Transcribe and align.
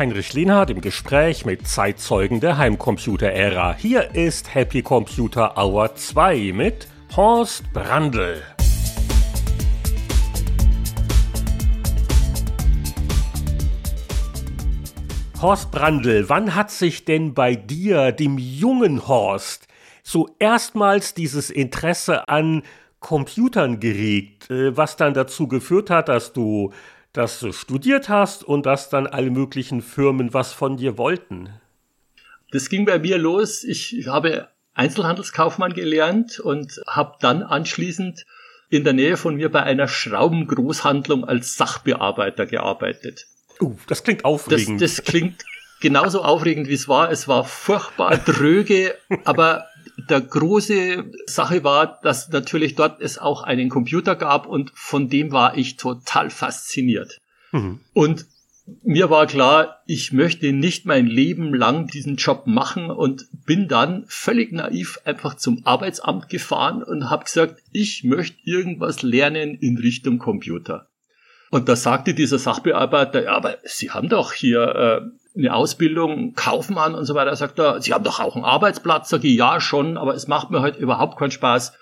Heinrich 0.00 0.32
Lehnhardt 0.32 0.70
im 0.70 0.80
Gespräch 0.80 1.44
mit 1.44 1.68
Zeitzeugen 1.68 2.40
der 2.40 2.56
Heimcomputer-Ära. 2.56 3.74
Hier 3.74 4.14
ist 4.14 4.54
Happy 4.54 4.80
Computer 4.80 5.58
Hour 5.58 5.94
2 5.94 6.52
mit 6.54 6.88
Horst 7.14 7.70
Brandl. 7.74 8.42
Horst 15.42 15.70
Brandl, 15.70 16.28
wann 16.28 16.54
hat 16.54 16.70
sich 16.70 17.04
denn 17.04 17.34
bei 17.34 17.54
dir, 17.54 18.12
dem 18.12 18.38
jungen 18.38 19.06
Horst, 19.06 19.68
so 20.02 20.28
erstmals 20.38 21.14
dieses 21.14 21.50
Interesse 21.50 22.28
an 22.28 22.62
Computern 23.00 23.80
geregt, 23.80 24.50
äh, 24.50 24.76
was 24.76 24.96
dann 24.96 25.14
dazu 25.14 25.48
geführt 25.48 25.90
hat, 25.90 26.08
dass 26.08 26.32
du 26.32 26.72
das 27.12 27.44
studiert 27.50 28.08
hast 28.08 28.44
und 28.44 28.66
dass 28.66 28.88
dann 28.88 29.06
alle 29.06 29.30
möglichen 29.30 29.82
Firmen 29.82 30.32
was 30.32 30.52
von 30.52 30.76
dir 30.76 30.96
wollten? 30.96 31.50
Das 32.52 32.68
ging 32.68 32.84
bei 32.84 32.98
mir 32.98 33.18
los. 33.18 33.64
Ich 33.64 34.06
habe 34.06 34.48
Einzelhandelskaufmann 34.74 35.72
gelernt 35.72 36.38
und 36.38 36.80
habe 36.86 37.16
dann 37.20 37.42
anschließend 37.42 38.24
in 38.68 38.84
der 38.84 38.92
Nähe 38.92 39.16
von 39.16 39.34
mir 39.34 39.50
bei 39.50 39.62
einer 39.62 39.88
Schraubengroßhandlung 39.88 41.24
als 41.24 41.56
Sachbearbeiter 41.56 42.46
gearbeitet. 42.46 43.26
Uh, 43.60 43.76
das 43.88 44.04
klingt 44.04 44.24
aufregend. 44.24 44.80
Das, 44.80 44.96
das 44.96 45.04
klingt 45.04 45.44
genauso 45.80 46.22
aufregend, 46.22 46.68
wie 46.68 46.74
es 46.74 46.88
war. 46.88 47.10
Es 47.10 47.26
war 47.26 47.44
furchtbar 47.44 48.16
dröge, 48.24 48.94
aber 49.24 49.66
der 50.08 50.20
große 50.20 51.10
Sache 51.26 51.64
war, 51.64 52.00
dass 52.02 52.28
natürlich 52.28 52.74
dort 52.74 53.00
es 53.00 53.18
auch 53.18 53.42
einen 53.42 53.68
Computer 53.68 54.14
gab 54.16 54.46
und 54.46 54.72
von 54.74 55.08
dem 55.08 55.32
war 55.32 55.56
ich 55.56 55.76
total 55.76 56.30
fasziniert. 56.30 57.18
Mhm. 57.52 57.80
Und 57.92 58.26
mir 58.84 59.10
war 59.10 59.26
klar, 59.26 59.82
ich 59.86 60.12
möchte 60.12 60.52
nicht 60.52 60.86
mein 60.86 61.06
Leben 61.06 61.54
lang 61.54 61.86
diesen 61.86 62.16
Job 62.16 62.46
machen 62.46 62.90
und 62.90 63.26
bin 63.44 63.68
dann 63.68 64.04
völlig 64.06 64.52
naiv 64.52 65.00
einfach 65.04 65.34
zum 65.34 65.66
Arbeitsamt 65.66 66.28
gefahren 66.28 66.82
und 66.82 67.10
habe 67.10 67.24
gesagt, 67.24 67.62
ich 67.72 68.04
möchte 68.04 68.38
irgendwas 68.44 69.02
lernen 69.02 69.56
in 69.56 69.76
Richtung 69.76 70.18
Computer. 70.18 70.88
Und 71.50 71.68
da 71.68 71.74
sagte 71.74 72.14
dieser 72.14 72.38
Sachbearbeiter, 72.38 73.24
ja, 73.24 73.32
aber 73.32 73.58
Sie 73.64 73.90
haben 73.90 74.08
doch 74.08 74.32
hier 74.32 74.62
äh, 74.62 75.19
eine 75.40 75.54
Ausbildung, 75.54 76.34
Kaufmann 76.34 76.94
und 76.94 77.04
so 77.04 77.14
weiter. 77.14 77.34
Sagt 77.34 77.58
er, 77.58 77.80
Sie 77.80 77.92
haben 77.92 78.04
doch 78.04 78.20
auch 78.20 78.36
einen 78.36 78.44
Arbeitsplatz. 78.44 79.08
Sag 79.08 79.24
ich, 79.24 79.36
ja, 79.36 79.60
schon, 79.60 79.96
aber 79.96 80.14
es 80.14 80.28
macht 80.28 80.50
mir 80.50 80.60
halt 80.60 80.76
überhaupt 80.76 81.18
keinen 81.18 81.30
Spaß. 81.30 81.72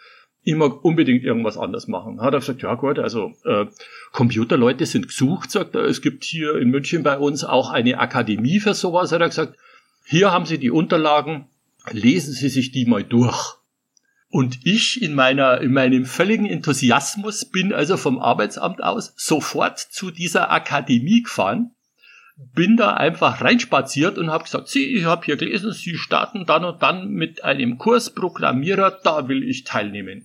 Mag 0.46 0.82
unbedingt 0.82 1.24
irgendwas 1.24 1.58
anderes 1.58 1.88
machen. 1.88 2.22
Hat 2.22 2.32
er 2.32 2.40
gesagt, 2.40 2.62
ja 2.62 2.74
gut, 2.74 2.98
also 2.98 3.32
äh, 3.44 3.66
Computerleute 4.12 4.86
sind 4.86 5.08
gesucht, 5.08 5.50
sagt 5.50 5.74
er. 5.74 5.82
Es 5.82 6.00
gibt 6.00 6.24
hier 6.24 6.54
in 6.56 6.70
München 6.70 7.02
bei 7.02 7.18
uns 7.18 7.44
auch 7.44 7.70
eine 7.70 7.98
Akademie 7.98 8.58
für 8.58 8.72
sowas. 8.72 9.12
Hat 9.12 9.20
er 9.20 9.28
gesagt, 9.28 9.58
hier 10.06 10.32
haben 10.32 10.46
Sie 10.46 10.56
die 10.56 10.70
Unterlagen, 10.70 11.48
lesen 11.90 12.32
Sie 12.32 12.48
sich 12.48 12.72
die 12.72 12.86
mal 12.86 13.04
durch. 13.04 13.58
Und 14.30 14.60
ich 14.64 15.02
in 15.02 15.14
meiner, 15.14 15.60
in 15.60 15.72
meinem 15.72 16.06
völligen 16.06 16.46
Enthusiasmus 16.46 17.46
bin 17.46 17.74
also 17.74 17.98
vom 17.98 18.18
Arbeitsamt 18.18 18.82
aus 18.82 19.12
sofort 19.16 19.78
zu 19.78 20.10
dieser 20.10 20.50
Akademie 20.50 21.24
gefahren, 21.24 21.72
bin 22.54 22.76
da 22.76 22.94
einfach 22.94 23.40
reinspaziert 23.40 24.16
und 24.16 24.30
habe 24.30 24.44
gesagt, 24.44 24.68
Sie, 24.68 24.94
ich 24.96 25.04
habe 25.04 25.24
hier 25.24 25.36
gelesen, 25.36 25.72
Sie 25.72 25.96
starten 25.96 26.46
dann 26.46 26.64
und 26.64 26.82
dann 26.82 27.10
mit 27.10 27.44
einem 27.44 27.78
Kurs 27.78 28.10
Programmierer, 28.10 28.98
da 29.02 29.28
will 29.28 29.42
ich 29.42 29.64
teilnehmen. 29.64 30.24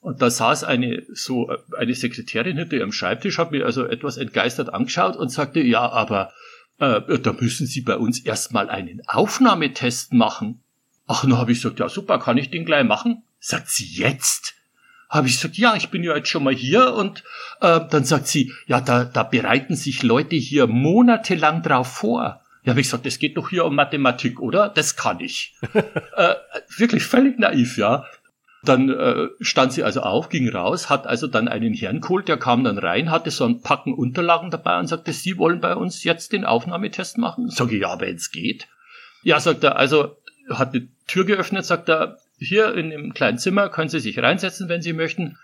Und 0.00 0.22
da 0.22 0.30
saß 0.30 0.64
eine, 0.64 1.02
so, 1.12 1.50
eine 1.76 1.94
Sekretärin 1.94 2.56
hinter 2.56 2.76
ihrem 2.76 2.92
Schreibtisch, 2.92 3.38
hat 3.38 3.50
mir 3.50 3.66
also 3.66 3.84
etwas 3.84 4.16
entgeistert 4.16 4.72
angeschaut 4.72 5.16
und 5.16 5.30
sagte, 5.30 5.60
ja, 5.60 5.90
aber 5.90 6.32
äh, 6.78 7.00
da 7.18 7.32
müssen 7.32 7.66
Sie 7.66 7.80
bei 7.80 7.96
uns 7.96 8.20
erstmal 8.20 8.70
einen 8.70 9.02
Aufnahmetest 9.08 10.12
machen. 10.12 10.60
Ach, 11.08 11.22
dann 11.22 11.36
habe 11.36 11.50
ich 11.50 11.58
gesagt, 11.62 11.80
ja 11.80 11.88
super, 11.88 12.20
kann 12.20 12.38
ich 12.38 12.50
den 12.50 12.64
gleich 12.64 12.84
machen? 12.84 13.24
Sagt 13.40 13.70
sie 13.70 13.86
jetzt? 13.86 14.54
Habe 15.08 15.28
ich 15.28 15.36
gesagt, 15.36 15.56
ja, 15.56 15.74
ich 15.74 15.88
bin 15.88 16.04
ja 16.04 16.14
jetzt 16.14 16.28
schon 16.28 16.44
mal 16.44 16.54
hier 16.54 16.92
und 16.94 17.24
äh, 17.60 17.80
dann 17.88 18.04
sagt 18.04 18.26
sie, 18.26 18.52
ja, 18.66 18.80
da, 18.80 19.04
da 19.04 19.22
bereiten 19.22 19.74
sich 19.74 20.02
Leute 20.02 20.36
hier 20.36 20.66
monatelang 20.66 21.62
drauf 21.62 21.88
vor. 21.88 22.42
Ja, 22.62 22.72
habe 22.72 22.80
ich 22.80 22.88
gesagt, 22.88 23.06
es 23.06 23.18
geht 23.18 23.36
doch 23.38 23.48
hier 23.48 23.64
um 23.64 23.74
Mathematik, 23.74 24.40
oder? 24.40 24.68
Das 24.68 24.96
kann 24.96 25.20
ich. 25.20 25.56
äh, 26.16 26.34
wirklich 26.76 27.04
völlig 27.04 27.38
naiv, 27.38 27.78
ja. 27.78 28.04
Dann 28.64 28.90
äh, 28.90 29.28
stand 29.40 29.72
sie 29.72 29.84
also 29.84 30.00
auf, 30.00 30.28
ging 30.28 30.48
raus, 30.48 30.90
hat 30.90 31.06
also 31.06 31.26
dann 31.26 31.48
einen 31.48 31.72
Herrn 31.72 32.00
geholt, 32.00 32.28
der 32.28 32.36
kam 32.36 32.64
dann 32.64 32.76
rein, 32.76 33.10
hatte 33.10 33.30
so 33.30 33.44
ein 33.44 33.62
Packen 33.62 33.94
Unterlagen 33.94 34.50
dabei 34.50 34.78
und 34.78 34.88
sagte, 34.88 35.12
Sie 35.12 35.38
wollen 35.38 35.60
bei 35.60 35.74
uns 35.76 36.04
jetzt 36.04 36.32
den 36.32 36.44
Aufnahmetest 36.44 37.18
machen? 37.18 37.48
Sag 37.50 37.72
ich, 37.72 37.80
ja, 37.80 37.98
wenn 38.00 38.16
es 38.16 38.30
geht. 38.30 38.68
Ja, 39.22 39.40
sagt 39.40 39.64
er, 39.64 39.76
also 39.76 40.16
hat 40.50 40.74
die 40.74 40.90
Tür 41.06 41.24
geöffnet, 41.24 41.64
sagt 41.64 41.88
er, 41.88 42.18
hier 42.38 42.74
in 42.74 42.90
dem 42.90 43.14
kleinen 43.14 43.38
Zimmer 43.38 43.68
können 43.68 43.88
Sie 43.88 44.00
sich 44.00 44.18
reinsetzen, 44.18 44.68
wenn 44.68 44.82
Sie 44.82 44.92
möchten. 44.92 45.36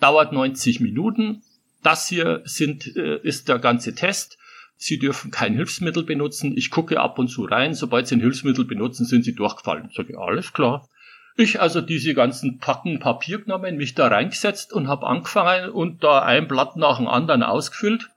Dauert 0.00 0.32
90 0.32 0.80
Minuten. 0.80 1.42
Das 1.82 2.08
hier 2.08 2.42
sind, 2.44 2.96
äh, 2.96 3.18
ist 3.22 3.48
der 3.48 3.58
ganze 3.58 3.94
Test. 3.94 4.38
Sie 4.76 4.98
dürfen 4.98 5.30
kein 5.30 5.54
Hilfsmittel 5.54 6.04
benutzen. 6.04 6.56
Ich 6.56 6.70
gucke 6.70 7.00
ab 7.00 7.18
und 7.18 7.28
zu 7.28 7.44
rein. 7.44 7.74
Sobald 7.74 8.06
Sie 8.06 8.16
ein 8.16 8.20
Hilfsmittel 8.20 8.64
benutzen, 8.64 9.04
sind 9.04 9.24
Sie 9.24 9.34
durchgefallen. 9.34 9.90
Sag 9.94 10.08
ich, 10.08 10.18
alles 10.18 10.52
klar. 10.52 10.88
Ich 11.36 11.60
also 11.60 11.80
diese 11.80 12.14
ganzen 12.14 12.58
Packen 12.58 12.98
Papier 12.98 13.38
genommen, 13.38 13.76
mich 13.76 13.94
da 13.94 14.08
reingesetzt 14.08 14.72
und 14.72 14.88
habe 14.88 15.06
angefangen 15.06 15.70
und 15.70 16.02
da 16.02 16.20
ein 16.22 16.48
Blatt 16.48 16.76
nach 16.76 16.98
dem 16.98 17.08
anderen 17.08 17.42
ausgefüllt. 17.42 18.10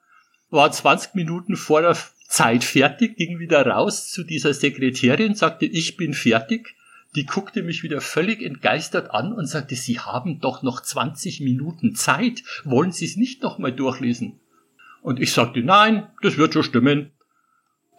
War 0.50 0.72
20 0.72 1.16
Minuten 1.16 1.56
vor 1.56 1.82
der 1.82 1.98
Zeit 2.28 2.64
fertig, 2.64 3.16
ging 3.16 3.40
wieder 3.40 3.66
raus 3.66 4.10
zu 4.10 4.24
dieser 4.24 4.54
Sekretärin, 4.54 5.36
sagte, 5.36 5.66
ich 5.66 5.98
bin 5.98 6.14
fertig. 6.14 6.76
Die 7.16 7.26
guckte 7.26 7.62
mich 7.62 7.84
wieder 7.84 8.02
völlig 8.02 8.42
entgeistert 8.42 9.12
an 9.12 9.34
und 9.34 9.46
sagte, 9.46 9.76
Sie 9.76 10.00
haben 10.00 10.40
doch 10.40 10.64
noch 10.64 10.82
20 10.82 11.42
Minuten 11.42 11.96
Zeit. 11.96 12.44
Wollen 12.64 12.92
Sie 12.92 13.06
es 13.06 13.18
nicht 13.18 13.44
noch 13.44 13.60
mal 13.60 13.72
durchlesen? 13.72 14.40
Und 15.02 15.20
ich 15.20 15.34
sagte, 15.34 15.62
nein, 15.62 16.08
das 16.22 16.38
wird 16.38 16.54
schon 16.54 16.64
stimmen. 16.64 17.12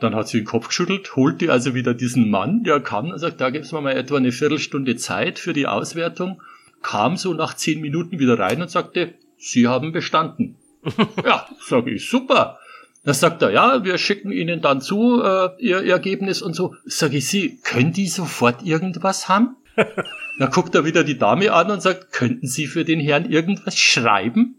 Dann 0.00 0.14
hat 0.14 0.28
sie 0.28 0.38
den 0.38 0.46
Kopf 0.46 0.68
geschüttelt, 0.68 1.14
holte 1.14 1.52
also 1.52 1.74
wieder 1.74 1.94
diesen 1.94 2.28
Mann, 2.28 2.64
der 2.64 2.80
kam 2.80 3.10
und 3.10 3.18
sagt, 3.18 3.40
da 3.40 3.50
gibt's 3.50 3.72
mir 3.72 3.80
mal 3.80 3.96
etwa 3.96 4.16
eine 4.16 4.32
Viertelstunde 4.32 4.96
Zeit 4.96 5.38
für 5.38 5.52
die 5.52 5.66
Auswertung, 5.66 6.42
kam 6.82 7.16
so 7.16 7.32
nach 7.32 7.54
zehn 7.54 7.80
Minuten 7.80 8.18
wieder 8.18 8.38
rein 8.38 8.60
und 8.60 8.70
sagte, 8.70 9.14
Sie 9.36 9.68
haben 9.68 9.92
bestanden. 9.92 10.56
ja, 11.24 11.46
sage 11.60 11.92
ich, 11.92 12.08
super. 12.08 12.58
Da 13.04 13.12
sagt 13.12 13.42
er, 13.42 13.50
ja, 13.50 13.84
wir 13.84 13.98
schicken 13.98 14.32
Ihnen 14.32 14.62
dann 14.62 14.80
zu 14.80 15.22
äh, 15.22 15.50
Ihr, 15.58 15.82
Ihr 15.82 15.92
Ergebnis 15.92 16.40
und 16.40 16.54
so. 16.54 16.74
Sag 16.86 17.12
ich, 17.12 17.28
Sie, 17.28 17.58
können 17.62 17.92
die 17.92 18.08
sofort 18.08 18.62
irgendwas 18.62 19.28
haben? 19.28 19.56
dann 20.38 20.50
guckt 20.50 20.74
er 20.74 20.84
wieder 20.86 21.04
die 21.04 21.18
Dame 21.18 21.52
an 21.52 21.70
und 21.70 21.82
sagt, 21.82 22.12
könnten 22.12 22.46
Sie 22.46 22.66
für 22.66 22.84
den 22.84 23.00
Herrn 23.00 23.30
irgendwas 23.30 23.78
schreiben? 23.78 24.56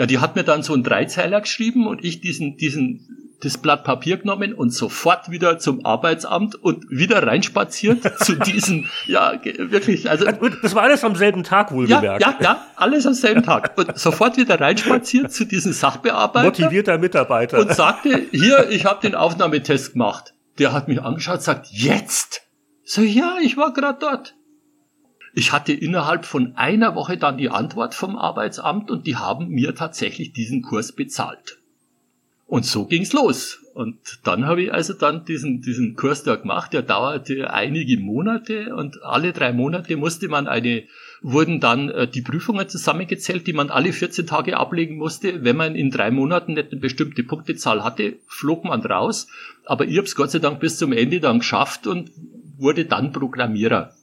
Ja, 0.00 0.06
die 0.06 0.18
hat 0.18 0.34
mir 0.34 0.44
dann 0.44 0.62
so 0.62 0.72
einen 0.72 0.82
Dreizeiler 0.82 1.42
geschrieben 1.42 1.86
und 1.86 2.02
ich 2.02 2.22
diesen, 2.22 2.56
diesen 2.56 3.34
das 3.40 3.58
Blatt 3.58 3.84
Papier 3.84 4.16
genommen 4.16 4.54
und 4.54 4.72
sofort 4.72 5.30
wieder 5.30 5.58
zum 5.58 5.84
Arbeitsamt 5.84 6.54
und 6.54 6.88
wieder 6.88 7.26
reinspaziert 7.26 8.10
zu 8.24 8.34
diesen, 8.34 8.88
ja, 9.04 9.34
wirklich, 9.44 10.08
also. 10.08 10.24
Das 10.62 10.74
war 10.74 10.84
alles 10.84 11.04
am 11.04 11.16
selben 11.16 11.44
Tag 11.44 11.70
wohlgemerkt. 11.70 12.22
Ja, 12.22 12.30
ja, 12.30 12.36
ja, 12.40 12.66
alles 12.76 13.06
am 13.06 13.12
selben 13.12 13.42
Tag. 13.42 13.76
Und 13.76 13.98
sofort 13.98 14.38
wieder 14.38 14.58
reinspaziert 14.58 15.34
zu 15.34 15.44
diesen 15.44 15.74
Sachbearbeiter. 15.74 16.46
Motivierter 16.46 16.96
Mitarbeiter. 16.96 17.58
Und 17.58 17.74
sagte, 17.74 18.22
hier, 18.30 18.70
ich 18.70 18.86
habe 18.86 19.02
den 19.02 19.14
Aufnahmetest 19.14 19.92
gemacht. 19.92 20.32
Der 20.58 20.72
hat 20.72 20.88
mich 20.88 21.02
angeschaut, 21.02 21.42
sagt, 21.42 21.66
jetzt? 21.72 22.40
So, 22.84 23.02
ja, 23.02 23.36
ich 23.42 23.58
war 23.58 23.74
gerade 23.74 23.98
dort. 24.00 24.34
Ich 25.32 25.52
hatte 25.52 25.72
innerhalb 25.72 26.24
von 26.24 26.56
einer 26.56 26.94
Woche 26.94 27.16
dann 27.16 27.38
die 27.38 27.50
Antwort 27.50 27.94
vom 27.94 28.16
Arbeitsamt 28.16 28.90
und 28.90 29.06
die 29.06 29.16
haben 29.16 29.48
mir 29.48 29.74
tatsächlich 29.74 30.32
diesen 30.32 30.62
Kurs 30.62 30.92
bezahlt. 30.92 31.58
Und 32.46 32.66
so 32.66 32.84
ging's 32.84 33.12
los. 33.12 33.60
Und 33.74 33.96
dann 34.24 34.44
habe 34.46 34.62
ich 34.64 34.74
also 34.74 34.92
dann 34.92 35.24
diesen, 35.24 35.62
diesen 35.62 35.94
Kurs 35.94 36.24
da 36.24 36.34
gemacht, 36.34 36.72
der 36.72 36.82
dauerte 36.82 37.52
einige 37.52 37.96
Monate 37.96 38.74
und 38.74 39.04
alle 39.04 39.32
drei 39.32 39.52
Monate 39.52 39.96
musste 39.96 40.26
man 40.26 40.48
eine, 40.48 40.82
wurden 41.22 41.60
dann 41.60 41.90
äh, 41.90 42.08
die 42.08 42.22
Prüfungen 42.22 42.68
zusammengezählt, 42.68 43.46
die 43.46 43.52
man 43.52 43.70
alle 43.70 43.92
14 43.92 44.26
Tage 44.26 44.56
ablegen 44.56 44.96
musste. 44.96 45.44
Wenn 45.44 45.56
man 45.56 45.76
in 45.76 45.92
drei 45.92 46.10
Monaten 46.10 46.54
nicht 46.54 46.72
eine 46.72 46.80
bestimmte 46.80 47.22
Punktezahl 47.22 47.84
hatte, 47.84 48.16
flog 48.26 48.64
man 48.64 48.80
raus. 48.80 49.28
Aber 49.64 49.86
ich 49.86 49.96
habe 49.96 50.08
es 50.08 50.16
Gott 50.16 50.32
sei 50.32 50.40
Dank 50.40 50.58
bis 50.58 50.76
zum 50.76 50.92
Ende 50.92 51.20
dann 51.20 51.38
geschafft 51.38 51.86
und 51.86 52.10
wurde 52.58 52.84
dann 52.84 53.12
Programmierer. 53.12 53.94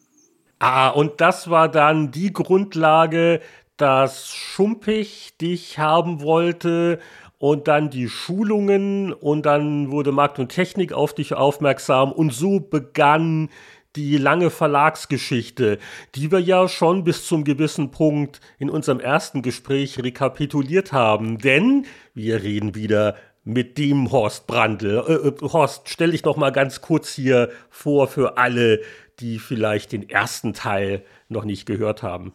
Ah, 0.59 0.89
und 0.89 1.21
das 1.21 1.50
war 1.50 1.69
dann 1.69 2.12
die 2.12 2.33
Grundlage, 2.33 3.42
dass 3.77 4.33
Schumpig 4.33 5.38
dich 5.38 5.77
haben 5.77 6.21
wollte 6.21 7.00
und 7.38 7.68
dann 7.68 7.92
die 7.92 8.09
Schulungen 8.09 9.13
und 9.13 9.45
dann 9.45 9.92
wurde 9.92 10.12
Markt 10.12 10.39
und 10.39 10.50
Technik 10.50 10.94
auf 10.94 11.13
dich 11.13 11.36
aufmerksam 11.36 12.12
und 12.12 12.33
so 12.33 12.59
begann 12.59 13.50
die 13.95 14.18
lange 14.18 14.50
Verlagsgeschichte, 14.50 15.77
die 16.15 16.31
wir 16.31 16.39
ja 16.39 16.68
schon 16.68 17.03
bis 17.03 17.27
zum 17.27 17.44
gewissen 17.44 17.92
Punkt 17.92 18.42
in 18.57 18.69
unserem 18.69 19.00
ersten 19.00 19.44
Gespräch 19.44 20.01
rekapituliert 20.03 20.92
haben. 20.92 21.38
Denn 21.38 21.86
wir 22.13 22.42
reden 22.42 22.75
wieder 22.75 23.15
mit 23.44 23.77
dem 23.77 24.12
Horst 24.12 24.45
Brandl. 24.45 25.03
Äh, 25.07 25.27
äh, 25.27 25.33
Horst, 25.42 25.89
stell 25.89 26.12
dich 26.12 26.24
noch 26.25 26.36
mal 26.36 26.51
ganz 26.51 26.81
kurz 26.81 27.13
hier 27.13 27.50
vor 27.69 28.07
für 28.07 28.38
alle, 28.38 28.81
die 29.19 29.39
vielleicht 29.39 29.91
den 29.91 30.09
ersten 30.09 30.53
Teil 30.53 31.03
noch 31.29 31.45
nicht 31.45 31.65
gehört 31.65 32.03
haben. 32.03 32.33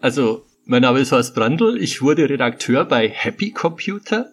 Also, 0.00 0.44
mein 0.64 0.82
Name 0.82 1.00
ist 1.00 1.12
Horst 1.12 1.34
Brandl. 1.34 1.76
Ich 1.80 2.00
wurde 2.00 2.28
Redakteur 2.28 2.84
bei 2.84 3.08
Happy 3.08 3.50
Computer. 3.50 4.32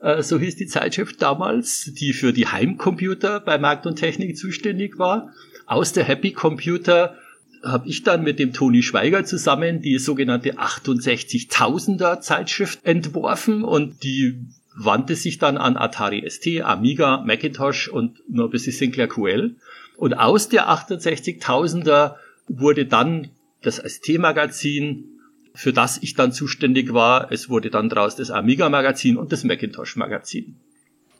Äh, 0.00 0.22
so 0.22 0.38
hieß 0.38 0.56
die 0.56 0.66
Zeitschrift 0.66 1.22
damals, 1.22 1.92
die 1.94 2.12
für 2.12 2.32
die 2.32 2.46
Heimcomputer 2.46 3.40
bei 3.40 3.58
Markt 3.58 3.86
und 3.86 3.96
Technik 3.96 4.36
zuständig 4.36 4.98
war. 4.98 5.32
Aus 5.66 5.92
der 5.92 6.04
Happy 6.04 6.32
Computer 6.32 7.16
habe 7.62 7.88
ich 7.88 8.02
dann 8.02 8.22
mit 8.22 8.38
dem 8.38 8.52
Toni 8.52 8.82
Schweiger 8.82 9.24
zusammen 9.24 9.80
die 9.80 9.98
sogenannte 9.98 10.58
68.000er 10.58 12.20
Zeitschrift 12.20 12.84
entworfen 12.84 13.64
und 13.64 14.02
die 14.02 14.38
wandte 14.76 15.16
sich 15.16 15.38
dann 15.38 15.56
an 15.56 15.76
Atari 15.76 16.28
ST, 16.28 16.60
Amiga, 16.62 17.22
Macintosh 17.24 17.88
und 17.88 18.18
nur 18.28 18.48
ein 18.48 18.50
bisschen 18.50 18.72
Sinclair 18.72 19.08
QL. 19.08 19.54
Und 19.96 20.14
aus 20.14 20.48
der 20.48 20.68
68.000er 20.68 22.16
wurde 22.48 22.86
dann 22.86 23.30
das 23.62 23.76
ST-Magazin, 23.76 25.20
für 25.54 25.72
das 25.72 25.98
ich 26.02 26.14
dann 26.14 26.32
zuständig 26.32 26.92
war. 26.92 27.30
Es 27.30 27.48
wurde 27.48 27.70
dann 27.70 27.88
daraus 27.88 28.16
das 28.16 28.30
Amiga-Magazin 28.30 29.16
und 29.16 29.32
das 29.32 29.44
Macintosh-Magazin. 29.44 30.56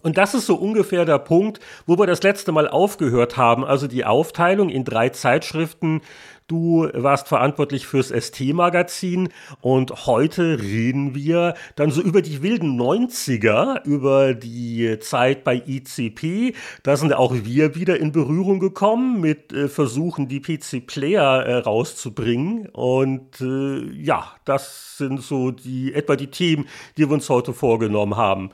Und 0.02 0.18
das 0.18 0.34
ist 0.34 0.44
so 0.44 0.56
ungefähr 0.56 1.06
der 1.06 1.18
Punkt, 1.18 1.60
wo 1.86 1.98
wir 1.98 2.06
das 2.06 2.22
letzte 2.22 2.52
Mal 2.52 2.68
aufgehört 2.68 3.38
haben. 3.38 3.64
Also 3.64 3.86
die 3.86 4.04
Aufteilung 4.04 4.68
in 4.68 4.84
drei 4.84 5.08
Zeitschriften. 5.08 6.02
Du 6.46 6.90
warst 6.92 7.28
verantwortlich 7.28 7.86
fürs 7.86 8.10
ST-Magazin 8.10 9.30
und 9.62 10.04
heute 10.04 10.60
reden 10.60 11.14
wir 11.14 11.54
dann 11.74 11.90
so 11.90 12.02
über 12.02 12.20
die 12.20 12.42
wilden 12.42 12.78
90er, 12.78 13.82
über 13.86 14.34
die 14.34 14.98
Zeit 15.00 15.42
bei 15.42 15.62
ICP. 15.66 16.54
Da 16.82 16.98
sind 16.98 17.14
auch 17.14 17.32
wir 17.32 17.74
wieder 17.76 17.98
in 17.98 18.12
Berührung 18.12 18.60
gekommen 18.60 19.22
mit 19.22 19.54
äh, 19.54 19.68
Versuchen, 19.68 20.28
die 20.28 20.40
PC-Player 20.40 21.46
äh, 21.46 21.54
rauszubringen. 21.60 22.68
Und 22.68 23.40
äh, 23.40 23.90
ja, 23.94 24.30
das 24.44 24.98
sind 24.98 25.22
so 25.22 25.50
die 25.50 25.94
etwa 25.94 26.14
die 26.14 26.30
Themen, 26.30 26.68
die 26.98 27.08
wir 27.08 27.14
uns 27.14 27.30
heute 27.30 27.54
vorgenommen 27.54 28.18
haben. 28.18 28.50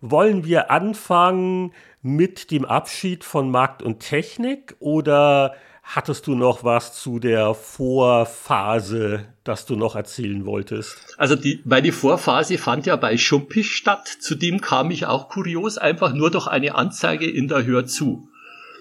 Wollen 0.00 0.44
wir 0.44 0.72
anfangen 0.72 1.72
mit 2.02 2.50
dem 2.50 2.64
Abschied 2.64 3.22
von 3.22 3.48
Markt 3.48 3.80
und 3.80 4.00
Technik 4.00 4.74
oder 4.80 5.54
hattest 5.88 6.26
du 6.26 6.34
noch 6.34 6.64
was 6.64 6.92
zu 6.92 7.18
der 7.18 7.54
Vorphase, 7.54 9.24
das 9.42 9.64
du 9.64 9.74
noch 9.74 9.96
erzählen 9.96 10.44
wolltest? 10.44 10.98
Also 11.16 11.34
die, 11.34 11.60
meine 11.64 11.92
Vorphase 11.92 12.58
fand 12.58 12.86
ja 12.86 12.96
bei 12.96 13.16
Schumpisch 13.16 13.74
statt. 13.74 14.06
Zudem 14.06 14.60
kam 14.60 14.90
ich 14.90 15.06
auch 15.06 15.28
kurios 15.28 15.78
einfach 15.78 16.12
nur 16.12 16.30
durch 16.30 16.46
eine 16.46 16.74
Anzeige 16.74 17.28
in 17.28 17.48
der 17.48 17.64
Hör 17.64 17.86
zu. 17.86 18.28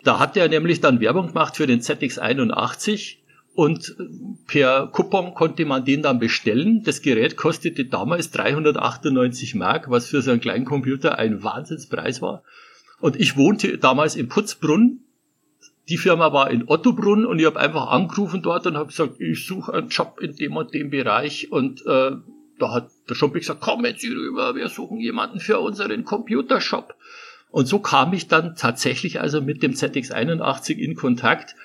Da 0.03 0.19
hat 0.19 0.35
er 0.37 0.49
nämlich 0.49 0.81
dann 0.81 0.99
Werbung 0.99 1.27
gemacht 1.27 1.55
für 1.55 1.65
den 1.65 1.79
ZX81 1.81 3.17
und 3.55 3.95
per 4.45 4.87
Coupon 4.87 5.33
konnte 5.33 5.65
man 5.65 5.83
den 5.83 6.03
dann 6.03 6.19
bestellen. 6.19 6.83
Das 6.83 7.01
Gerät 7.01 7.37
kostete 7.37 7.85
damals 7.85 8.29
398 8.31 9.55
Mark, 9.55 9.89
was 9.89 10.07
für 10.07 10.21
so 10.21 10.31
einen 10.31 10.41
kleinen 10.41 10.65
Computer 10.65 11.17
ein 11.17 11.41
Wahnsinnspreis 11.41 12.21
war. 12.21 12.43
Und 12.99 13.15
ich 13.15 13.37
wohnte 13.37 13.77
damals 13.77 14.15
in 14.15 14.27
Putzbrunn. 14.27 14.99
Die 15.89 15.97
Firma 15.97 16.33
war 16.33 16.51
in 16.51 16.67
Ottobrunn 16.67 17.25
und 17.25 17.39
ich 17.39 17.45
habe 17.45 17.59
einfach 17.59 17.87
angerufen 17.87 18.41
dort 18.41 18.67
und 18.67 18.75
habe 18.75 18.87
gesagt, 18.87 19.21
ich 19.21 19.45
suche 19.45 19.73
einen 19.73 19.87
Job 19.87 20.19
in 20.21 20.35
dem 20.35 20.57
und 20.57 20.73
dem 20.73 20.89
Bereich. 20.89 21.51
Und 21.51 21.85
äh, 21.85 22.11
da 22.59 22.71
hat 22.73 22.89
der 23.09 23.15
Schompi 23.15 23.39
gesagt, 23.39 23.61
kommen 23.61 23.95
Sie 23.97 24.09
rüber, 24.09 24.55
wir 24.55 24.67
suchen 24.67 24.99
jemanden 24.99 25.39
für 25.39 25.59
unseren 25.59 26.03
Computershop. 26.03 26.95
Und 27.49 27.67
so 27.67 27.79
kam 27.79 28.11
ich 28.13 28.27
dann 28.27 28.55
tatsächlich 28.55 29.21
also 29.21 29.41
mit 29.41 29.63
dem 29.63 29.71
ZX81 29.71 30.75
in 30.75 30.95
Kontakt 30.95 31.55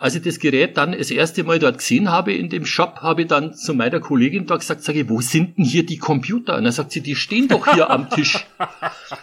als 0.00 0.14
ich 0.14 0.22
das 0.22 0.38
Gerät 0.38 0.76
dann 0.76 0.92
das 0.92 1.10
erste 1.10 1.44
Mal 1.44 1.58
dort 1.58 1.78
gesehen 1.78 2.10
habe 2.10 2.32
in 2.32 2.48
dem 2.48 2.64
Shop, 2.64 3.00
habe 3.00 3.22
ich 3.22 3.28
dann 3.28 3.54
zu 3.54 3.74
meiner 3.74 4.00
Kollegin 4.00 4.46
da 4.46 4.56
gesagt, 4.56 4.82
sage 4.82 5.00
ich, 5.00 5.08
wo 5.08 5.20
sind 5.20 5.58
denn 5.58 5.64
hier 5.64 5.84
die 5.84 5.98
Computer? 5.98 6.56
Und 6.56 6.64
dann 6.64 6.72
sagt 6.72 6.92
sie, 6.92 7.00
die 7.00 7.16
stehen 7.16 7.48
doch 7.48 7.72
hier 7.72 7.90
am 7.90 8.08
Tisch. 8.10 8.46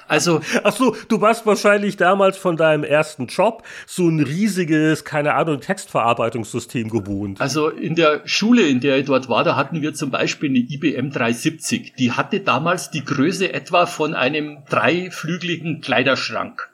Also. 0.08 0.42
Ach 0.64 0.76
so, 0.76 0.96
du 1.08 1.20
warst 1.22 1.46
wahrscheinlich 1.46 1.98
damals 1.98 2.38
von 2.38 2.58
deinem 2.58 2.84
ersten 2.84 3.26
Job 3.26 3.64
so 3.88 4.08
ein 4.08 4.20
riesiges, 4.20 5.04
keine 5.04 5.34
Ahnung, 5.34 5.60
Textverarbeitungssystem 5.60 6.90
gewohnt. 6.90 7.42
Also 7.42 7.70
in 7.70 7.96
der 7.96 8.22
Schule, 8.26 8.68
in 8.68 8.80
der 8.80 9.00
ich 9.00 9.06
dort 9.06 9.30
war, 9.30 9.44
da 9.44 9.56
hatten 9.56 9.82
wir 9.82 9.94
zum 9.94 10.12
Beispiel 10.12 10.50
eine 10.50 10.60
IBM 10.60 11.10
370. 11.10 11.94
Die 11.98 12.12
hatte 12.12 12.40
damals 12.40 12.92
die 12.92 13.04
Größe 13.04 13.52
etwa 13.52 13.86
von 13.88 14.14
einem 14.14 14.60
dreiflügeligen 14.70 15.82
Kleiderschrank. 15.82 16.70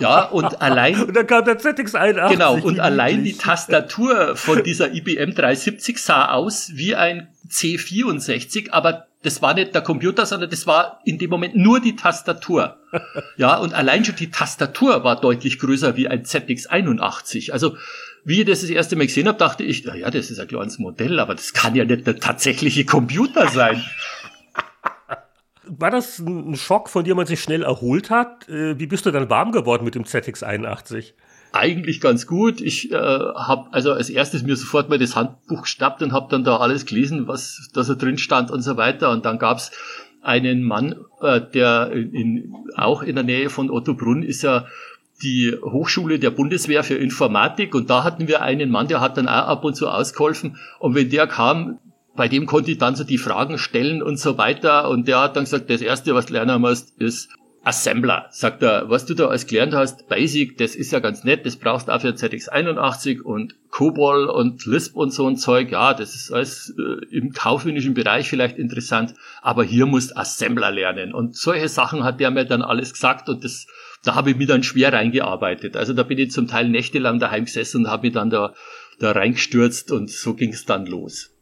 Ja, 0.00 0.24
und 0.24 0.60
allein. 0.60 1.00
Und 1.02 1.16
dann 1.16 1.26
kam 1.26 1.44
der 1.44 1.58
ZX81. 1.58 2.28
Genau, 2.30 2.56
und 2.56 2.80
allein 2.80 3.24
die 3.24 3.36
Tastatur 3.36 4.36
von 4.36 4.62
dieser 4.62 4.92
IBM 4.92 5.34
370 5.34 5.98
sah 5.98 6.30
aus 6.30 6.70
wie 6.74 6.94
ein 6.94 7.28
C64, 7.48 8.70
aber 8.70 9.06
das 9.22 9.40
war 9.40 9.54
nicht 9.54 9.74
der 9.74 9.82
Computer, 9.82 10.26
sondern 10.26 10.50
das 10.50 10.66
war 10.66 11.00
in 11.04 11.18
dem 11.18 11.30
Moment 11.30 11.56
nur 11.56 11.80
die 11.80 11.96
Tastatur. 11.96 12.76
Ja, 13.36 13.56
und 13.56 13.74
allein 13.74 14.04
schon 14.04 14.14
die 14.14 14.30
Tastatur 14.30 15.02
war 15.02 15.20
deutlich 15.20 15.58
größer 15.58 15.96
wie 15.96 16.06
ein 16.06 16.24
ZX81. 16.24 17.50
Also, 17.50 17.76
wie 18.24 18.40
ich 18.40 18.46
das 18.46 18.60
das 18.60 18.70
erste 18.70 18.96
Mal 18.96 19.06
gesehen 19.06 19.26
habe, 19.26 19.38
dachte 19.38 19.64
ich, 19.64 19.84
ja, 19.84 20.10
das 20.10 20.30
ist 20.30 20.38
ein 20.38 20.46
kleines 20.46 20.78
Modell, 20.78 21.18
aber 21.18 21.34
das 21.34 21.52
kann 21.52 21.74
ja 21.74 21.84
nicht 21.84 22.06
der 22.06 22.20
tatsächliche 22.20 22.84
Computer 22.84 23.48
sein. 23.48 23.82
War 25.66 25.90
das 25.90 26.18
ein 26.18 26.56
Schock, 26.56 26.88
von 26.88 27.04
dem 27.04 27.16
man 27.16 27.26
sich 27.26 27.40
schnell 27.40 27.62
erholt 27.62 28.10
hat? 28.10 28.48
Äh, 28.48 28.78
wie 28.78 28.86
bist 28.86 29.06
du 29.06 29.10
dann 29.10 29.30
warm 29.30 29.52
geworden 29.52 29.84
mit 29.84 29.94
dem 29.94 30.04
ZX81? 30.04 31.12
Eigentlich 31.52 32.00
ganz 32.00 32.26
gut. 32.26 32.60
Ich 32.60 32.90
äh, 32.90 32.96
habe 32.96 33.68
also 33.72 33.92
als 33.92 34.10
erstes 34.10 34.42
mir 34.42 34.56
sofort 34.56 34.88
mal 34.88 34.98
das 34.98 35.14
Handbuch 35.14 35.62
geschnappt 35.62 36.02
und 36.02 36.12
habe 36.12 36.26
dann 36.30 36.44
da 36.44 36.56
alles 36.56 36.84
gelesen, 36.84 37.28
was 37.28 37.70
da 37.72 37.84
so 37.84 37.94
drin 37.94 38.18
stand 38.18 38.50
und 38.50 38.62
so 38.62 38.76
weiter. 38.76 39.10
Und 39.10 39.24
dann 39.24 39.38
gab's 39.38 39.70
einen 40.20 40.64
Mann, 40.64 40.96
äh, 41.20 41.40
der 41.40 41.92
in, 41.92 42.54
auch 42.76 43.02
in 43.02 43.14
der 43.14 43.24
Nähe 43.24 43.50
von 43.50 43.70
Ottobrunn 43.70 44.22
ist 44.22 44.42
ja 44.42 44.66
die 45.22 45.56
Hochschule 45.62 46.18
der 46.18 46.30
Bundeswehr 46.30 46.82
für 46.82 46.96
Informatik 46.96 47.74
und 47.74 47.88
da 47.88 48.02
hatten 48.02 48.26
wir 48.26 48.42
einen 48.42 48.70
Mann, 48.70 48.88
der 48.88 49.00
hat 49.00 49.16
dann 49.16 49.28
auch 49.28 49.46
ab 49.46 49.64
und 49.64 49.74
zu 49.74 49.88
ausgeholfen 49.88 50.56
und 50.80 50.94
wenn 50.94 51.08
der 51.08 51.26
kam, 51.26 51.78
bei 52.16 52.28
dem 52.28 52.46
konnte 52.46 52.70
ich 52.70 52.78
dann 52.78 52.96
so 52.96 53.04
die 53.04 53.18
Fragen 53.18 53.58
stellen 53.58 54.02
und 54.02 54.18
so 54.18 54.38
weiter. 54.38 54.88
Und 54.88 55.08
der 55.08 55.20
hat 55.20 55.36
dann 55.36 55.44
gesagt, 55.44 55.70
das 55.70 55.80
erste, 55.80 56.14
was 56.14 56.26
du 56.26 56.34
lernen 56.34 56.60
musst, 56.60 57.00
ist 57.00 57.28
Assembler. 57.64 58.26
Sagt 58.30 58.62
er, 58.62 58.90
was 58.90 59.06
du 59.06 59.14
da 59.14 59.28
alles 59.28 59.46
gelernt 59.46 59.74
hast, 59.74 60.06
Basic, 60.08 60.58
das 60.58 60.76
ist 60.76 60.92
ja 60.92 61.00
ganz 61.00 61.24
nett, 61.24 61.46
das 61.46 61.56
brauchst 61.56 61.88
du 61.88 61.92
auch 61.92 62.00
für 62.00 62.10
ZX81 62.10 63.22
und 63.22 63.54
COBOL 63.70 64.26
und 64.26 64.66
Lisp 64.66 64.94
und 64.96 65.12
so 65.12 65.26
ein 65.26 65.36
Zeug. 65.36 65.72
Ja, 65.72 65.94
das 65.94 66.14
ist 66.14 66.30
alles 66.30 66.74
äh, 66.78 67.16
im 67.16 67.32
kaufmännischen 67.32 67.94
Bereich 67.94 68.28
vielleicht 68.28 68.58
interessant, 68.58 69.14
aber 69.40 69.64
hier 69.64 69.86
musst 69.86 70.16
Assembler 70.16 70.70
lernen. 70.70 71.14
Und 71.14 71.36
solche 71.36 71.68
Sachen 71.68 72.04
hat 72.04 72.20
der 72.20 72.30
mir 72.30 72.44
dann 72.44 72.62
alles 72.62 72.92
gesagt 72.92 73.28
und 73.30 73.44
das, 73.44 73.66
da 74.04 74.14
habe 74.14 74.30
ich 74.30 74.36
mich 74.36 74.46
dann 74.46 74.62
schwer 74.62 74.92
reingearbeitet. 74.92 75.76
Also 75.76 75.94
da 75.94 76.02
bin 76.02 76.18
ich 76.18 76.32
zum 76.32 76.46
Teil 76.46 76.68
nächtelang 76.68 77.18
daheim 77.18 77.46
gesessen 77.46 77.84
und 77.84 77.90
habe 77.90 78.06
mich 78.06 78.14
dann 78.14 78.28
da, 78.28 78.52
da 78.98 79.12
reingestürzt 79.12 79.90
und 79.90 80.10
so 80.10 80.34
ging 80.34 80.52
es 80.52 80.66
dann 80.66 80.84
los. 80.84 81.33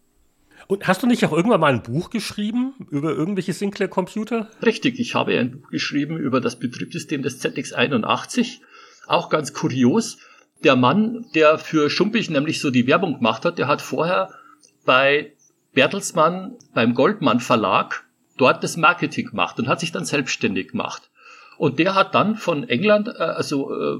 Und 0.72 0.88
hast 0.88 1.02
du 1.02 1.06
nicht 1.06 1.22
auch 1.26 1.32
irgendwann 1.32 1.60
mal 1.60 1.74
ein 1.74 1.82
Buch 1.82 2.08
geschrieben 2.08 2.72
über 2.88 3.10
irgendwelche 3.10 3.52
Sinclair-Computer? 3.52 4.48
Richtig, 4.64 4.98
ich 4.98 5.14
habe 5.14 5.38
ein 5.38 5.50
Buch 5.50 5.68
geschrieben 5.68 6.16
über 6.16 6.40
das 6.40 6.58
Betriebssystem 6.58 7.20
des 7.20 7.44
ZX81. 7.44 8.60
Auch 9.06 9.28
ganz 9.28 9.52
kurios. 9.52 10.16
Der 10.64 10.74
Mann, 10.74 11.26
der 11.34 11.58
für 11.58 11.90
Schumpich 11.90 12.30
nämlich 12.30 12.58
so 12.58 12.70
die 12.70 12.86
Werbung 12.86 13.16
gemacht 13.16 13.44
hat, 13.44 13.58
der 13.58 13.68
hat 13.68 13.82
vorher 13.82 14.30
bei 14.86 15.34
Bertelsmann 15.74 16.56
beim 16.72 16.94
Goldmann 16.94 17.40
Verlag 17.40 18.06
dort 18.38 18.64
das 18.64 18.78
Marketing 18.78 19.28
gemacht 19.28 19.58
und 19.58 19.68
hat 19.68 19.78
sich 19.78 19.92
dann 19.92 20.06
selbstständig 20.06 20.68
gemacht. 20.68 21.10
Und 21.58 21.80
der 21.80 21.94
hat 21.94 22.14
dann 22.14 22.36
von 22.36 22.66
England, 22.66 23.08
äh, 23.08 23.22
also 23.22 23.74
äh, 23.74 23.98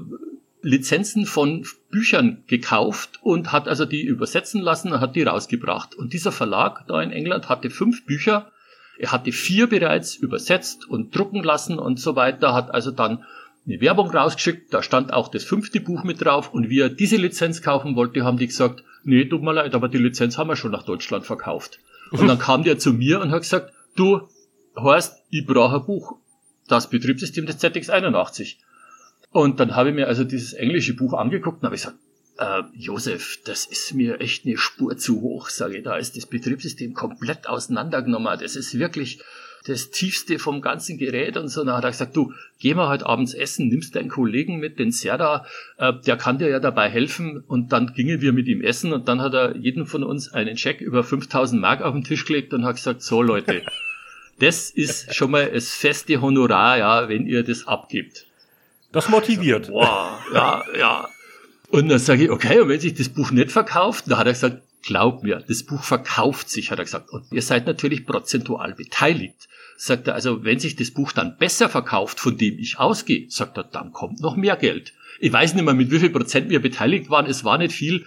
Lizenzen 0.63 1.25
von 1.25 1.65
Büchern 1.91 2.43
gekauft 2.47 3.19
und 3.21 3.51
hat 3.51 3.67
also 3.67 3.85
die 3.85 4.01
übersetzen 4.01 4.61
lassen 4.61 4.93
und 4.93 5.01
hat 5.01 5.15
die 5.15 5.23
rausgebracht. 5.23 5.93
Und 5.93 6.13
dieser 6.13 6.31
Verlag 6.31 6.85
da 6.87 7.01
in 7.01 7.11
England 7.11 7.49
hatte 7.49 7.69
fünf 7.69 8.05
Bücher. 8.05 8.51
Er 8.97 9.11
hatte 9.11 9.31
vier 9.31 9.67
bereits 9.67 10.15
übersetzt 10.15 10.89
und 10.89 11.15
drucken 11.15 11.43
lassen 11.43 11.79
und 11.79 11.99
so 11.99 12.15
weiter, 12.15 12.53
hat 12.53 12.73
also 12.73 12.91
dann 12.91 13.25
eine 13.65 13.81
Werbung 13.81 14.09
rausgeschickt, 14.09 14.73
da 14.73 14.83
stand 14.83 15.13
auch 15.13 15.29
das 15.29 15.43
fünfte 15.43 15.79
Buch 15.79 16.03
mit 16.03 16.23
drauf 16.23 16.53
und 16.53 16.69
wie 16.69 16.79
er 16.79 16.89
diese 16.89 17.17
Lizenz 17.17 17.61
kaufen 17.61 17.95
wollte, 17.95 18.23
haben 18.23 18.37
die 18.37 18.47
gesagt, 18.47 18.83
nee, 19.03 19.25
tut 19.25 19.41
mir 19.41 19.53
leid, 19.53 19.75
aber 19.75 19.87
die 19.87 19.97
Lizenz 19.97 20.37
haben 20.37 20.49
wir 20.49 20.55
schon 20.55 20.71
nach 20.71 20.83
Deutschland 20.83 21.25
verkauft. 21.25 21.79
Und 22.11 22.27
dann 22.27 22.39
kam 22.39 22.63
der 22.63 22.77
zu 22.77 22.93
mir 22.93 23.21
und 23.21 23.31
hat 23.31 23.41
gesagt, 23.41 23.73
du, 23.95 24.27
Horst, 24.75 25.23
ich 25.29 25.45
brauche 25.45 25.77
ein 25.77 25.85
Buch. 25.85 26.15
Das 26.67 26.89
Betriebssystem 26.89 27.45
des 27.45 27.61
ZX81. 27.61 28.55
Und 29.33 29.59
dann 29.59 29.75
habe 29.75 29.89
ich 29.89 29.95
mir 29.95 30.07
also 30.07 30.23
dieses 30.23 30.53
englische 30.53 30.95
Buch 30.95 31.13
angeguckt 31.13 31.61
und 31.61 31.65
habe 31.65 31.75
gesagt, 31.75 31.97
äh, 32.37 32.61
Josef, 32.77 33.39
das 33.45 33.65
ist 33.65 33.93
mir 33.95 34.21
echt 34.21 34.45
eine 34.45 34.57
Spur 34.57 34.95
zu 34.97 35.21
hoch, 35.21 35.49
sage 35.49 35.77
ich, 35.77 35.83
da 35.83 35.97
ist 35.97 36.15
das 36.15 36.27
Betriebssystem 36.27 36.93
komplett 36.93 37.47
auseinandergenommen. 37.47 38.37
Das 38.39 38.55
ist 38.55 38.77
wirklich 38.77 39.19
das 39.65 39.89
Tiefste 39.89 40.37
vom 40.37 40.61
ganzen 40.61 40.99
Gerät 40.99 41.35
und 41.35 41.47
so. 41.47 41.63
Dann 41.63 41.75
hat 41.75 41.83
er 41.83 41.89
gesagt, 41.89 42.15
du, 42.15 42.31
geh 42.59 42.75
mal 42.75 42.89
heute 42.89 43.07
abends 43.07 43.33
essen, 43.33 43.69
nimmst 43.69 43.95
deinen 43.95 44.09
Kollegen 44.09 44.59
mit, 44.59 44.77
den 44.77 44.91
Serda, 44.91 45.47
äh, 45.77 45.93
der 46.05 46.15
kann 46.17 46.37
dir 46.37 46.49
ja 46.49 46.59
dabei 46.59 46.89
helfen. 46.89 47.43
Und 47.47 47.71
dann 47.71 47.93
gingen 47.93 48.21
wir 48.21 48.33
mit 48.33 48.47
ihm 48.47 48.61
essen 48.61 48.93
und 48.93 49.07
dann 49.07 49.19
hat 49.21 49.33
er 49.33 49.55
jedem 49.55 49.87
von 49.87 50.03
uns 50.03 50.31
einen 50.31 50.57
Check 50.57 50.79
über 50.79 51.03
5000 51.03 51.59
Mark 51.59 51.81
auf 51.81 51.93
den 51.93 52.03
Tisch 52.03 52.25
gelegt 52.25 52.53
und 52.53 52.65
hat 52.65 52.75
gesagt, 52.75 53.01
so 53.01 53.23
Leute, 53.23 53.63
das 54.39 54.69
ist 54.69 55.15
schon 55.15 55.31
mal 55.31 55.49
das 55.51 55.69
feste 55.73 56.21
Honorar, 56.21 56.77
ja, 56.77 57.09
wenn 57.09 57.25
ihr 57.25 57.43
das 57.43 57.67
abgibt. 57.67 58.27
Das 58.93 59.09
motiviert. 59.09 59.67
Boah, 59.67 60.19
ja, 60.33 60.63
ja. 60.77 61.09
Und 61.69 61.89
dann 61.89 61.99
sage 61.99 62.25
ich, 62.25 62.29
okay, 62.29 62.59
und 62.59 62.69
wenn 62.69 62.79
sich 62.79 62.93
das 62.93 63.09
Buch 63.09 63.31
nicht 63.31 63.51
verkauft, 63.51 64.05
dann 64.07 64.19
hat 64.19 64.27
er 64.27 64.33
gesagt, 64.33 64.61
glaub 64.83 65.23
mir, 65.23 65.43
das 65.47 65.63
Buch 65.63 65.83
verkauft 65.83 66.49
sich, 66.49 66.69
hat 66.69 66.77
er 66.77 66.85
gesagt. 66.85 67.09
Und 67.09 67.25
ihr 67.31 67.41
seid 67.41 67.65
natürlich 67.65 68.05
prozentual 68.05 68.75
beteiligt. 68.75 69.49
Sagt 69.75 70.07
er, 70.07 70.13
also 70.13 70.43
wenn 70.43 70.59
sich 70.59 70.75
das 70.75 70.91
Buch 70.91 71.11
dann 71.11 71.37
besser 71.37 71.67
verkauft, 71.69 72.19
von 72.19 72.37
dem 72.37 72.59
ich 72.59 72.77
ausgehe, 72.77 73.25
sagt 73.29 73.57
er, 73.57 73.63
dann 73.63 73.91
kommt 73.91 74.21
noch 74.21 74.35
mehr 74.35 74.55
Geld. 74.55 74.93
Ich 75.19 75.33
weiß 75.33 75.55
nicht 75.55 75.63
mehr, 75.65 75.73
mit 75.73 75.89
wie 75.89 75.99
viel 75.99 76.11
Prozent 76.11 76.49
wir 76.49 76.61
beteiligt 76.61 77.09
waren, 77.09 77.25
es 77.25 77.43
war 77.43 77.57
nicht 77.57 77.73
viel, 77.73 78.05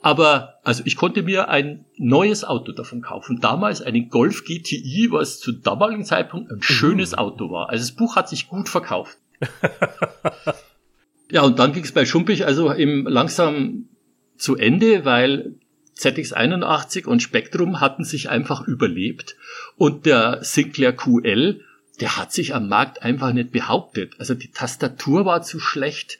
aber 0.00 0.60
also 0.62 0.84
ich 0.86 0.94
konnte 0.94 1.22
mir 1.24 1.48
ein 1.48 1.84
neues 1.96 2.44
Auto 2.44 2.70
davon 2.70 3.02
kaufen. 3.02 3.40
Damals 3.40 3.82
einen 3.82 4.08
Golf 4.10 4.44
GTI, 4.44 5.08
was 5.10 5.40
zu 5.40 5.50
damaligen 5.50 6.04
Zeitpunkt 6.04 6.52
ein 6.52 6.62
schönes 6.62 7.12
mhm. 7.12 7.18
Auto 7.18 7.50
war. 7.50 7.70
Also 7.70 7.82
das 7.82 7.96
Buch 7.96 8.14
hat 8.14 8.28
sich 8.28 8.46
gut 8.46 8.68
verkauft. 8.68 9.18
ja, 11.30 11.42
und 11.42 11.58
dann 11.58 11.72
ging 11.72 11.84
es 11.84 11.92
bei 11.92 12.06
Schumpich 12.06 12.46
also 12.46 12.72
eben 12.74 13.06
langsam 13.06 13.88
zu 14.36 14.56
Ende, 14.56 15.04
weil 15.04 15.54
ZX81 15.98 17.06
und 17.06 17.22
Spectrum 17.22 17.80
hatten 17.80 18.04
sich 18.04 18.30
einfach 18.30 18.66
überlebt. 18.66 19.36
Und 19.76 20.06
der 20.06 20.38
Sinclair 20.42 20.92
QL, 20.92 21.64
der 22.00 22.16
hat 22.16 22.32
sich 22.32 22.54
am 22.54 22.68
Markt 22.68 23.02
einfach 23.02 23.32
nicht 23.32 23.50
behauptet. 23.50 24.14
Also 24.18 24.34
die 24.34 24.50
Tastatur 24.50 25.24
war 25.24 25.42
zu 25.42 25.58
schlecht, 25.58 26.18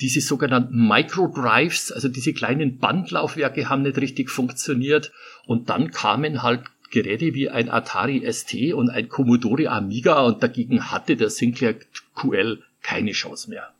diese 0.00 0.20
sogenannten 0.20 0.88
Microdrives, 0.88 1.92
also 1.92 2.08
diese 2.08 2.32
kleinen 2.32 2.78
Bandlaufwerke 2.78 3.68
haben 3.68 3.82
nicht 3.82 3.98
richtig 3.98 4.30
funktioniert. 4.30 5.12
Und 5.46 5.70
dann 5.70 5.90
kamen 5.90 6.42
halt 6.42 6.62
Geräte 6.90 7.34
wie 7.34 7.48
ein 7.48 7.70
Atari 7.70 8.30
ST 8.30 8.74
und 8.74 8.90
ein 8.90 9.08
Commodore 9.08 9.70
Amiga 9.70 10.20
und 10.22 10.42
dagegen 10.42 10.90
hatte 10.90 11.16
der 11.16 11.30
Sinclair 11.30 11.76
QL 12.14 12.62
keine 12.82 13.12
Chance 13.12 13.50
mehr. 13.50 13.72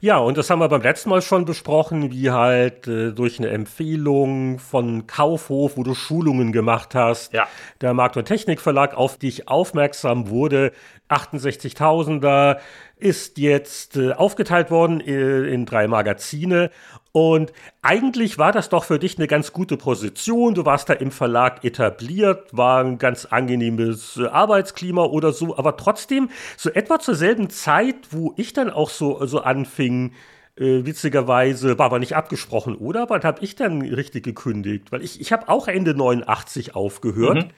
Ja, 0.00 0.18
und 0.18 0.38
das 0.38 0.48
haben 0.48 0.60
wir 0.60 0.68
beim 0.68 0.82
letzten 0.82 1.10
Mal 1.10 1.22
schon 1.22 1.44
besprochen, 1.44 2.12
wie 2.12 2.30
halt 2.30 2.86
äh, 2.86 3.10
durch 3.10 3.40
eine 3.40 3.48
Empfehlung 3.48 4.60
von 4.60 5.08
Kaufhof, 5.08 5.76
wo 5.76 5.82
du 5.82 5.94
Schulungen 5.94 6.52
gemacht 6.52 6.94
hast, 6.94 7.32
ja. 7.32 7.48
der 7.80 7.94
Markt- 7.94 8.16
und 8.16 8.26
Technikverlag 8.26 8.94
auf 8.94 9.18
dich 9.18 9.48
aufmerksam 9.48 10.28
wurde. 10.28 10.70
68.000er 11.08 12.58
ist 12.96 13.38
jetzt 13.38 13.96
äh, 13.96 14.12
aufgeteilt 14.12 14.70
worden 14.70 15.00
äh, 15.00 15.52
in 15.52 15.66
drei 15.66 15.88
Magazine 15.88 16.70
und 17.18 17.52
eigentlich 17.82 18.38
war 18.38 18.52
das 18.52 18.68
doch 18.68 18.84
für 18.84 19.00
dich 19.00 19.18
eine 19.18 19.26
ganz 19.26 19.52
gute 19.52 19.76
Position. 19.76 20.54
Du 20.54 20.64
warst 20.64 20.88
da 20.88 20.92
im 20.92 21.10
Verlag 21.10 21.64
etabliert, 21.64 22.56
war 22.56 22.84
ein 22.84 22.98
ganz 22.98 23.24
angenehmes 23.24 24.18
äh, 24.18 24.28
Arbeitsklima 24.28 25.02
oder 25.02 25.32
so. 25.32 25.58
Aber 25.58 25.76
trotzdem, 25.76 26.30
so 26.56 26.70
etwa 26.70 27.00
zur 27.00 27.16
selben 27.16 27.50
Zeit, 27.50 27.96
wo 28.12 28.34
ich 28.36 28.52
dann 28.52 28.70
auch 28.70 28.88
so, 28.88 29.26
so 29.26 29.40
anfing, 29.40 30.12
äh, 30.54 30.84
witzigerweise, 30.86 31.76
war 31.76 31.86
aber 31.86 31.98
nicht 31.98 32.14
abgesprochen, 32.14 32.76
oder? 32.76 33.10
Wann 33.10 33.24
habe 33.24 33.42
ich 33.42 33.56
dann 33.56 33.82
richtig 33.82 34.22
gekündigt? 34.22 34.92
Weil 34.92 35.02
ich, 35.02 35.20
ich 35.20 35.32
habe 35.32 35.48
auch 35.48 35.66
Ende 35.66 35.96
89 35.96 36.76
aufgehört. 36.76 37.46
Mhm. 37.46 37.50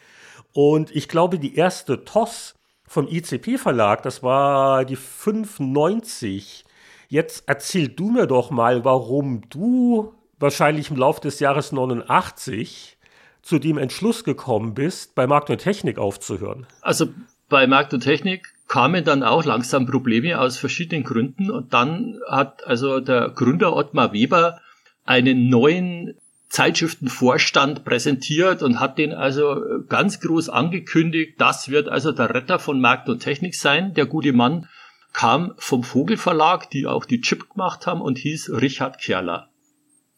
Und 0.55 0.97
ich 0.97 1.07
glaube, 1.07 1.39
die 1.39 1.55
erste 1.55 2.07
TOS 2.07 2.55
vom 2.89 3.07
ICP-Verlag, 3.07 4.03
das 4.05 4.23
war 4.23 4.87
die 4.87 4.97
590 4.97 6.65
Jetzt 7.11 7.43
erzähl 7.49 7.89
du 7.89 8.09
mir 8.09 8.29
doch 8.29 8.53
mal, 8.53 8.85
warum 8.85 9.43
du 9.51 10.15
wahrscheinlich 10.39 10.91
im 10.91 10.97
Laufe 10.97 11.21
des 11.21 11.41
Jahres 11.41 11.73
89 11.73 12.99
zu 13.43 13.59
dem 13.59 13.79
Entschluss 13.79 14.23
gekommen 14.23 14.75
bist, 14.75 15.17
bei 15.17 15.27
Markt 15.27 15.51
und 15.51 15.59
Technik 15.59 15.99
aufzuhören. 15.99 16.69
Also 16.83 17.09
bei 17.49 17.67
Markt 17.67 17.93
und 17.93 18.05
Technik 18.05 18.53
kamen 18.69 19.03
dann 19.03 19.25
auch 19.25 19.45
langsam 19.45 19.87
Probleme 19.87 20.39
aus 20.39 20.57
verschiedenen 20.57 21.03
Gründen 21.03 21.51
und 21.51 21.75
dann 21.75 22.21
hat 22.29 22.65
also 22.69 23.01
der 23.01 23.31
Gründer 23.31 23.75
Ottmar 23.75 24.13
Weber 24.13 24.61
einen 25.05 25.49
neuen 25.49 26.15
Zeitschriftenvorstand 26.49 27.85
präsentiert 27.85 28.63
und 28.63 28.79
hat 28.79 28.99
den 28.99 29.13
also 29.15 29.61
ganz 29.89 30.21
groß 30.21 30.49
angekündigt, 30.49 31.35
das 31.39 31.71
wird 31.71 31.89
also 31.89 32.13
der 32.13 32.33
Retter 32.33 32.61
von 32.61 32.81
Markt 32.81 33.09
und 33.09 33.19
Technik 33.19 33.57
sein. 33.57 33.95
Der 33.95 34.07
gute 34.07 34.33
Mann 34.33 34.69
kam 35.13 35.55
vom 35.59 35.83
Vogelverlag, 35.83 36.71
die 36.71 36.87
auch 36.87 37.05
die 37.05 37.21
Chip 37.21 37.51
gemacht 37.51 37.87
haben 37.87 38.01
und 38.01 38.19
hieß 38.19 38.51
Richard 38.61 38.99
Kerler. 39.01 39.51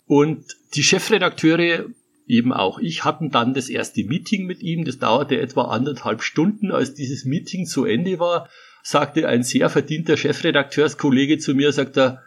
Und 0.07 0.57
die 0.75 0.83
Chefredakteure, 0.83 1.87
eben 2.27 2.53
auch 2.53 2.79
ich, 2.79 3.05
hatten 3.05 3.31
dann 3.31 3.55
das 3.55 3.69
erste 3.69 4.05
Meeting 4.05 4.47
mit 4.47 4.63
ihm. 4.63 4.85
Das 4.85 4.99
dauerte 4.99 5.41
etwa 5.41 5.65
anderthalb 5.65 6.23
Stunden. 6.23 6.71
Als 6.71 6.95
dieses 6.95 7.25
Meeting 7.25 7.67
zu 7.67 7.85
Ende 7.85 8.19
war, 8.19 8.49
sagte 8.83 9.29
ein 9.29 9.43
sehr 9.43 9.71
verdienter 9.71 10.17
Chefredakteurskollege 10.17 11.39
zu 11.39 11.55
mir, 11.55 11.73
sagt 11.73 11.97
er, 11.97 12.23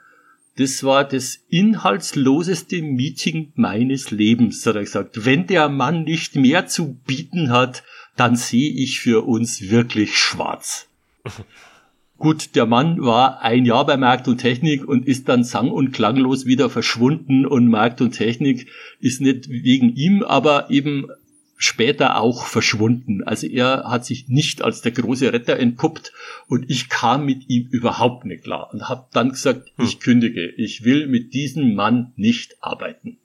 das 0.57 0.83
war 0.83 1.03
das 1.03 1.39
inhaltsloseste 1.49 2.81
Meeting 2.81 3.51
meines 3.55 4.11
Lebens, 4.11 4.65
hat 4.65 4.75
er 4.75 4.83
gesagt. 4.83 5.25
Wenn 5.25 5.47
der 5.47 5.67
Mann 5.67 6.05
nicht 6.05 6.37
mehr 6.37 6.65
zu 6.65 6.93
bieten 7.05 7.51
hat, 7.51 7.83
dann 8.15 8.37
sehe 8.37 8.71
ich 8.71 9.01
für 9.01 9.27
uns 9.27 9.69
wirklich 9.69 10.17
schwarz. 10.17 10.87
Gut, 12.17 12.55
der 12.55 12.65
Mann 12.65 13.01
war 13.01 13.41
ein 13.41 13.65
Jahr 13.65 13.85
bei 13.85 13.97
Markt 13.97 14.27
und 14.27 14.37
Technik 14.37 14.87
und 14.87 15.05
ist 15.05 15.27
dann 15.27 15.43
sang- 15.43 15.71
und 15.71 15.91
klanglos 15.91 16.45
wieder 16.45 16.69
verschwunden 16.69 17.45
und 17.45 17.67
Markt 17.67 17.99
und 17.99 18.11
Technik 18.11 18.67
ist 18.99 19.19
nicht 19.19 19.49
wegen 19.49 19.93
ihm, 19.95 20.23
aber 20.23 20.69
eben 20.69 21.07
später 21.57 22.19
auch 22.19 22.45
verschwunden. 22.45 23.23
Also 23.23 23.47
er 23.47 23.85
hat 23.85 24.05
sich 24.05 24.29
nicht 24.29 24.61
als 24.61 24.81
der 24.81 24.93
große 24.93 25.31
Retter 25.33 25.57
entpuppt 25.57 26.13
und 26.47 26.69
ich 26.69 26.89
kam 26.89 27.25
mit 27.25 27.49
ihm 27.49 27.67
überhaupt 27.69 28.25
nicht 28.25 28.43
klar 28.43 28.69
und 28.73 28.87
habe 28.87 29.07
dann 29.11 29.29
gesagt, 29.29 29.71
hm. 29.75 29.85
ich 29.85 29.99
kündige, 29.99 30.47
ich 30.47 30.83
will 30.83 31.07
mit 31.07 31.33
diesem 31.33 31.75
Mann 31.75 32.13
nicht 32.15 32.57
arbeiten. 32.61 33.17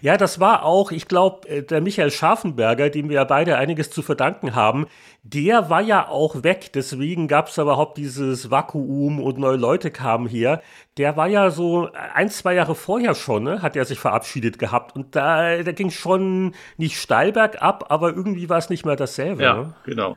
Ja, 0.00 0.16
das 0.16 0.38
war 0.38 0.64
auch, 0.64 0.92
ich 0.92 1.08
glaube, 1.08 1.48
äh, 1.48 1.62
der 1.64 1.80
Michael 1.80 2.12
Scharfenberger, 2.12 2.88
dem 2.88 3.08
wir 3.08 3.16
ja 3.16 3.24
beide 3.24 3.58
einiges 3.58 3.90
zu 3.90 4.02
verdanken 4.02 4.54
haben, 4.54 4.86
der 5.24 5.70
war 5.70 5.80
ja 5.80 6.08
auch 6.08 6.44
weg. 6.44 6.70
Deswegen 6.72 7.26
gab 7.26 7.48
es 7.48 7.58
überhaupt 7.58 7.98
dieses 7.98 8.48
Vakuum 8.48 9.20
und 9.20 9.38
neue 9.38 9.56
Leute 9.56 9.90
kamen 9.90 10.28
her. 10.28 10.62
Der 10.98 11.16
war 11.16 11.26
ja 11.26 11.50
so 11.50 11.88
ein, 12.14 12.30
zwei 12.30 12.54
Jahre 12.54 12.76
vorher 12.76 13.16
schon, 13.16 13.42
ne, 13.42 13.60
hat 13.60 13.74
er 13.74 13.84
sich 13.84 13.98
verabschiedet 13.98 14.60
gehabt. 14.60 14.94
Und 14.94 15.16
da, 15.16 15.64
da 15.64 15.72
ging 15.72 15.90
schon 15.90 16.54
nicht 16.76 16.96
steil 16.96 17.32
bergab, 17.32 17.90
aber 17.90 18.10
irgendwie 18.10 18.48
war 18.48 18.58
es 18.58 18.70
nicht 18.70 18.86
mehr 18.86 18.96
dasselbe. 18.96 19.42
Ja, 19.42 19.54
ne? 19.56 19.74
genau. 19.84 20.16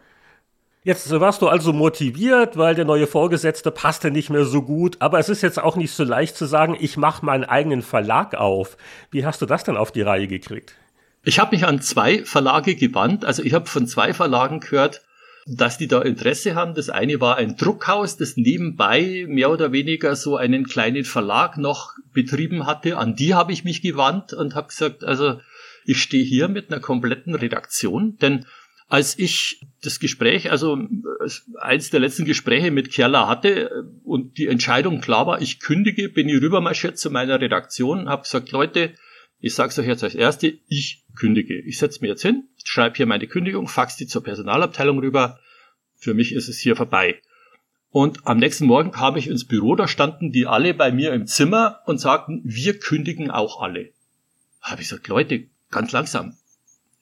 Jetzt 0.83 1.11
warst 1.11 1.43
du 1.43 1.47
also 1.47 1.73
motiviert, 1.73 2.57
weil 2.57 2.73
der 2.73 2.85
neue 2.85 3.05
Vorgesetzte 3.05 3.69
passte 3.69 4.09
nicht 4.09 4.31
mehr 4.31 4.45
so 4.45 4.63
gut, 4.63 4.97
aber 4.97 5.19
es 5.19 5.29
ist 5.29 5.43
jetzt 5.43 5.61
auch 5.61 5.75
nicht 5.75 5.91
so 5.91 6.03
leicht 6.03 6.35
zu 6.35 6.45
sagen, 6.45 6.75
ich 6.79 6.97
mache 6.97 7.23
meinen 7.23 7.43
eigenen 7.43 7.83
Verlag 7.83 8.33
auf. 8.33 8.77
Wie 9.11 9.23
hast 9.23 9.43
du 9.43 9.45
das 9.45 9.63
denn 9.63 9.77
auf 9.77 9.91
die 9.91 10.01
Reihe 10.01 10.27
gekriegt? 10.27 10.73
Ich 11.23 11.37
habe 11.37 11.55
mich 11.55 11.67
an 11.67 11.81
zwei 11.81 12.25
Verlage 12.25 12.73
gewandt, 12.73 13.25
also 13.25 13.43
ich 13.43 13.53
habe 13.53 13.67
von 13.67 13.85
zwei 13.85 14.11
Verlagen 14.15 14.59
gehört, 14.59 15.03
dass 15.45 15.77
die 15.77 15.87
da 15.87 16.01
Interesse 16.01 16.55
haben. 16.55 16.73
Das 16.73 16.89
eine 16.89 17.21
war 17.21 17.35
ein 17.37 17.57
Druckhaus, 17.57 18.17
das 18.17 18.35
nebenbei 18.35 19.25
mehr 19.27 19.51
oder 19.51 19.71
weniger 19.71 20.15
so 20.15 20.35
einen 20.35 20.65
kleinen 20.65 21.05
Verlag 21.05 21.57
noch 21.57 21.93
betrieben 22.11 22.65
hatte. 22.65 22.97
An 22.97 23.15
die 23.15 23.35
habe 23.35 23.53
ich 23.53 23.63
mich 23.63 23.83
gewandt 23.83 24.33
und 24.33 24.55
habe 24.55 24.69
gesagt, 24.69 25.03
also 25.03 25.39
ich 25.85 26.01
stehe 26.01 26.23
hier 26.23 26.47
mit 26.47 26.71
einer 26.71 26.81
kompletten 26.81 27.35
Redaktion, 27.35 28.17
denn 28.19 28.45
als 28.91 29.17
ich 29.17 29.65
das 29.81 30.01
Gespräch, 30.01 30.51
also 30.51 30.77
eins 31.57 31.91
der 31.91 32.01
letzten 32.01 32.25
Gespräche 32.25 32.71
mit 32.71 32.91
Kerla 32.91 33.25
hatte 33.25 33.85
und 34.03 34.37
die 34.37 34.47
Entscheidung 34.47 34.99
klar 34.99 35.25
war, 35.27 35.41
ich 35.41 35.61
kündige, 35.61 36.09
bin 36.09 36.27
ich 36.27 36.41
rübermarschiert 36.41 36.97
zu 36.97 37.09
meiner 37.09 37.39
Redaktion 37.39 38.09
habe 38.09 38.23
gesagt, 38.23 38.51
Leute, 38.51 38.93
ich 39.39 39.55
sage 39.55 39.79
euch 39.79 39.87
jetzt 39.87 40.03
als 40.03 40.13
Erste, 40.13 40.53
ich 40.67 41.05
kündige. 41.15 41.57
Ich 41.61 41.77
setze 41.77 42.01
mir 42.01 42.09
jetzt 42.09 42.21
hin, 42.21 42.49
schreibe 42.65 42.97
hier 42.97 43.05
meine 43.05 43.27
Kündigung, 43.27 43.69
fax 43.69 43.95
die 43.95 44.07
zur 44.07 44.23
Personalabteilung 44.23 44.99
rüber. 44.99 45.39
Für 45.95 46.13
mich 46.13 46.33
ist 46.33 46.49
es 46.49 46.59
hier 46.59 46.75
vorbei. 46.75 47.21
Und 47.91 48.27
am 48.27 48.39
nächsten 48.39 48.65
Morgen 48.65 48.91
kam 48.91 49.15
ich 49.15 49.27
ins 49.27 49.47
Büro, 49.47 49.77
da 49.77 49.87
standen 49.87 50.33
die 50.33 50.47
alle 50.47 50.73
bei 50.73 50.91
mir 50.91 51.13
im 51.13 51.27
Zimmer 51.27 51.79
und 51.85 51.99
sagten, 51.99 52.41
wir 52.43 52.77
kündigen 52.77 53.31
auch 53.31 53.61
alle. 53.61 53.93
Habe 54.59 54.81
ich 54.81 54.89
gesagt, 54.89 55.07
Leute, 55.07 55.45
ganz 55.69 55.93
langsam, 55.93 56.35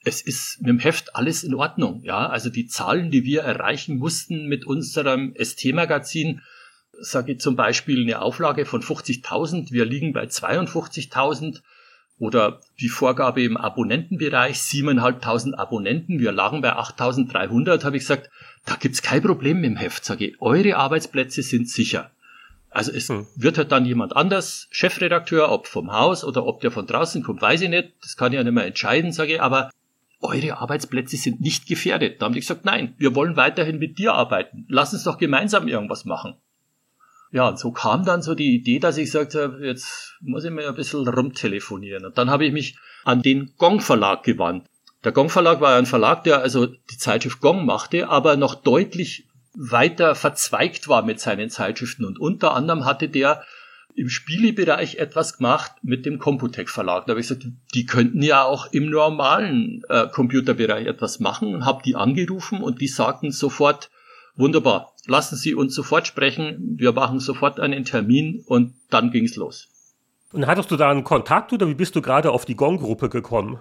es 0.04 0.22
ist 0.22 0.60
mit 0.60 0.68
dem 0.68 0.78
Heft 0.78 1.14
alles 1.14 1.42
in 1.42 1.54
Ordnung. 1.54 2.02
Ja, 2.02 2.28
also 2.28 2.48
die 2.48 2.66
Zahlen, 2.66 3.10
die 3.10 3.24
wir 3.24 3.42
erreichen 3.42 3.98
mussten 3.98 4.46
mit 4.46 4.66
unserem 4.66 5.34
ST-Magazin, 5.38 6.40
sage 7.00 7.32
ich 7.32 7.40
zum 7.40 7.56
Beispiel 7.56 8.02
eine 8.02 8.22
Auflage 8.22 8.64
von 8.64 8.82
50.000, 8.82 9.72
wir 9.72 9.84
liegen 9.84 10.12
bei 10.12 10.24
52.000 10.24 11.60
oder 12.18 12.60
die 12.78 12.90
Vorgabe 12.90 13.42
im 13.42 13.56
Abonnentenbereich 13.56 14.56
7.500 14.56 15.54
Abonnenten, 15.54 16.18
wir 16.18 16.32
lagen 16.32 16.60
bei 16.60 16.74
8.300, 16.74 17.84
habe 17.84 17.96
ich 17.96 18.02
gesagt, 18.02 18.30
da 18.66 18.76
gibt's 18.76 19.00
kein 19.00 19.22
Problem 19.22 19.60
mit 19.60 19.70
dem 19.70 19.76
Heft, 19.76 20.04
sage 20.04 20.26
ich, 20.26 20.42
eure 20.42 20.76
Arbeitsplätze 20.76 21.42
sind 21.42 21.68
sicher. 21.68 22.10
Also 22.68 22.92
es 22.92 23.08
hm. 23.08 23.26
wird 23.36 23.58
halt 23.58 23.72
dann 23.72 23.86
jemand 23.86 24.14
anders, 24.14 24.68
Chefredakteur, 24.70 25.50
ob 25.50 25.66
vom 25.66 25.92
Haus 25.92 26.22
oder 26.22 26.46
ob 26.46 26.60
der 26.60 26.70
von 26.70 26.86
draußen 26.86 27.22
kommt, 27.22 27.42
weiß 27.42 27.62
ich 27.62 27.70
nicht, 27.70 27.94
das 28.02 28.16
kann 28.16 28.32
ich 28.32 28.36
ja 28.36 28.44
nicht 28.44 28.52
mehr 28.52 28.66
entscheiden, 28.66 29.12
sage 29.12 29.34
ich, 29.34 29.42
aber 29.42 29.70
eure 30.20 30.58
Arbeitsplätze 30.58 31.16
sind 31.16 31.40
nicht 31.40 31.66
gefährdet. 31.66 32.20
Da 32.20 32.26
haben 32.26 32.34
die 32.34 32.40
gesagt, 32.40 32.64
nein, 32.64 32.94
wir 32.98 33.14
wollen 33.14 33.36
weiterhin 33.36 33.78
mit 33.78 33.98
dir 33.98 34.14
arbeiten. 34.14 34.66
Lass 34.68 34.92
uns 34.92 35.04
doch 35.04 35.18
gemeinsam 35.18 35.68
irgendwas 35.68 36.04
machen. 36.04 36.34
Ja, 37.32 37.48
und 37.48 37.58
so 37.58 37.70
kam 37.70 38.04
dann 38.04 38.22
so 38.22 38.34
die 38.34 38.54
Idee, 38.54 38.80
dass 38.80 38.96
ich 38.96 39.04
gesagt 39.04 39.34
habe, 39.34 39.64
jetzt 39.64 40.16
muss 40.20 40.44
ich 40.44 40.50
mir 40.50 40.68
ein 40.68 40.74
bisschen 40.74 41.06
rumtelefonieren. 41.06 42.04
Und 42.04 42.18
dann 42.18 42.28
habe 42.28 42.44
ich 42.44 42.52
mich 42.52 42.76
an 43.04 43.22
den 43.22 43.54
Gong 43.56 43.80
Verlag 43.80 44.24
gewandt. 44.24 44.66
Der 45.04 45.12
Gong 45.12 45.30
Verlag 45.30 45.60
war 45.60 45.76
ein 45.76 45.86
Verlag, 45.86 46.24
der 46.24 46.40
also 46.40 46.66
die 46.66 46.98
Zeitschrift 46.98 47.40
Gong 47.40 47.64
machte, 47.64 48.08
aber 48.08 48.36
noch 48.36 48.56
deutlich 48.56 49.26
weiter 49.54 50.14
verzweigt 50.14 50.88
war 50.88 51.02
mit 51.02 51.20
seinen 51.20 51.50
Zeitschriften. 51.50 52.04
Und 52.04 52.18
unter 52.18 52.54
anderem 52.54 52.84
hatte 52.84 53.08
der 53.08 53.44
im 53.94 54.08
Spielebereich 54.08 54.96
etwas 54.96 55.36
gemacht 55.36 55.72
mit 55.82 56.06
dem 56.06 56.18
Computec 56.18 56.68
Verlag. 56.68 57.06
Da 57.06 57.10
habe 57.10 57.20
ich 57.20 57.28
gesagt, 57.28 57.46
die 57.74 57.86
könnten 57.86 58.22
ja 58.22 58.44
auch 58.44 58.72
im 58.72 58.90
normalen 58.90 59.82
äh, 59.88 60.06
Computerbereich 60.08 60.86
etwas 60.86 61.20
machen 61.20 61.54
und 61.54 61.64
habe 61.64 61.82
die 61.84 61.96
angerufen 61.96 62.62
und 62.62 62.80
die 62.80 62.88
sagten 62.88 63.32
sofort, 63.32 63.90
wunderbar, 64.36 64.92
lassen 65.06 65.36
Sie 65.36 65.54
uns 65.54 65.74
sofort 65.74 66.06
sprechen, 66.06 66.76
wir 66.78 66.92
machen 66.92 67.20
sofort 67.20 67.60
einen 67.60 67.84
Termin 67.84 68.42
und 68.46 68.74
dann 68.90 69.10
ging's 69.10 69.36
los. 69.36 69.68
Und 70.32 70.46
hattest 70.46 70.70
du 70.70 70.76
da 70.76 70.90
einen 70.90 71.04
Kontakt 71.04 71.52
oder 71.52 71.66
wie 71.68 71.74
bist 71.74 71.96
du 71.96 72.02
gerade 72.02 72.30
auf 72.30 72.44
die 72.44 72.56
Gong-Gruppe 72.56 73.08
gekommen? 73.08 73.60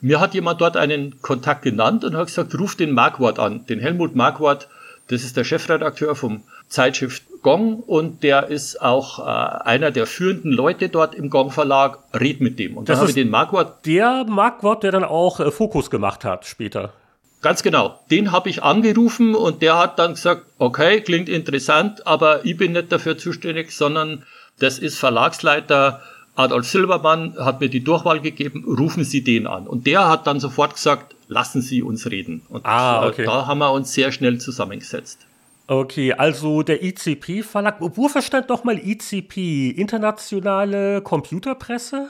Mir 0.00 0.18
hat 0.18 0.34
jemand 0.34 0.60
dort 0.60 0.76
einen 0.76 1.22
Kontakt 1.22 1.62
genannt 1.62 2.04
und 2.04 2.16
hat 2.16 2.26
gesagt, 2.26 2.58
ruf 2.58 2.74
den 2.74 2.90
Marquardt 2.92 3.38
an, 3.38 3.66
den 3.66 3.78
Helmut 3.78 4.16
Marquardt, 4.16 4.68
das 5.08 5.22
ist 5.22 5.36
der 5.36 5.44
Chefredakteur 5.44 6.16
vom 6.16 6.42
Zeitschrift 6.68 7.22
Gong 7.42 7.80
und 7.80 8.22
der 8.22 8.48
ist 8.48 8.80
auch 8.80 9.18
äh, 9.18 9.22
einer 9.22 9.90
der 9.90 10.06
führenden 10.06 10.52
Leute 10.52 10.88
dort 10.88 11.14
im 11.14 11.28
Gong 11.28 11.50
Verlag. 11.50 11.98
Red 12.14 12.40
mit 12.40 12.58
dem. 12.58 12.76
Und 12.76 12.88
dann 12.88 12.98
habe 12.98 13.08
ich 13.08 13.14
den 13.14 13.30
Marquardt. 13.30 13.84
Der 13.84 14.24
Marquardt, 14.24 14.84
der 14.84 14.92
dann 14.92 15.04
auch 15.04 15.40
äh, 15.40 15.50
Fokus 15.50 15.90
gemacht 15.90 16.24
hat 16.24 16.46
später. 16.46 16.92
Ganz 17.42 17.64
genau. 17.64 17.98
Den 18.10 18.30
habe 18.30 18.48
ich 18.48 18.62
angerufen 18.62 19.34
und 19.34 19.62
der 19.62 19.76
hat 19.76 19.98
dann 19.98 20.14
gesagt, 20.14 20.46
okay, 20.58 21.00
klingt 21.00 21.28
interessant, 21.28 22.06
aber 22.06 22.44
ich 22.44 22.56
bin 22.56 22.72
nicht 22.72 22.92
dafür 22.92 23.18
zuständig, 23.18 23.72
sondern 23.72 24.24
das 24.60 24.78
ist 24.78 24.96
Verlagsleiter 24.96 26.00
Adolf 26.34 26.66
Silbermann, 26.66 27.34
hat 27.38 27.60
mir 27.60 27.68
die 27.68 27.84
Durchwahl 27.84 28.20
gegeben, 28.20 28.64
rufen 28.64 29.04
Sie 29.04 29.22
den 29.22 29.46
an. 29.46 29.66
Und 29.66 29.86
der 29.86 30.08
hat 30.08 30.26
dann 30.26 30.40
sofort 30.40 30.74
gesagt, 30.74 31.14
lassen 31.28 31.60
Sie 31.60 31.82
uns 31.82 32.10
reden. 32.10 32.42
Und 32.48 32.64
ah, 32.64 33.06
okay. 33.06 33.24
da 33.24 33.46
haben 33.46 33.58
wir 33.58 33.72
uns 33.72 33.92
sehr 33.92 34.12
schnell 34.12 34.38
zusammengesetzt. 34.38 35.26
Okay, 35.66 36.12
also 36.12 36.62
der 36.62 36.82
ICP-Verlag, 36.82 37.76
wofür 37.78 38.20
stand 38.20 38.50
doch 38.50 38.64
mal 38.64 38.78
ICP? 38.78 39.70
Internationale 39.70 41.00
Computerpresse? 41.02 42.08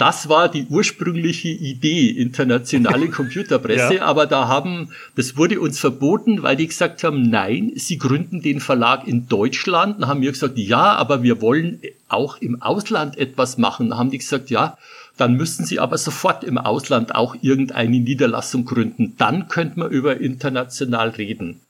Das 0.00 0.30
war 0.30 0.48
die 0.48 0.66
ursprüngliche 0.70 1.48
Idee, 1.48 2.08
internationale 2.08 3.08
Computerpresse, 3.10 3.96
ja. 3.96 4.02
aber 4.02 4.24
da 4.24 4.48
haben, 4.48 4.92
das 5.14 5.36
wurde 5.36 5.60
uns 5.60 5.78
verboten, 5.78 6.42
weil 6.42 6.56
die 6.56 6.68
gesagt 6.68 7.04
haben, 7.04 7.28
nein, 7.28 7.72
sie 7.76 7.98
gründen 7.98 8.40
den 8.40 8.60
Verlag 8.60 9.06
in 9.06 9.28
Deutschland. 9.28 10.00
Dann 10.00 10.08
haben 10.08 10.22
wir 10.22 10.32
gesagt, 10.32 10.56
ja, 10.56 10.94
aber 10.94 11.22
wir 11.22 11.42
wollen 11.42 11.82
auch 12.08 12.38
im 12.38 12.62
Ausland 12.62 13.18
etwas 13.18 13.58
machen. 13.58 13.90
Dann 13.90 13.98
haben 13.98 14.10
die 14.10 14.16
gesagt, 14.16 14.48
ja, 14.48 14.78
dann 15.18 15.34
müssten 15.34 15.66
sie 15.66 15.80
aber 15.80 15.98
sofort 15.98 16.44
im 16.44 16.56
Ausland 16.56 17.14
auch 17.14 17.36
irgendeine 17.42 18.00
Niederlassung 18.00 18.64
gründen. 18.64 19.16
Dann 19.18 19.48
könnte 19.48 19.80
man 19.80 19.90
über 19.90 20.18
international 20.18 21.10
reden. 21.10 21.60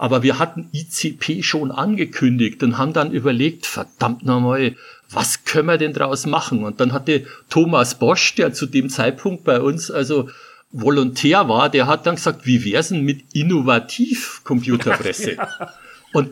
Aber 0.00 0.22
wir 0.22 0.38
hatten 0.38 0.70
ICP 0.72 1.42
schon 1.42 1.70
angekündigt 1.70 2.62
und 2.62 2.78
haben 2.78 2.94
dann 2.94 3.12
überlegt, 3.12 3.66
verdammt 3.66 4.24
nochmal, 4.24 4.74
was 5.10 5.44
können 5.44 5.68
wir 5.68 5.76
denn 5.76 5.92
draus 5.92 6.24
machen? 6.24 6.64
Und 6.64 6.80
dann 6.80 6.94
hatte 6.94 7.26
Thomas 7.50 7.98
Bosch, 7.98 8.34
der 8.34 8.54
zu 8.54 8.64
dem 8.64 8.88
Zeitpunkt 8.88 9.44
bei 9.44 9.60
uns 9.60 9.90
also 9.90 10.30
Volontär 10.72 11.50
war, 11.50 11.68
der 11.68 11.86
hat 11.86 12.06
dann 12.06 12.14
gesagt, 12.14 12.46
wie 12.46 12.64
wär's 12.64 12.88
denn 12.88 13.04
mit 13.04 13.34
Innovativ 13.34 14.40
Computerpresse? 14.42 15.32
ja. 15.36 15.74
Und 16.14 16.30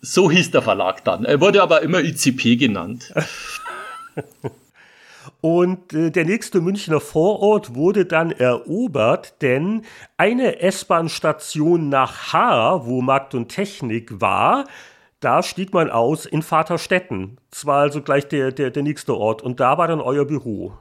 so 0.00 0.30
hieß 0.30 0.52
der 0.52 0.62
Verlag 0.62 1.02
dann. 1.02 1.24
Er 1.24 1.40
wurde 1.40 1.60
aber 1.60 1.82
immer 1.82 2.04
ICP 2.04 2.54
genannt. 2.54 3.12
Und 5.40 5.92
äh, 5.92 6.10
der 6.10 6.24
nächste 6.24 6.60
Münchner 6.60 7.00
Vorort 7.00 7.74
wurde 7.74 8.04
dann 8.06 8.30
erobert, 8.30 9.40
denn 9.42 9.82
eine 10.16 10.60
S-Bahn-Station 10.60 11.88
nach 11.88 12.32
Haar, 12.32 12.86
wo 12.86 13.02
Markt 13.02 13.34
und 13.34 13.48
Technik 13.48 14.20
war, 14.20 14.64
da 15.20 15.42
stieg 15.42 15.72
man 15.72 15.90
aus 15.90 16.26
in 16.26 16.42
Vaterstetten. 16.42 17.38
Das 17.50 17.64
war 17.66 17.82
also 17.82 18.02
gleich 18.02 18.26
der, 18.28 18.52
der, 18.52 18.70
der 18.70 18.82
nächste 18.82 19.16
Ort. 19.16 19.42
Und 19.42 19.60
da 19.60 19.78
war 19.78 19.88
dann 19.88 20.00
euer 20.00 20.24
Büro. 20.24 20.72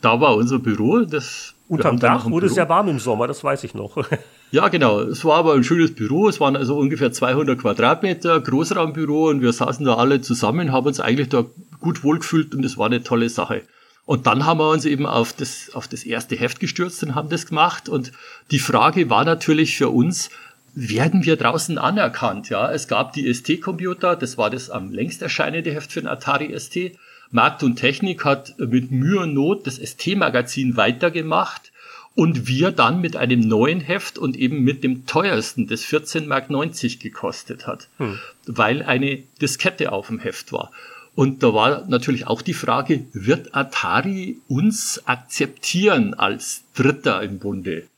Da 0.00 0.20
war 0.20 0.36
unser 0.36 0.60
Büro. 0.60 1.00
Das, 1.00 1.54
Unterm 1.68 1.98
Dach 1.98 2.30
wurde 2.30 2.46
es 2.46 2.54
sehr 2.54 2.68
warm 2.68 2.88
im 2.88 2.98
Sommer, 2.98 3.26
das 3.26 3.44
weiß 3.44 3.62
ich 3.64 3.74
noch. 3.74 3.98
ja, 4.50 4.68
genau. 4.68 5.00
Es 5.00 5.24
war 5.24 5.36
aber 5.36 5.52
ein 5.52 5.64
schönes 5.64 5.94
Büro. 5.94 6.28
Es 6.28 6.40
waren 6.40 6.56
also 6.56 6.78
ungefähr 6.78 7.12
200 7.12 7.58
Quadratmeter 7.58 8.40
Großraumbüro 8.40 9.28
und 9.28 9.42
wir 9.42 9.52
saßen 9.52 9.84
da 9.84 9.96
alle 9.96 10.22
zusammen, 10.22 10.72
haben 10.72 10.86
uns 10.86 10.98
eigentlich 10.98 11.28
da 11.28 11.44
gut 11.80 12.02
wohlgefühlt 12.04 12.54
und 12.54 12.64
es 12.64 12.78
war 12.78 12.86
eine 12.86 13.02
tolle 13.02 13.28
Sache. 13.28 13.62
Und 14.08 14.26
dann 14.26 14.46
haben 14.46 14.58
wir 14.58 14.70
uns 14.70 14.86
eben 14.86 15.04
auf 15.04 15.34
das, 15.34 15.70
auf 15.74 15.86
das 15.86 16.02
erste 16.02 16.34
Heft 16.34 16.60
gestürzt 16.60 17.02
und 17.02 17.14
haben 17.14 17.28
das 17.28 17.44
gemacht. 17.44 17.90
Und 17.90 18.10
die 18.50 18.58
Frage 18.58 19.10
war 19.10 19.26
natürlich 19.26 19.76
für 19.76 19.90
uns, 19.90 20.30
werden 20.74 21.26
wir 21.26 21.36
draußen 21.36 21.76
anerkannt? 21.76 22.48
Ja, 22.48 22.72
es 22.72 22.88
gab 22.88 23.12
die 23.12 23.30
ST-Computer, 23.30 24.16
das 24.16 24.38
war 24.38 24.48
das 24.48 24.70
am 24.70 24.92
längst 24.92 25.20
erscheinende 25.20 25.74
Heft 25.74 25.92
für 25.92 26.00
den 26.00 26.08
Atari 26.08 26.58
ST. 26.58 26.92
Markt 27.30 27.62
und 27.62 27.76
Technik 27.76 28.24
hat 28.24 28.54
mit 28.58 28.90
Mühe 28.90 29.20
und 29.20 29.34
Not 29.34 29.66
das 29.66 29.76
ST-Magazin 29.76 30.78
weitergemacht 30.78 31.70
und 32.14 32.48
wir 32.48 32.70
dann 32.70 33.02
mit 33.02 33.14
einem 33.14 33.40
neuen 33.40 33.80
Heft 33.80 34.16
und 34.16 34.36
eben 34.36 34.64
mit 34.64 34.84
dem 34.84 35.04
teuersten, 35.04 35.66
das 35.66 35.82
14 35.84 36.26
Mark 36.26 36.48
90 36.48 36.98
gekostet 36.98 37.66
hat, 37.66 37.88
hm. 37.98 38.18
weil 38.46 38.82
eine 38.82 39.18
Diskette 39.42 39.92
auf 39.92 40.06
dem 40.06 40.18
Heft 40.18 40.50
war. 40.50 40.72
Und 41.18 41.42
da 41.42 41.52
war 41.52 41.84
natürlich 41.88 42.28
auch 42.28 42.42
die 42.42 42.54
Frage, 42.54 43.06
wird 43.12 43.52
Atari 43.52 44.38
uns 44.46 45.02
akzeptieren 45.04 46.14
als 46.14 46.62
Dritter 46.76 47.20
im 47.24 47.40
Bunde? 47.40 47.88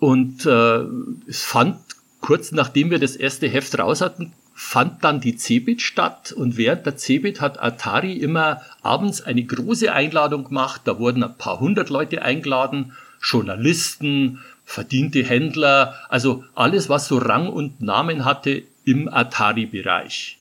Und 0.00 0.46
äh, 0.46 0.78
es 1.26 1.42
fand 1.42 1.76
kurz 2.22 2.52
nachdem 2.52 2.90
wir 2.90 2.98
das 2.98 3.14
erste 3.14 3.46
Heft 3.46 3.78
raus 3.78 4.00
hatten, 4.00 4.32
fand 4.54 5.04
dann 5.04 5.20
die 5.20 5.36
Cebit 5.36 5.82
statt 5.82 6.32
und 6.32 6.56
während 6.56 6.86
der 6.86 6.96
Cebit 6.96 7.42
hat 7.42 7.62
Atari 7.62 8.14
immer 8.14 8.62
abends 8.80 9.20
eine 9.20 9.44
große 9.44 9.92
Einladung 9.92 10.44
gemacht. 10.44 10.80
Da 10.86 10.98
wurden 10.98 11.24
ein 11.24 11.36
paar 11.36 11.60
hundert 11.60 11.90
Leute 11.90 12.22
eingeladen, 12.22 12.92
Journalisten, 13.20 14.40
verdiente 14.64 15.22
Händler, 15.22 15.94
also 16.08 16.42
alles, 16.54 16.88
was 16.88 17.06
so 17.06 17.18
Rang 17.18 17.50
und 17.50 17.82
Namen 17.82 18.24
hatte 18.24 18.62
im 18.86 19.12
Atari-Bereich. 19.12 20.38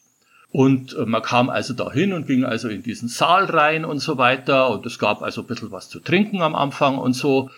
Und 0.56 0.96
äh, 0.96 1.06
man 1.06 1.22
kam 1.22 1.50
also 1.50 1.74
dahin 1.74 2.14
und 2.14 2.28
ging 2.28 2.46
also 2.46 2.70
in 2.70 2.82
diesen 2.82 3.10
Saal 3.10 3.44
rein 3.44 3.84
und 3.84 4.00
so 4.00 4.18
weiter. 4.18 4.70
Und 4.70 4.86
es 4.86 5.00
gab 5.00 5.22
also 5.22 5.42
ein 5.42 5.48
bisschen 5.48 5.70
was 5.70 5.90
zu 5.90 6.00
trinken 6.00 6.42
am 6.42 6.56
Anfang 6.56 6.98
und 6.98 7.12
so. 7.12 7.50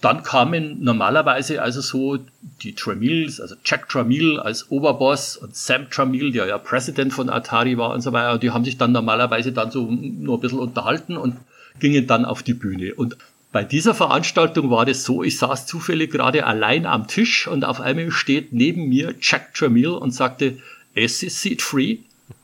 Dann 0.00 0.22
kamen 0.22 0.82
normalerweise 0.82 1.60
also 1.60 1.82
so 1.82 2.18
die 2.62 2.74
Tramils, 2.74 3.42
also 3.42 3.56
Jack 3.62 3.90
Tramil 3.90 4.40
als 4.40 4.70
Oberboss 4.70 5.36
und 5.36 5.54
Sam 5.54 5.90
Tramil, 5.90 6.32
der 6.32 6.46
ja 6.46 6.56
Präsident 6.56 7.12
von 7.12 7.28
Atari 7.28 7.76
war 7.76 7.90
und 7.90 8.00
so 8.00 8.14
weiter. 8.14 8.38
Die 8.38 8.52
haben 8.52 8.64
sich 8.64 8.78
dann 8.78 8.92
normalerweise 8.92 9.52
dann 9.52 9.70
so 9.70 9.90
nur 9.90 10.38
ein 10.38 10.40
bisschen 10.40 10.60
unterhalten 10.60 11.18
und 11.18 11.36
gingen 11.78 12.06
dann 12.06 12.24
auf 12.24 12.42
die 12.42 12.54
Bühne. 12.54 12.94
Und 12.94 13.18
bei 13.52 13.64
dieser 13.64 13.92
Veranstaltung 13.92 14.70
war 14.70 14.86
das 14.86 15.04
so, 15.04 15.22
ich 15.22 15.36
saß 15.36 15.66
zufällig 15.66 16.10
gerade 16.10 16.46
allein 16.46 16.86
am 16.86 17.06
Tisch 17.06 17.46
und 17.46 17.66
auf 17.66 17.82
einmal 17.82 18.10
steht 18.10 18.54
neben 18.54 18.88
mir 18.88 19.14
Jack 19.20 19.52
Tramil 19.52 19.88
und 19.88 20.12
sagte, 20.12 20.56
is 20.94 21.18
this 21.18 21.42
seat 21.42 21.60
free? 21.60 21.98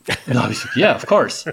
Und 0.08 0.34
dann 0.34 0.42
habe 0.42 0.52
ich 0.52 0.60
gesagt, 0.60 0.76
yeah, 0.76 0.94
of 0.94 1.06
course. 1.06 1.52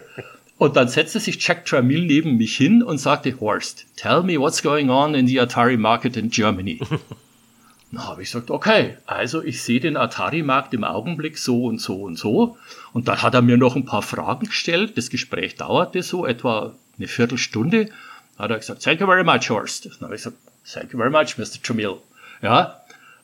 Und 0.58 0.76
dann 0.76 0.88
setzte 0.88 1.20
sich 1.20 1.46
Jack 1.46 1.66
Tramil 1.66 2.06
neben 2.06 2.38
mich 2.38 2.56
hin 2.56 2.84
und 2.84 2.98
sagte, 2.98 3.40
Horst, 3.40 3.86
tell 3.96 4.24
me 4.24 4.40
what's 4.40 4.62
going 4.62 4.90
on 4.90 5.16
in 5.16 5.28
the 5.28 5.40
Atari 5.40 5.78
market 5.78 6.16
in 6.16 6.30
Germany. 6.30 6.80
Dann 7.94 8.08
habe 8.08 8.24
ich 8.24 8.32
gesagt, 8.32 8.50
okay, 8.50 8.98
also 9.06 9.44
ich 9.44 9.62
sehe 9.62 9.80
den 9.80 9.98
Atari-Markt 9.98 10.74
im 10.74 10.84
Augenblick 10.84 11.38
so 11.38 11.66
und 11.66 11.80
so 11.80 12.02
und 12.02 12.18
so. 12.18 12.58
Und 12.92 13.08
dann 13.08 13.22
hat 13.22 13.36
er 13.36 13.44
mir 13.44 13.58
noch 13.58 13.76
ein 13.76 13.86
paar 13.86 14.02
Fragen 14.02 14.48
gestellt. 14.48 14.98
Das 14.98 15.12
Gespräch 15.12 15.58
dauerte 15.58 16.02
so 16.02 16.26
etwa 16.26 16.74
eine 16.98 17.08
Viertelstunde. 17.08 17.86
Dann 17.86 17.94
hat 18.38 18.50
er 18.50 18.58
gesagt, 18.58 18.84
thank 18.84 19.00
you 19.00 19.06
very 19.06 19.24
much, 19.24 19.50
Horst. 19.52 19.86
Dann 19.86 20.02
habe 20.02 20.16
ich 20.16 20.24
gesagt, 20.24 20.38
thank 20.66 20.92
you 20.92 20.98
very 20.98 21.12
much, 21.12 21.38
Mr. 21.38 21.62
Tramil. 21.62 21.98
Ja, 22.42 22.83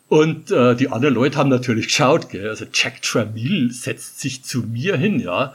Und 0.10 0.50
äh, 0.50 0.76
die 0.76 0.90
anderen 0.90 1.14
Leute 1.14 1.38
haben 1.38 1.50
natürlich 1.50 1.86
geschaut, 1.86 2.30
gell? 2.30 2.50
also 2.50 2.66
Jack 2.74 3.04
Tramiel 3.04 3.72
setzt 3.72 4.20
sich 4.20 4.44
zu 4.44 4.64
mir 4.64 4.98
hin, 4.98 5.20
ja. 5.20 5.54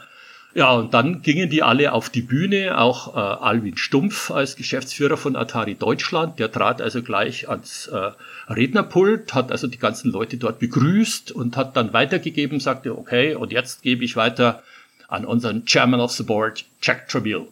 Ja, 0.53 0.71
und 0.71 0.93
dann 0.93 1.21
gingen 1.21 1.49
die 1.49 1.61
alle 1.61 1.91
auf 1.91 2.09
die 2.09 2.21
Bühne, 2.21 2.77
auch 2.77 3.13
äh, 3.13 3.19
Alwin 3.19 3.75
Stumpf 3.75 4.31
als 4.31 4.55
Geschäftsführer 4.55 5.17
von 5.17 5.35
Atari 5.35 5.75
Deutschland, 5.75 6.39
der 6.39 6.49
trat 6.49 6.81
also 6.81 7.03
gleich 7.03 7.49
ans 7.49 7.87
äh, 7.87 8.11
Rednerpult, 8.47 9.33
hat 9.33 9.51
also 9.51 9.67
die 9.67 9.77
ganzen 9.77 10.11
Leute 10.11 10.37
dort 10.37 10.59
begrüßt 10.59 11.33
und 11.33 11.57
hat 11.57 11.75
dann 11.75 11.91
weitergegeben, 11.91 12.61
sagte, 12.61 12.97
okay, 12.97 13.35
und 13.35 13.51
jetzt 13.51 13.81
gebe 13.81 14.05
ich 14.05 14.15
weiter 14.15 14.63
an 15.09 15.25
unseren 15.25 15.65
Chairman 15.65 15.99
of 15.99 16.13
the 16.13 16.23
Board, 16.23 16.63
Jack 16.81 17.09
Tramiel. 17.09 17.47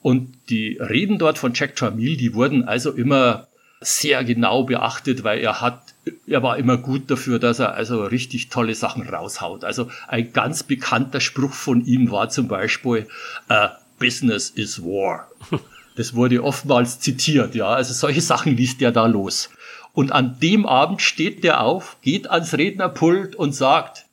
Und 0.00 0.32
die 0.48 0.78
Reden 0.78 1.18
dort 1.18 1.38
von 1.38 1.54
Jack 1.54 1.74
Tramiel, 1.74 2.16
die 2.16 2.34
wurden 2.34 2.68
also 2.68 2.92
immer 2.92 3.48
sehr 3.80 4.24
genau 4.24 4.64
beachtet, 4.64 5.24
weil 5.24 5.40
er 5.40 5.60
hat, 5.60 5.80
er 6.26 6.42
war 6.42 6.58
immer 6.58 6.76
gut 6.76 7.10
dafür, 7.10 7.38
dass 7.38 7.58
er 7.58 7.74
also 7.74 8.04
richtig 8.04 8.50
tolle 8.50 8.74
Sachen 8.74 9.08
raushaut. 9.08 9.64
Also 9.64 9.90
ein 10.06 10.32
ganz 10.32 10.62
bekannter 10.62 11.20
Spruch 11.20 11.52
von 11.52 11.84
ihm 11.84 12.10
war 12.10 12.28
zum 12.28 12.46
Beispiel, 12.48 13.08
uh, 13.50 13.68
Business 13.98 14.50
is 14.50 14.82
War. 14.82 15.28
Das 15.96 16.14
wurde 16.14 16.42
oftmals 16.42 17.00
zitiert, 17.00 17.54
ja. 17.54 17.66
Also 17.66 17.92
solche 17.92 18.22
Sachen 18.22 18.56
liest 18.56 18.80
er 18.80 18.92
da 18.92 19.06
los. 19.06 19.50
Und 19.92 20.12
an 20.12 20.38
dem 20.40 20.64
Abend 20.64 21.02
steht 21.02 21.44
der 21.44 21.60
auf, 21.60 21.96
geht 22.00 22.30
ans 22.30 22.54
Rednerpult 22.54 23.34
und 23.34 23.54
sagt, 23.54 24.06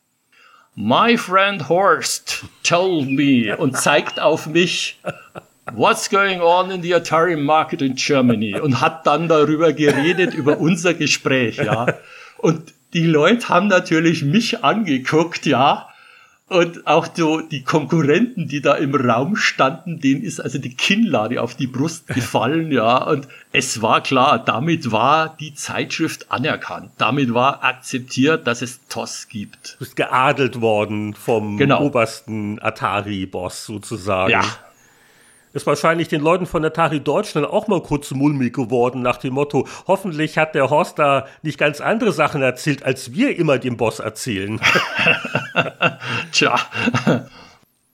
My 0.75 1.17
friend 1.17 1.69
Horst 1.69 2.43
told 2.63 3.09
me 3.09 3.55
und 3.55 3.77
zeigt 3.77 4.19
auf 4.19 4.47
mich 4.47 4.99
What's 5.73 6.09
going 6.09 6.41
on 6.41 6.71
in 6.71 6.81
the 6.81 6.95
Atari 6.95 7.35
market 7.35 7.81
in 7.81 7.95
Germany? 7.95 8.59
Und 8.59 8.81
hat 8.81 9.05
dann 9.05 9.27
darüber 9.27 9.73
geredet, 9.73 10.33
über 10.33 10.59
unser 10.59 10.93
Gespräch, 10.93 11.57
ja. 11.57 11.87
Und 12.37 12.73
die 12.93 13.05
Leute 13.05 13.49
haben 13.49 13.67
natürlich 13.67 14.23
mich 14.23 14.63
angeguckt, 14.63 15.45
ja. 15.45 15.89
Und 16.49 16.87
auch 16.87 17.07
so 17.13 17.41
die 17.41 17.63
Konkurrenten, 17.63 18.47
die 18.47 18.61
da 18.61 18.75
im 18.75 18.95
Raum 18.95 19.35
standen, 19.35 19.99
denen 19.99 20.23
ist 20.23 20.39
also 20.39 20.57
die 20.57 20.73
Kinnlade 20.73 21.41
auf 21.41 21.55
die 21.55 21.67
Brust 21.67 22.07
gefallen, 22.15 22.71
ja. 22.71 23.03
Und 23.03 23.27
es 23.51 23.81
war 23.81 24.01
klar, 24.01 24.39
damit 24.39 24.91
war 24.91 25.35
die 25.37 25.53
Zeitschrift 25.53 26.31
anerkannt. 26.31 26.91
Damit 26.97 27.33
war 27.33 27.65
akzeptiert, 27.65 28.47
dass 28.47 28.61
es 28.61 28.87
TOS 28.87 29.27
gibt. 29.27 29.73
Du 29.73 29.79
bist 29.79 29.97
geadelt 29.97 30.61
worden 30.61 31.13
vom 31.13 31.57
genau. 31.57 31.81
obersten 31.81 32.61
Atari-Boss 32.61 33.65
sozusagen. 33.65 34.31
Ja, 34.31 34.45
ist 35.53 35.65
wahrscheinlich 35.65 36.07
den 36.07 36.21
Leuten 36.21 36.45
von 36.45 36.63
Atari 36.63 36.99
Deutschland 36.99 37.47
auch 37.47 37.67
mal 37.67 37.81
kurz 37.81 38.11
mulmig 38.11 38.53
geworden 38.53 39.01
nach 39.01 39.17
dem 39.17 39.33
Motto, 39.33 39.67
hoffentlich 39.87 40.37
hat 40.37 40.55
der 40.55 40.69
Horst 40.69 40.99
da 40.99 41.27
nicht 41.41 41.57
ganz 41.57 41.81
andere 41.81 42.11
Sachen 42.11 42.41
erzählt, 42.41 42.83
als 42.83 43.13
wir 43.13 43.37
immer 43.37 43.57
dem 43.57 43.77
Boss 43.77 43.99
erzählen. 43.99 44.59
Tja. 46.31 46.59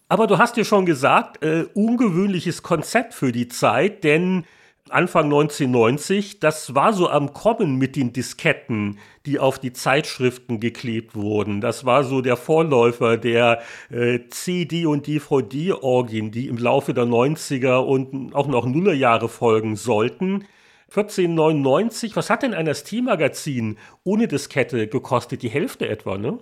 Aber 0.09 0.27
du 0.27 0.37
hast 0.37 0.57
dir 0.57 0.65
schon 0.65 0.85
gesagt, 0.85 1.43
äh, 1.43 1.65
ungewöhnliches 1.73 2.61
Konzept 2.63 3.13
für 3.13 3.31
die 3.31 3.47
Zeit, 3.47 4.03
denn 4.03 4.45
Anfang 4.93 5.25
1990, 5.25 6.39
das 6.39 6.75
war 6.75 6.93
so 6.93 7.09
am 7.09 7.33
Kommen 7.33 7.77
mit 7.77 7.95
den 7.95 8.13
Disketten, 8.13 8.99
die 9.25 9.39
auf 9.39 9.57
die 9.57 9.73
Zeitschriften 9.73 10.59
geklebt 10.59 11.15
wurden. 11.15 11.61
Das 11.61 11.83
war 11.83 12.03
so 12.03 12.21
der 12.21 12.37
Vorläufer 12.37 13.17
der 13.17 13.63
äh, 13.89 14.19
CD- 14.29 14.85
und 14.85 15.07
DVD-Orgien, 15.07 16.29
die 16.29 16.47
im 16.47 16.57
Laufe 16.57 16.93
der 16.93 17.05
90er 17.05 17.77
und 17.77 18.35
auch 18.35 18.47
noch 18.47 18.67
Nullerjahre 18.67 19.29
folgen 19.29 19.75
sollten. 19.75 20.45
1499, 20.89 22.15
was 22.15 22.29
hat 22.29 22.43
denn 22.43 22.53
ein 22.53 22.71
ST-Magazin 22.71 23.77
ohne 24.03 24.27
Diskette 24.27 24.87
gekostet? 24.87 25.41
Die 25.41 25.49
Hälfte 25.49 25.89
etwa, 25.89 26.19
ne? 26.19 26.37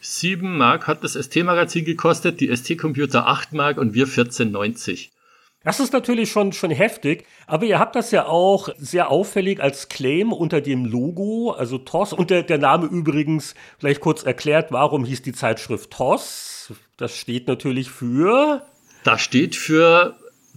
7 0.00 0.56
Mark 0.56 0.86
hat 0.86 1.02
das 1.02 1.14
ST-Magazin 1.14 1.84
gekostet, 1.84 2.40
die 2.40 2.54
ST-Computer 2.54 3.26
8 3.26 3.52
Mark 3.52 3.78
und 3.78 3.94
wir 3.94 4.06
14,90. 4.06 5.08
Das 5.66 5.80
ist 5.80 5.92
natürlich 5.92 6.30
schon, 6.30 6.52
schon 6.52 6.70
heftig, 6.70 7.26
aber 7.48 7.64
ihr 7.64 7.80
habt 7.80 7.96
das 7.96 8.12
ja 8.12 8.26
auch 8.26 8.68
sehr 8.78 9.10
auffällig 9.10 9.60
als 9.60 9.88
Claim 9.88 10.32
unter 10.32 10.60
dem 10.60 10.84
Logo, 10.84 11.50
also 11.50 11.76
TOS. 11.76 12.12
Und 12.12 12.30
der, 12.30 12.44
der 12.44 12.58
Name 12.58 12.86
übrigens, 12.86 13.56
vielleicht 13.80 14.00
kurz 14.00 14.22
erklärt, 14.22 14.70
warum 14.70 15.04
hieß 15.04 15.22
die 15.22 15.32
Zeitschrift 15.32 15.90
TOS? 15.90 16.72
Das 16.96 17.16
steht 17.16 17.48
natürlich 17.48 17.90
für. 17.90 18.64
Das 19.02 19.20
steht 19.22 19.56
für 19.56 20.16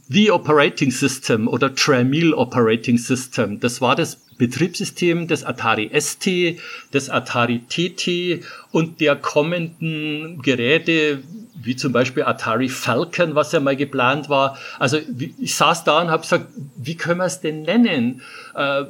The 0.09 0.29
Operating 0.29 0.91
System 0.91 1.47
oder 1.47 1.73
Tramiel 1.73 2.35
Operating 2.35 2.99
System. 2.99 3.59
Das 3.59 3.81
war 3.81 3.95
das 3.95 4.17
Betriebssystem 4.37 5.27
des 5.27 5.43
Atari 5.43 5.89
ST, 5.99 6.59
des 6.93 7.09
Atari 7.09 7.63
TT 7.67 8.45
und 8.71 9.01
der 9.01 9.15
kommenden 9.15 10.39
Geräte 10.43 11.23
wie 11.61 11.75
zum 11.75 11.91
Beispiel 11.91 12.23
Atari 12.23 12.69
Falcon, 12.69 13.35
was 13.35 13.51
ja 13.51 13.59
mal 13.59 13.75
geplant 13.75 14.29
war. 14.29 14.57
Also 14.79 14.99
ich 15.39 15.55
saß 15.55 15.83
da 15.83 16.01
und 16.01 16.09
habe 16.09 16.21
gesagt, 16.21 16.47
wie 16.77 16.95
können 16.95 17.19
wir 17.19 17.25
es 17.25 17.41
denn 17.41 17.63
nennen? 17.63 18.21
Äh, 18.55 18.83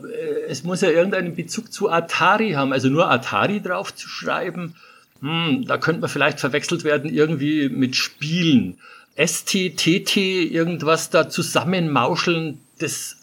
es 0.48 0.64
muss 0.64 0.82
ja 0.82 0.90
irgendeinen 0.90 1.36
Bezug 1.36 1.72
zu 1.72 1.90
Atari 1.90 2.52
haben, 2.52 2.72
also 2.72 2.90
nur 2.90 3.10
Atari 3.10 3.62
drauf 3.62 3.94
zu 3.96 4.08
schreiben. 4.08 4.76
Hm, 5.22 5.66
da 5.68 5.78
könnte 5.78 6.02
man 6.02 6.10
vielleicht 6.10 6.40
verwechselt 6.40 6.84
werden 6.84 7.14
irgendwie 7.14 7.70
mit 7.70 7.96
Spielen. 7.96 8.78
ST, 9.18 9.76
TT, 9.76 10.18
irgendwas 10.18 11.10
da 11.10 11.30
zusammenmauscheln, 11.30 12.62
das 12.80 13.18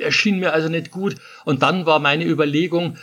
erschien 0.00 0.38
mir 0.38 0.52
also 0.52 0.68
nicht 0.68 0.90
gut. 0.90 1.16
Und 1.44 1.62
dann 1.62 1.86
war 1.86 1.98
meine 1.98 2.24
Überlegung, 2.24 2.98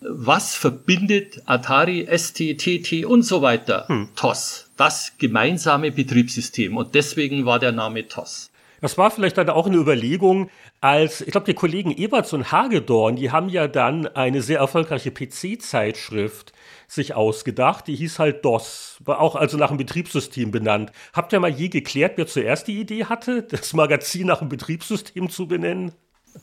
was 0.00 0.56
verbindet 0.56 1.42
Atari, 1.46 2.08
ST, 2.10 2.58
TT 2.58 3.04
und 3.04 3.22
so 3.22 3.40
weiter? 3.40 3.84
Hm. 3.86 4.08
TOS 4.16 4.68
das 4.76 5.12
gemeinsame 5.18 5.90
Betriebssystem. 5.90 6.76
Und 6.76 6.94
deswegen 6.94 7.44
war 7.46 7.58
der 7.58 7.72
Name 7.72 8.08
TOS. 8.08 8.50
Das 8.80 8.98
war 8.98 9.12
vielleicht 9.12 9.38
dann 9.38 9.48
auch 9.48 9.66
eine 9.66 9.76
Überlegung, 9.76 10.50
als, 10.80 11.20
ich 11.20 11.30
glaube, 11.30 11.46
die 11.46 11.54
Kollegen 11.54 11.92
Eberts 11.96 12.32
und 12.32 12.50
Hagedorn, 12.50 13.14
die 13.14 13.30
haben 13.30 13.48
ja 13.48 13.68
dann 13.68 14.08
eine 14.08 14.42
sehr 14.42 14.58
erfolgreiche 14.58 15.12
PC-Zeitschrift 15.12 16.52
sich 16.88 17.14
ausgedacht, 17.14 17.86
die 17.86 17.94
hieß 17.94 18.18
halt 18.18 18.44
DOS, 18.44 18.98
war 19.04 19.20
auch 19.20 19.36
also 19.36 19.56
nach 19.56 19.68
dem 19.68 19.78
Betriebssystem 19.78 20.50
benannt. 20.50 20.92
Habt 21.12 21.32
ihr 21.32 21.40
mal 21.40 21.50
je 21.50 21.68
geklärt, 21.68 22.14
wer 22.16 22.26
zuerst 22.26 22.66
die 22.66 22.80
Idee 22.80 23.04
hatte, 23.04 23.42
das 23.50 23.72
Magazin 23.72 24.26
nach 24.26 24.40
dem 24.40 24.48
Betriebssystem 24.48 25.30
zu 25.30 25.46
benennen? 25.46 25.92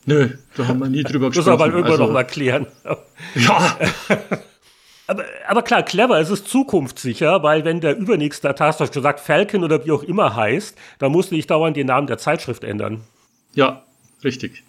Nö, 0.05 0.29
da 0.55 0.67
haben 0.67 0.79
wir 0.79 0.87
nie 0.87 1.03
drüber 1.03 1.29
gesprochen. 1.29 1.45
Das 1.45 1.61
aber 1.61 1.67
irgendwann 1.67 1.91
also, 1.91 2.05
noch 2.05 2.13
mal 2.13 2.23
klären. 2.23 2.67
Ja. 3.35 3.77
Aber, 5.09 5.25
aber 5.47 5.63
klar, 5.63 5.81
clever, 5.81 6.19
es 6.19 6.29
ist 6.29 6.47
zukunftssicher, 6.47 7.41
weil 7.41 7.65
wenn 7.65 7.81
der 7.81 7.97
übernächste 7.97 8.53
Taskforce 8.53 8.91
gesagt 8.91 9.19
Falcon 9.19 9.63
oder 9.63 9.83
wie 9.83 9.91
auch 9.91 10.03
immer 10.03 10.35
heißt, 10.35 10.77
dann 10.99 11.11
musst 11.11 11.31
du 11.31 11.35
nicht 11.35 11.49
dauernd 11.49 11.75
den 11.75 11.87
Namen 11.87 12.05
der 12.05 12.19
Zeitschrift 12.19 12.63
ändern. 12.63 13.01
Ja, 13.55 13.81
richtig. 14.23 14.63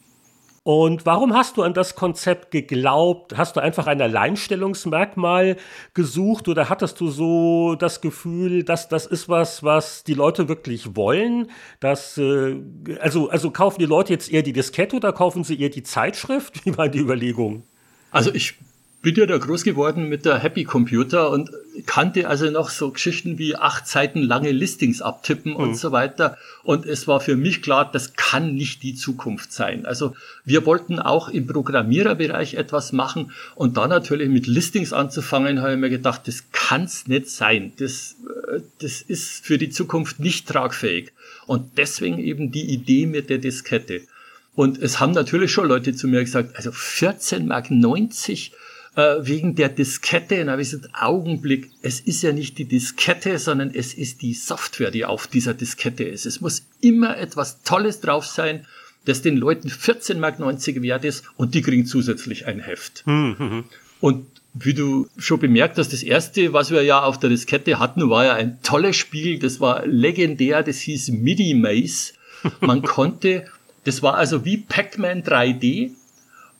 Und 0.62 1.04
warum 1.04 1.34
hast 1.34 1.58
du 1.58 1.62
an 1.62 1.74
das 1.74 1.94
Konzept 1.94 2.52
geglaubt? 2.52 3.36
Hast 3.36 3.56
du 3.56 3.60
einfach 3.60 3.86
ein 3.86 4.00
Alleinstellungsmerkmal 4.00 5.58
gesucht 5.92 6.48
oder 6.48 6.70
hattest 6.70 6.98
du 7.02 7.10
so 7.10 7.74
das 7.74 8.00
Gefühl, 8.00 8.64
dass 8.64 8.88
das 8.88 9.04
ist 9.04 9.28
was, 9.28 9.62
was 9.62 10.04
die 10.04 10.14
Leute 10.14 10.48
wirklich 10.48 10.96
wollen? 10.96 11.50
Dass, 11.80 12.16
äh, 12.16 12.56
also, 12.98 13.28
also 13.28 13.50
kaufen 13.50 13.78
die 13.78 13.86
Leute 13.86 14.14
jetzt 14.14 14.32
eher 14.32 14.42
die 14.42 14.54
Diskette 14.54 14.96
oder 14.96 15.12
kaufen 15.12 15.44
sie 15.44 15.60
eher 15.60 15.68
die 15.68 15.82
Zeitschrift? 15.82 16.64
Wie 16.64 16.78
war 16.78 16.88
die 16.88 17.00
Überlegung? 17.00 17.64
Also 18.10 18.32
ich 18.32 18.54
bin 19.02 19.14
ja 19.14 19.24
da 19.24 19.38
groß 19.38 19.64
geworden 19.64 20.08
mit 20.08 20.26
der 20.26 20.38
Happy 20.38 20.64
Computer 20.64 21.30
und 21.30 21.50
kannte 21.86 22.28
also 22.28 22.50
noch 22.50 22.68
so 22.68 22.90
Geschichten 22.90 23.38
wie 23.38 23.56
acht 23.56 23.86
Seiten 23.88 24.20
lange 24.20 24.52
Listings 24.52 25.00
abtippen 25.00 25.52
mhm. 25.52 25.58
und 25.58 25.76
so 25.76 25.90
weiter. 25.90 26.36
Und 26.64 26.84
es 26.84 27.08
war 27.08 27.20
für 27.20 27.36
mich 27.36 27.62
klar, 27.62 27.90
das 27.90 28.12
kann 28.14 28.54
nicht 28.54 28.82
die 28.82 28.94
Zukunft 28.94 29.52
sein. 29.52 29.86
Also 29.86 30.14
wir 30.44 30.66
wollten 30.66 30.98
auch 30.98 31.30
im 31.30 31.46
Programmiererbereich 31.46 32.54
etwas 32.54 32.92
machen 32.92 33.32
und 33.54 33.78
da 33.78 33.88
natürlich 33.88 34.28
mit 34.28 34.46
Listings 34.46 34.92
anzufangen, 34.92 35.62
habe 35.62 35.72
ich 35.72 35.78
mir 35.78 35.90
gedacht, 35.90 36.28
das 36.28 36.44
kann's 36.52 37.06
nicht 37.06 37.30
sein. 37.30 37.72
Das, 37.78 38.16
äh, 38.52 38.60
das 38.80 39.00
ist 39.00 39.44
für 39.44 39.56
die 39.56 39.70
Zukunft 39.70 40.20
nicht 40.20 40.46
tragfähig. 40.46 41.12
Und 41.46 41.78
deswegen 41.78 42.18
eben 42.18 42.52
die 42.52 42.70
Idee 42.70 43.06
mit 43.06 43.30
der 43.30 43.38
Diskette. 43.38 44.02
Und 44.54 44.76
es 44.76 45.00
haben 45.00 45.12
natürlich 45.12 45.52
schon 45.52 45.68
Leute 45.68 45.94
zu 45.94 46.06
mir 46.06 46.20
gesagt, 46.20 46.56
also 46.56 46.70
14 46.70 47.46
Mark 47.46 47.70
90 47.70 48.52
äh, 48.96 49.16
wegen 49.20 49.54
der 49.54 49.68
Diskette. 49.68 50.42
Und 50.42 50.50
habe 50.50 50.62
ich 50.62 50.70
gesagt, 50.70 50.94
Augenblick, 50.94 51.70
es 51.82 52.00
ist 52.00 52.22
ja 52.22 52.32
nicht 52.32 52.58
die 52.58 52.64
Diskette, 52.64 53.38
sondern 53.38 53.72
es 53.74 53.94
ist 53.94 54.22
die 54.22 54.34
Software, 54.34 54.90
die 54.90 55.04
auf 55.04 55.26
dieser 55.26 55.54
Diskette 55.54 56.04
ist. 56.04 56.26
Es 56.26 56.40
muss 56.40 56.66
immer 56.80 57.16
etwas 57.16 57.62
Tolles 57.62 58.00
drauf 58.00 58.26
sein, 58.26 58.66
das 59.04 59.22
den 59.22 59.36
Leuten 59.36 59.68
14,90 59.68 60.18
Mark 60.18 60.38
wert 60.82 61.04
ist 61.04 61.24
und 61.36 61.54
die 61.54 61.62
kriegen 61.62 61.86
zusätzlich 61.86 62.46
ein 62.46 62.60
Heft. 62.60 63.06
Mhm. 63.06 63.64
Und 64.00 64.26
wie 64.52 64.74
du 64.74 65.08
schon 65.16 65.38
bemerkt 65.38 65.78
hast, 65.78 65.92
das 65.92 66.02
erste, 66.02 66.52
was 66.52 66.70
wir 66.70 66.82
ja 66.82 67.02
auf 67.02 67.18
der 67.18 67.30
Diskette 67.30 67.78
hatten, 67.78 68.10
war 68.10 68.24
ja 68.24 68.34
ein 68.34 68.60
tolles 68.62 68.96
Spiel. 68.96 69.38
Das 69.38 69.60
war 69.60 69.86
legendär. 69.86 70.62
Das 70.62 70.78
hieß 70.78 71.10
MIDI 71.10 71.54
Maze. 71.54 72.14
Man 72.60 72.82
konnte, 72.82 73.46
das 73.84 74.02
war 74.02 74.16
also 74.16 74.44
wie 74.44 74.56
Pac-Man 74.56 75.22
3D 75.22 75.92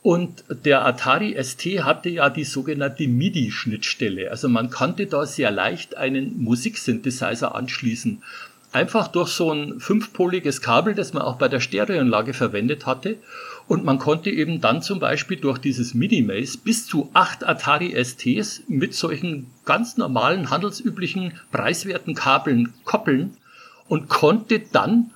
Und 0.03 0.43
der 0.65 0.83
Atari 0.83 1.35
ST 1.41 1.83
hatte 1.83 2.09
ja 2.09 2.29
die 2.29 2.43
sogenannte 2.43 3.07
MIDI-Schnittstelle. 3.07 4.31
Also 4.31 4.49
man 4.49 4.71
konnte 4.71 5.05
da 5.05 5.25
sehr 5.27 5.51
leicht 5.51 5.95
einen 5.95 6.41
Musiksynthesizer 6.41 7.53
anschließen. 7.53 8.23
Einfach 8.73 9.09
durch 9.09 9.29
so 9.29 9.51
ein 9.51 9.79
fünfpoliges 9.79 10.61
Kabel, 10.61 10.95
das 10.95 11.13
man 11.13 11.23
auch 11.23 11.35
bei 11.35 11.49
der 11.49 11.59
Stereoanlage 11.59 12.33
verwendet 12.33 12.85
hatte. 12.85 13.17
Und 13.67 13.83
man 13.83 13.99
konnte 13.99 14.31
eben 14.31 14.59
dann 14.59 14.81
zum 14.81 14.99
Beispiel 14.99 15.37
durch 15.37 15.59
dieses 15.59 15.93
MIDI-Maze 15.93 16.57
bis 16.63 16.87
zu 16.87 17.11
acht 17.13 17.43
Atari 17.43 17.93
STs 18.03 18.63
mit 18.67 18.95
solchen 18.95 19.47
ganz 19.65 19.97
normalen, 19.97 20.49
handelsüblichen, 20.49 21.33
preiswerten 21.51 22.15
Kabeln 22.15 22.73
koppeln 22.85 23.37
und 23.87 24.09
konnte 24.09 24.61
dann 24.71 25.11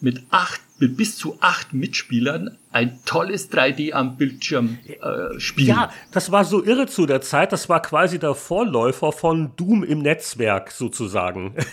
mit 0.00 0.22
acht 0.30 0.60
mit 0.78 0.96
bis 0.96 1.16
zu 1.16 1.36
acht 1.40 1.74
Mitspielern 1.74 2.56
ein 2.72 3.00
tolles 3.04 3.50
3D 3.50 3.92
am 3.92 4.16
Bildschirm 4.16 4.78
äh, 4.86 5.38
spielen. 5.40 5.68
Ja, 5.68 5.92
das 6.12 6.30
war 6.30 6.44
so 6.44 6.64
irre 6.64 6.86
zu 6.86 7.06
der 7.06 7.20
Zeit. 7.20 7.52
Das 7.52 7.68
war 7.68 7.82
quasi 7.82 8.18
der 8.18 8.34
Vorläufer 8.34 9.12
von 9.12 9.52
Doom 9.56 9.82
im 9.82 10.00
Netzwerk 10.00 10.70
sozusagen. 10.70 11.54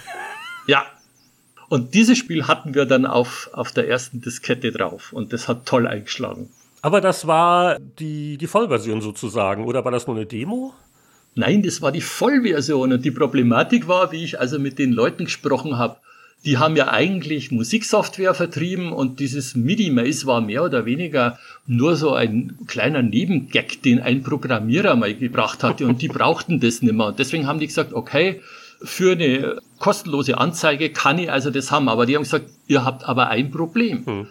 Ja. 0.68 0.86
Und 1.70 1.94
dieses 1.94 2.18
Spiel 2.18 2.48
hatten 2.48 2.76
wir 2.76 2.86
dann 2.86 3.06
auf, 3.06 3.50
auf 3.54 3.72
der 3.72 3.88
ersten 3.88 4.22
Diskette 4.22 4.72
drauf 4.72 5.14
und 5.14 5.32
das 5.32 5.48
hat 5.48 5.66
toll 5.66 5.88
eingeschlagen. 5.88 6.50
Aber 6.82 7.02
das 7.02 7.26
war 7.26 7.80
die, 7.80 8.38
die 8.38 8.48
Vollversion 8.48 9.02
sozusagen, 9.02 9.66
oder 9.66 9.84
war 9.84 9.92
das 9.92 10.08
nur 10.08 10.16
eine 10.16 10.26
Demo? 10.26 10.74
Nein, 11.36 11.64
das 11.64 11.82
war 11.82 11.92
die 11.92 12.02
Vollversion 12.02 12.94
und 12.94 13.04
die 13.04 13.12
Problematik 13.12 13.88
war, 13.88 14.12
wie 14.12 14.24
ich 14.24 14.40
also 14.40 14.60
mit 14.60 14.80
den 14.80 14.92
Leuten 14.92 15.26
gesprochen 15.26 15.78
habe, 15.78 15.98
die 16.46 16.58
haben 16.58 16.76
ja 16.76 16.90
eigentlich 16.90 17.52
Musiksoftware 17.52 18.34
vertrieben 18.34 18.94
und 18.94 19.20
dieses 19.20 19.56
MIDI-Maze 19.56 20.26
war 20.28 20.40
mehr 20.40 20.64
oder 20.64 20.86
weniger 20.86 21.40
nur 21.66 21.96
so 21.96 22.14
ein 22.14 22.58
kleiner 22.68 23.02
Nebengag, 23.02 23.82
den 23.84 24.00
ein 24.00 24.24
Programmierer 24.24 24.96
mal 24.96 25.14
gebracht 25.14 25.64
hatte 25.64 25.86
und 25.88 26.02
die 26.02 26.08
brauchten 26.08 26.60
das 26.60 26.82
nicht 26.82 26.94
mehr. 26.94 27.08
Und 27.08 27.20
deswegen 27.20 27.48
haben 27.48 27.60
die 27.60 27.68
gesagt, 27.68 27.94
okay, 27.94 28.42
für 28.82 29.14
eine 29.14 29.60
kostenlose 29.80 30.38
Anzeige 30.38 30.90
kann 30.90 31.20
ich 31.20 31.32
also 31.32 31.50
das 31.50 31.72
haben. 31.72 31.90
Aber 31.90 32.06
die 32.06 32.16
haben 32.16 32.24
gesagt, 32.24 32.50
ihr 32.68 32.86
habt 32.86 33.04
aber 33.04 33.30
ein 33.30 33.52
Problem. 33.52 34.06
Hm. 34.06 34.28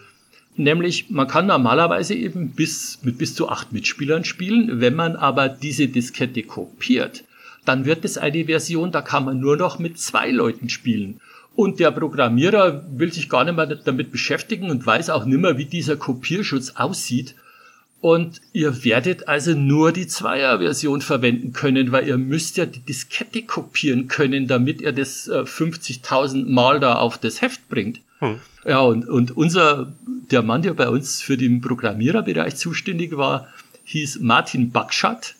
Nämlich, 0.55 1.09
man 1.09 1.27
kann 1.27 1.45
normalerweise 1.45 2.15
eben 2.15 2.51
bis, 2.51 2.99
mit 3.03 3.17
bis 3.19 3.35
zu 3.35 3.49
acht 3.49 3.71
Mitspielern 3.73 4.23
spielen. 4.23 4.81
Wenn 4.81 4.95
man 4.95 5.15
aber 5.15 5.49
diese 5.49 5.87
Diskette 5.87 6.41
kopiert, 6.43 7.23
dann 7.65 7.85
wird 7.85 8.05
es 8.05 8.17
eine 8.17 8.45
Version, 8.45 8.91
da 8.91 9.01
kann 9.01 9.25
man 9.25 9.39
nur 9.39 9.57
noch 9.57 9.77
mit 9.77 9.99
zwei 9.99 10.31
Leuten 10.31 10.69
spielen. 10.69 11.19
Und 11.57 11.79
der 11.79 11.89
Programmierer 11.89 12.85
will 12.87 13.11
sich 13.11 13.29
gar 13.29 13.43
nicht 13.43 13.55
mehr 13.55 13.65
damit 13.65 14.11
beschäftigen 14.11 14.69
und 14.69 14.85
weiß 14.85 15.09
auch 15.09 15.25
nicht 15.25 15.39
mehr, 15.39 15.57
wie 15.57 15.65
dieser 15.65 15.95
Kopierschutz 15.95 16.73
aussieht. 16.75 17.33
Und 17.99 18.41
ihr 18.53 18.83
werdet 18.83 19.27
also 19.27 19.55
nur 19.55 19.91
die 19.91 20.05
Zweier-Version 20.05 21.01
verwenden 21.01 21.53
können, 21.53 21.91
weil 21.91 22.07
ihr 22.07 22.19
müsst 22.19 22.57
ja 22.57 22.67
die 22.67 22.81
Diskette 22.81 23.41
kopieren 23.41 24.07
können, 24.07 24.47
damit 24.47 24.81
ihr 24.81 24.91
das 24.91 25.27
50.000 25.27 26.41
äh, 26.41 26.45
Mal 26.47 26.79
da 26.79 26.99
auf 26.99 27.17
das 27.17 27.41
Heft 27.41 27.67
bringt. 27.69 28.01
Hm. 28.19 28.35
Ja, 28.63 28.81
und, 28.81 29.09
und 29.09 29.35
unser, 29.35 29.91
der 30.29 30.43
Mann, 30.43 30.61
der 30.61 30.75
bei 30.75 30.89
uns 30.89 31.23
für 31.23 31.37
den 31.37 31.61
Programmiererbereich 31.61 32.55
zuständig 32.55 33.17
war, 33.17 33.47
hieß 33.85 34.19
Martin 34.19 34.69
Bakschat, 34.69 35.33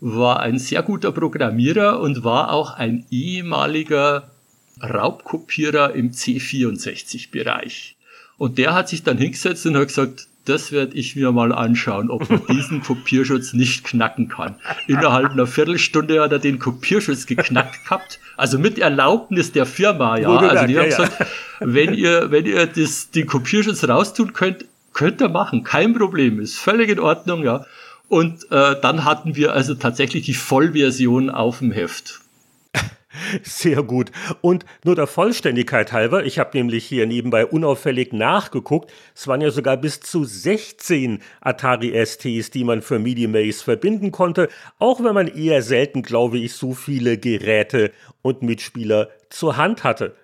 war 0.00 0.40
ein 0.40 0.58
sehr 0.58 0.82
guter 0.82 1.12
Programmierer 1.12 2.00
und 2.00 2.24
war 2.24 2.50
auch 2.50 2.72
ein 2.72 3.06
ehemaliger 3.12 4.31
Raubkopierer 4.82 5.94
im 5.94 6.12
C64-Bereich. 6.12 7.96
Und 8.38 8.58
der 8.58 8.74
hat 8.74 8.88
sich 8.88 9.02
dann 9.02 9.18
hingesetzt 9.18 9.66
und 9.66 9.76
hat 9.76 9.88
gesagt, 9.88 10.26
das 10.44 10.72
werde 10.72 10.96
ich 10.96 11.14
mir 11.14 11.30
mal 11.30 11.52
anschauen, 11.52 12.10
ob 12.10 12.28
man 12.28 12.42
diesen 12.48 12.82
Kopierschutz 12.84 13.52
nicht 13.52 13.84
knacken 13.84 14.28
kann. 14.28 14.56
Innerhalb 14.88 15.30
einer 15.30 15.46
Viertelstunde 15.46 16.20
hat 16.20 16.32
er 16.32 16.40
den 16.40 16.58
Kopierschutz 16.58 17.26
geknackt 17.26 17.84
gehabt. 17.84 18.18
Also 18.36 18.58
mit 18.58 18.78
Erlaubnis 18.78 19.52
der 19.52 19.66
Firma, 19.66 20.18
ja. 20.18 20.36
Also 20.36 20.66
die 20.66 20.78
haben 20.78 20.86
gesagt, 20.86 21.26
wenn 21.60 21.94
ihr, 21.94 22.30
wenn 22.30 22.46
ihr 22.46 22.66
das, 22.66 23.10
den 23.10 23.26
Kopierschutz 23.26 23.84
raustun 23.84 24.32
könnt, 24.32 24.64
könnt 24.92 25.20
ihr 25.20 25.28
machen. 25.28 25.62
Kein 25.62 25.94
Problem. 25.94 26.40
Ist 26.40 26.58
völlig 26.58 26.90
in 26.90 26.98
Ordnung, 26.98 27.44
ja. 27.44 27.64
Und 28.08 28.50
äh, 28.50 28.74
dann 28.80 29.04
hatten 29.04 29.36
wir 29.36 29.52
also 29.52 29.74
tatsächlich 29.74 30.24
die 30.24 30.34
Vollversion 30.34 31.30
auf 31.30 31.60
dem 31.60 31.70
Heft. 31.72 32.21
Sehr 33.42 33.82
gut. 33.82 34.10
Und 34.40 34.64
nur 34.84 34.94
der 34.94 35.06
Vollständigkeit 35.06 35.92
halber, 35.92 36.24
ich 36.24 36.38
habe 36.38 36.56
nämlich 36.56 36.84
hier 36.84 37.06
nebenbei 37.06 37.46
unauffällig 37.46 38.12
nachgeguckt, 38.12 38.92
es 39.14 39.28
waren 39.28 39.40
ja 39.40 39.50
sogar 39.50 39.76
bis 39.76 40.00
zu 40.00 40.24
16 40.24 41.20
Atari 41.40 41.92
STs, 42.04 42.50
die 42.50 42.64
man 42.64 42.82
für 42.82 42.98
MIDI 42.98 43.26
Maze 43.26 43.62
verbinden 43.64 44.12
konnte, 44.12 44.48
auch 44.78 45.02
wenn 45.02 45.14
man 45.14 45.28
eher 45.28 45.62
selten, 45.62 46.02
glaube 46.02 46.38
ich, 46.38 46.54
so 46.54 46.72
viele 46.72 47.18
Geräte 47.18 47.92
und 48.22 48.42
Mitspieler 48.42 49.08
zur 49.30 49.56
Hand 49.56 49.84
hatte. 49.84 50.14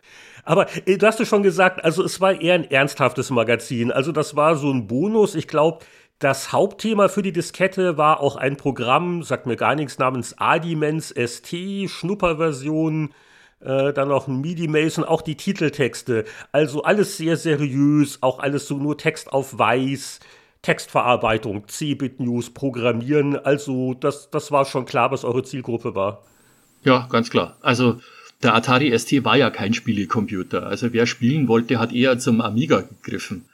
Aber 0.44 0.66
äh, 0.87 0.96
du 0.96 1.07
hast 1.07 1.20
es 1.20 1.29
schon 1.29 1.42
gesagt, 1.42 1.85
also 1.85 2.03
es 2.03 2.22
war 2.22 2.40
eher 2.40 2.55
ein 2.55 2.70
ernsthaftes 2.70 3.29
Magazin. 3.29 3.92
Also 3.92 4.12
das 4.12 4.35
war 4.35 4.57
so 4.57 4.72
ein 4.72 4.87
Bonus. 4.87 5.35
Ich 5.35 5.46
glaube, 5.46 5.85
das 6.18 6.52
Hauptthema 6.52 7.09
für 7.09 7.22
die 7.22 7.33
Diskette 7.33 7.96
war 7.96 8.20
auch 8.20 8.37
ein 8.37 8.57
Programm, 8.57 9.22
sagt 9.22 9.46
mir 9.46 9.57
gar 9.57 9.74
nichts, 9.74 9.98
namens 9.98 10.37
Adimens 10.38 11.14
ST, 11.16 11.54
Schnupperversion, 11.88 13.11
äh, 13.61 13.92
dann 13.92 14.09
noch 14.09 14.26
ein 14.26 14.40
MIDI-Maze 14.40 15.02
und 15.02 15.07
auch 15.07 15.22
die 15.22 15.37
Titeltexte. 15.37 16.24
Also 16.50 16.83
alles 16.83 17.16
sehr 17.16 17.37
seriös, 17.37 18.18
auch 18.22 18.40
alles 18.40 18.66
so 18.66 18.78
nur 18.78 18.98
Text 18.98 19.33
auf 19.33 19.59
weiß, 19.59 20.20
Textverarbeitung, 20.62 21.68
C-Bit-News, 21.68 22.50
Programmieren. 22.50 23.37
Also 23.37 23.94
das, 23.94 24.31
das 24.31 24.50
war 24.50 24.64
schon 24.64 24.87
klar, 24.87 25.12
was 25.12 25.24
eure 25.24 25.44
Zielgruppe 25.44 25.94
war. 25.94 26.24
Ja, 26.83 27.07
ganz 27.11 27.31
klar. 27.31 27.57
Also 27.61 28.00
der 28.42 28.54
Atari 28.54 28.96
ST 28.96 29.24
war 29.24 29.37
ja 29.37 29.50
kein 29.50 29.72
Spielecomputer. 29.72 30.66
Also 30.66 30.92
wer 30.92 31.07
spielen 31.07 31.46
wollte, 31.46 31.78
hat 31.78 31.92
eher 31.92 32.18
zum 32.18 32.40
Amiga 32.40 32.83
gegriffen. 32.83 33.44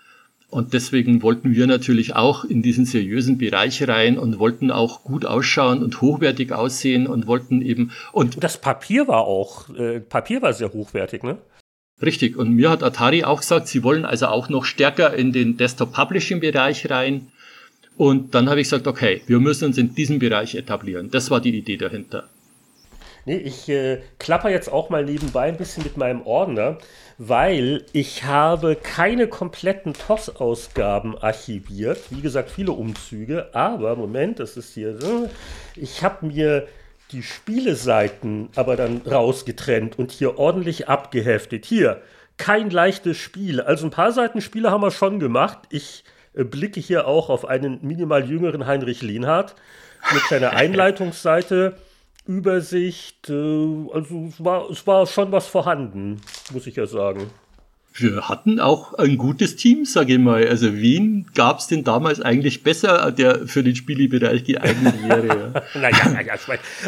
Und 0.51 0.73
deswegen 0.73 1.23
wollten 1.23 1.55
wir 1.55 1.67
natürlich 1.67 2.15
auch 2.15 2.45
in 2.45 2.63
diesen 2.63 2.85
seriösen 2.85 3.39
Bereich 3.39 3.87
rein 3.89 4.19
und 4.19 4.39
wollten 4.39 4.71
auch 4.71 5.03
gut 5.03 5.25
ausschauen 5.25 5.83
und 5.83 6.01
hochwertig 6.01 6.53
aussehen 6.53 7.07
und 7.07 7.27
wollten 7.27 7.61
eben 7.61 7.91
und 8.13 8.45
das 8.45 8.61
Papier 8.61 9.09
war 9.09 9.25
auch 9.25 9.69
äh, 9.75 10.01
Papier 10.01 10.43
war 10.43 10.53
sehr 10.53 10.73
hochwertig, 10.73 11.23
ne? 11.25 11.39
Richtig. 12.03 12.37
Und 12.37 12.51
mir 12.51 12.71
hat 12.71 12.83
Atari 12.83 13.25
auch 13.25 13.41
gesagt, 13.41 13.69
sie 13.69 13.83
wollen 13.83 14.05
also 14.05 14.27
auch 14.27 14.49
noch 14.49 14.65
stärker 14.65 15.15
in 15.15 15.33
den 15.33 15.57
Desktop 15.57 15.93
Publishing 15.93 16.41
Bereich 16.41 16.91
rein. 16.91 17.29
Und 17.97 18.35
dann 18.35 18.49
habe 18.49 18.61
ich 18.61 18.67
gesagt, 18.67 18.87
okay, 18.87 19.23
wir 19.27 19.39
müssen 19.39 19.67
uns 19.67 19.79
in 19.79 19.95
diesem 19.95 20.19
Bereich 20.19 20.57
etablieren. 20.57 21.11
Das 21.11 21.31
war 21.31 21.41
die 21.41 21.57
Idee 21.57 21.77
dahinter. 21.77 22.29
Nee, 23.27 23.37
ich 23.37 23.69
äh, 23.69 24.03
klapper 24.19 24.51
jetzt 24.51 24.71
auch 24.71 24.91
mal 24.91 25.05
nebenbei 25.05 25.45
ein 25.45 25.57
bisschen 25.57 25.85
mit 25.85 25.97
meinem 25.97 26.23
Ordner 26.23 26.79
weil 27.19 27.85
ich 27.93 28.25
habe 28.25 28.77
keine 28.77 29.29
kompletten 29.29 29.95
TOS-Ausgaben 29.95 31.17
archiviert. 31.17 31.99
Wie 32.11 32.21
gesagt, 32.21 32.51
viele 32.51 32.73
Umzüge, 32.73 33.55
aber 33.55 33.97
Moment, 33.97 34.41
das 34.41 34.57
ist 34.57 34.75
hier 34.75 34.99
so. 34.99 35.29
Ich 35.77 36.03
habe 36.03 36.27
mir 36.27 36.67
die 37.13 37.23
Spieleseiten 37.23 38.49
aber 38.57 38.77
dann 38.77 39.03
rausgetrennt 39.07 39.99
und 39.99 40.11
hier 40.11 40.39
ordentlich 40.39 40.89
abgeheftet. 40.89 41.65
Hier, 41.65 42.03
kein 42.37 42.71
leichtes 42.71 43.17
Spiel. 43.17 43.61
Also 43.61 43.87
ein 43.87 43.91
paar 43.91 44.13
Seiten 44.13 44.41
Spiele 44.41 44.71
haben 44.71 44.83
wir 44.83 44.91
schon 44.91 45.21
gemacht. 45.21 45.59
Ich 45.71 46.05
äh, 46.35 46.45
blicke 46.45 46.81
hier 46.81 47.07
auch 47.07 47.31
auf 47.31 47.45
einen 47.45 47.79
minimal 47.83 48.29
jüngeren 48.29 48.67
Heinrich 48.67 49.03
Lehnhardt 49.03 49.55
mit 50.13 50.23
seiner 50.25 50.51
Einleitungsseite. 50.57 51.77
Übersicht. 52.27 53.29
Äh, 53.29 53.89
also 53.93 54.29
es 54.29 54.45
war, 54.45 54.71
es 54.71 54.87
war 54.87 55.07
schon 55.07 55.33
was 55.33 55.47
vorhanden, 55.47 56.21
muss 56.53 56.67
ich 56.67 56.77
ja 56.77 56.87
sagen. 56.87 57.31
Wir 57.97 58.29
hatten 58.29 58.59
auch 58.59 58.95
ein 58.95 59.17
gutes 59.17 59.55
Team, 59.55 59.85
sage 59.85 60.15
ich 60.15 60.19
mal. 60.19 60.49
Also 60.49 60.75
wen 60.75 61.27
gab 61.33 61.61
es 61.61 61.69
denn 61.69 61.85
damals 61.85 62.21
eigentlich 62.21 62.65
besser, 62.65 63.13
der 63.13 63.47
für 63.47 63.63
den 63.63 63.77
Spielebereich 63.77 64.43
geeignet 64.43 64.95
wäre? 65.07 65.63
naja, 65.75 66.09
naja, 66.09 66.35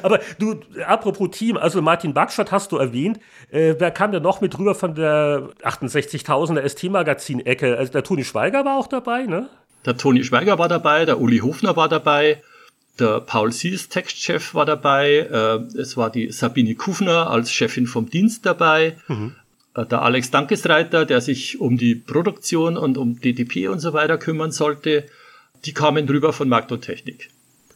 aber 0.03 0.19
du, 0.41 0.57
apropos 0.85 1.31
Team, 1.31 1.57
also 1.59 1.81
Martin 1.81 2.13
Backstadt 2.13 2.51
hast 2.51 2.73
du 2.73 2.79
erwähnt. 2.79 3.21
Äh, 3.53 3.77
wer 3.79 3.93
kam 3.93 4.11
denn 4.11 4.25
noch 4.25 4.41
mit 4.41 4.59
rüber 4.59 4.75
von 4.75 4.97
der 4.97 5.51
68.000er 5.63 6.69
ST-Magazin-Ecke? 6.69 7.77
Also 7.79 7.93
der 7.93 8.03
Toni 8.03 8.25
Schweiger 8.25 8.65
war 8.65 8.77
auch 8.77 8.89
dabei, 8.89 9.27
ne? 9.27 9.49
Der 9.85 9.97
Toni 9.97 10.25
Schweiger 10.25 10.59
war 10.59 10.69
dabei, 10.69 11.05
der 11.05 11.21
Uli 11.21 11.39
Hofner 11.39 11.77
war 11.77 11.89
dabei. 11.89 12.43
Der 12.99 13.21
Paul 13.21 13.53
Sies, 13.53 13.89
Textchef, 13.89 14.55
war 14.55 14.65
dabei. 14.65 15.29
Äh, 15.31 15.79
es 15.79 15.97
war 15.97 16.11
die 16.11 16.33
Sabine 16.33 16.75
Kufner 16.75 17.31
als 17.31 17.53
Chefin 17.53 17.87
vom 17.87 18.09
Dienst 18.09 18.47
dabei. 18.47 18.97
Mhm. 19.09 19.37
Äh, 19.75 19.87
der 19.87 20.03
Alex 20.03 20.31
Dankesreiter, 20.31 21.05
der 21.05 21.21
sich 21.21 21.61
um 21.61 21.77
die 21.77 21.95
Produktion 21.95 22.77
und 22.77 22.97
um 22.97 23.21
DTP 23.21 23.69
und 23.69 23.81
so 23.81 23.93
weiter 23.93 24.19
kümmern 24.19 24.51
sollte. 24.51 25.07
Die 25.65 25.75
kamen 25.75 26.07
drüber 26.07 26.33
von 26.33 26.49
Markt 26.49 26.73
und 26.73 26.83
Technik. 26.83 27.31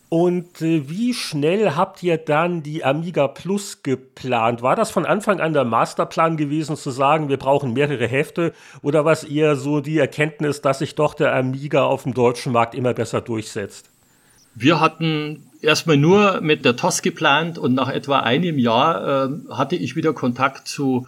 Und 0.08 0.60
äh, 0.60 0.88
wie 0.88 1.14
schnell 1.14 1.76
habt 1.76 2.02
ihr 2.02 2.16
dann 2.16 2.64
die 2.64 2.84
Amiga 2.84 3.28
Plus 3.28 3.84
geplant? 3.84 4.60
War 4.60 4.74
das 4.74 4.90
von 4.90 5.06
Anfang 5.06 5.38
an 5.40 5.52
der 5.52 5.64
Masterplan 5.64 6.36
gewesen, 6.36 6.76
zu 6.76 6.90
sagen, 6.90 7.28
wir 7.28 7.36
brauchen 7.36 7.74
mehrere 7.74 8.08
Hefte? 8.08 8.52
Oder 8.82 9.04
was 9.04 9.22
eher 9.22 9.54
so 9.54 9.80
die 9.80 9.98
Erkenntnis, 9.98 10.62
dass 10.62 10.80
sich 10.80 10.96
doch 10.96 11.14
der 11.14 11.34
Amiga 11.34 11.84
auf 11.84 12.02
dem 12.02 12.14
deutschen 12.14 12.52
Markt 12.52 12.74
immer 12.74 12.92
besser 12.92 13.20
durchsetzt? 13.20 13.89
Wir 14.60 14.80
hatten 14.80 15.46
erstmal 15.62 15.96
nur 15.96 16.40
mit 16.40 16.64
der 16.64 16.76
TOS 16.76 17.02
geplant 17.02 17.58
und 17.58 17.74
nach 17.74 17.88
etwa 17.88 18.20
einem 18.20 18.58
Jahr 18.58 19.26
äh, 19.26 19.30
hatte 19.50 19.76
ich 19.76 19.96
wieder 19.96 20.12
Kontakt 20.12 20.68
zu, 20.68 21.06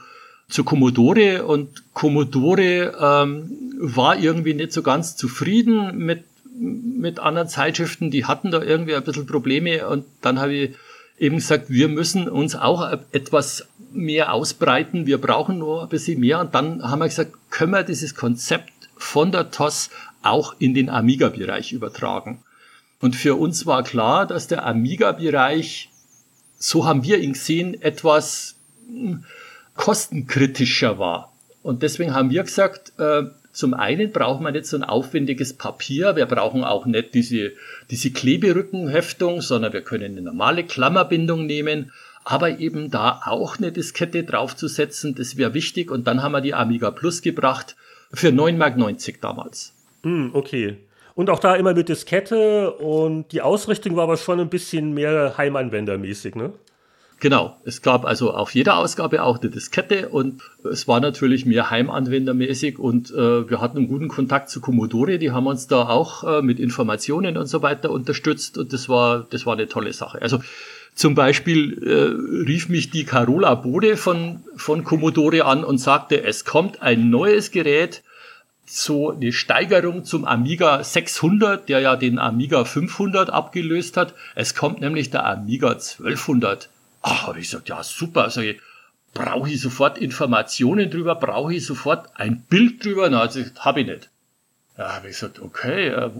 zu 0.48 0.64
Commodore 0.64 1.44
und 1.44 1.94
Commodore 1.94 2.94
ähm, 2.98 3.50
war 3.78 4.18
irgendwie 4.18 4.54
nicht 4.54 4.72
so 4.72 4.82
ganz 4.82 5.16
zufrieden 5.16 5.98
mit, 5.98 6.24
mit 6.58 7.18
anderen 7.18 7.48
Zeitschriften. 7.48 8.10
Die 8.10 8.24
hatten 8.24 8.50
da 8.50 8.62
irgendwie 8.62 8.94
ein 8.94 9.04
bisschen 9.04 9.26
Probleme 9.26 9.86
und 9.86 10.04
dann 10.22 10.40
habe 10.40 10.54
ich 10.54 10.76
eben 11.18 11.36
gesagt, 11.36 11.68
wir 11.68 11.88
müssen 11.88 12.28
uns 12.28 12.56
auch 12.56 12.90
etwas 13.12 13.66
mehr 13.92 14.32
ausbreiten. 14.32 15.06
Wir 15.06 15.20
brauchen 15.20 15.58
nur 15.58 15.82
ein 15.82 15.88
bisschen 15.88 16.20
mehr. 16.20 16.40
Und 16.40 16.54
dann 16.54 16.82
haben 16.82 17.00
wir 17.00 17.08
gesagt, 17.08 17.32
können 17.50 17.72
wir 17.72 17.82
dieses 17.82 18.14
Konzept 18.14 18.72
von 18.96 19.30
der 19.30 19.50
TOS 19.50 19.90
auch 20.22 20.54
in 20.58 20.74
den 20.74 20.88
Amiga-Bereich 20.88 21.72
übertragen. 21.72 22.42
Und 23.02 23.16
für 23.16 23.34
uns 23.34 23.66
war 23.66 23.82
klar, 23.82 24.26
dass 24.28 24.46
der 24.46 24.64
Amiga-Bereich, 24.64 25.90
so 26.56 26.86
haben 26.86 27.02
wir 27.02 27.18
ihn 27.18 27.32
gesehen, 27.32 27.82
etwas 27.82 28.54
hm, 28.86 29.24
kostenkritischer 29.74 31.00
war. 31.00 31.32
Und 31.64 31.82
deswegen 31.82 32.14
haben 32.14 32.30
wir 32.30 32.44
gesagt, 32.44 32.92
äh, 32.98 33.24
zum 33.50 33.74
einen 33.74 34.12
brauchen 34.12 34.44
wir 34.44 34.52
nicht 34.52 34.66
so 34.66 34.76
ein 34.76 34.84
aufwendiges 34.84 35.54
Papier, 35.54 36.14
wir 36.14 36.26
brauchen 36.26 36.62
auch 36.62 36.86
nicht 36.86 37.12
diese, 37.14 37.50
diese 37.90 38.12
Kleberückenheftung, 38.12 39.40
sondern 39.40 39.72
wir 39.72 39.82
können 39.82 40.12
eine 40.12 40.22
normale 40.22 40.62
Klammerbindung 40.62 41.44
nehmen, 41.44 41.90
aber 42.22 42.60
eben 42.60 42.92
da 42.92 43.20
auch 43.26 43.58
eine 43.58 43.72
Diskette 43.72 44.22
draufzusetzen, 44.22 45.16
das 45.16 45.36
wäre 45.36 45.54
wichtig. 45.54 45.90
Und 45.90 46.06
dann 46.06 46.22
haben 46.22 46.32
wir 46.32 46.40
die 46.40 46.54
Amiga 46.54 46.92
Plus 46.92 47.20
gebracht 47.20 47.74
für 48.14 48.28
9,90 48.28 48.58
Mark 48.58 49.20
damals. 49.20 49.72
Mm, 50.04 50.28
okay. 50.34 50.76
Und 51.14 51.31
auch 51.31 51.38
da 51.38 51.55
immer 51.55 51.75
mit 51.75 51.88
Diskette. 51.88 52.72
Und 52.72 53.33
die 53.33 53.42
Ausrichtung 53.42 53.96
war 53.96 54.05
aber 54.05 54.16
schon 54.16 54.40
ein 54.40 54.48
bisschen 54.48 54.94
mehr 54.94 55.37
Heimanwendermäßig, 55.37 56.35
ne? 56.35 56.53
Genau, 57.22 57.57
es 57.64 57.83
gab 57.83 58.05
also 58.05 58.35
auf 58.35 58.53
jeder 58.53 58.79
Ausgabe 58.79 59.22
auch 59.22 59.40
eine 59.40 59.48
Diskette 59.48 60.09
und 60.09 60.42
es 60.68 60.88
war 60.88 60.98
natürlich 60.98 61.46
mehr 61.46 61.70
heimanwendermäßig. 61.70 62.81
Und 62.81 63.12
äh, 63.12 63.48
wir 63.48 63.61
hatten 63.61 63.79
einen 63.79 63.87
guten 63.87 64.09
Kontakt 64.09 64.51
zu 64.51 64.61
Commodore, 64.61 65.20
die 65.20 65.31
haben 65.31 65.46
uns 65.46 65.68
da 65.68 65.88
auch 65.88 66.25
äh, 66.25 66.42
mit 66.42 66.59
Informationen 66.59 67.37
und 67.37 67.46
so 67.46 67.62
weiter 67.62 67.92
unterstützt. 67.92 68.59
Und 68.59 68.72
das 68.72 68.88
war, 68.88 69.25
das 69.31 69.46
war 69.46 69.53
eine 69.53 69.68
tolle 69.68 69.92
Sache. 69.92 70.20
Also 70.20 70.40
zum 70.96 71.14
Beispiel 71.14 71.81
äh, 71.85 72.44
rief 72.44 72.68
mich 72.68 72.90
die 72.90 73.05
Carola 73.05 73.55
Bode 73.55 73.96
von, 73.96 74.42
von 74.57 74.83
Commodore 74.83 75.44
an 75.44 75.62
und 75.62 75.79
sagte, 75.79 76.25
es 76.25 76.44
kommt 76.44 76.83
ein 76.83 77.09
neues 77.09 77.53
Gerät, 77.53 78.03
so 78.74 79.12
eine 79.12 79.32
Steigerung 79.32 80.04
zum 80.04 80.24
Amiga 80.24 80.82
600, 80.82 81.68
der 81.68 81.80
ja 81.80 81.96
den 81.96 82.18
Amiga 82.18 82.64
500 82.64 83.30
abgelöst 83.30 83.96
hat. 83.96 84.14
Es 84.35 84.54
kommt 84.54 84.80
nämlich 84.80 85.11
der 85.11 85.26
Amiga 85.26 85.72
1200. 85.72 86.70
Ach, 87.02 87.26
habe 87.26 87.40
ich 87.40 87.50
gesagt, 87.50 87.68
ja 87.68 87.82
super, 87.82 88.30
sage 88.30 88.52
ich, 88.52 88.61
brauche 89.12 89.50
ich 89.50 89.61
sofort 89.61 89.98
Informationen 89.98 90.90
drüber, 90.90 91.16
brauche 91.16 91.54
ich 91.54 91.66
sofort 91.66 92.08
ein 92.14 92.42
Bild 92.42 92.85
drüber? 92.85 93.11
Na, 93.11 93.20
also, 93.20 93.42
habe 93.58 93.82
ich 93.82 93.87
nicht. 93.87 94.08
Da 94.76 94.94
habe 94.94 95.08
ich 95.08 95.16
gesagt, 95.16 95.40
okay, 95.40 95.88
äh, 95.88 96.11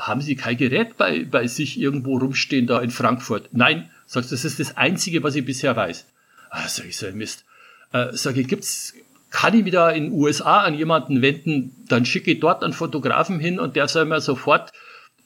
haben 0.00 0.20
Sie 0.20 0.34
kein 0.34 0.56
Gerät 0.56 0.96
bei, 0.96 1.24
bei 1.24 1.46
sich 1.46 1.78
irgendwo 1.78 2.18
rumstehen 2.18 2.66
da 2.66 2.80
in 2.80 2.90
Frankfurt? 2.90 3.50
Nein, 3.52 3.88
sagst 4.06 4.32
das 4.32 4.44
ist 4.44 4.58
das 4.58 4.76
Einzige, 4.76 5.22
was 5.22 5.36
ich 5.36 5.44
bisher 5.44 5.76
weiß. 5.76 6.06
Ah, 6.50 6.66
sag 6.66 6.86
ich 6.86 6.96
so, 6.96 7.06
Mist. 7.12 7.44
Äh, 7.92 8.08
sag 8.12 8.36
ich, 8.36 8.48
gibt's 8.48 8.94
kann 9.30 9.58
ich 9.58 9.64
wieder 9.64 9.94
in 9.94 10.04
den 10.04 10.12
USA 10.12 10.60
an 10.60 10.74
jemanden 10.74 11.22
wenden, 11.22 11.84
dann 11.88 12.04
schicke 12.04 12.32
ich 12.32 12.40
dort 12.40 12.62
einen 12.62 12.72
Fotografen 12.72 13.38
hin 13.38 13.60
und 13.60 13.76
der 13.76 13.88
soll 13.88 14.06
mir 14.06 14.20
sofort 14.20 14.72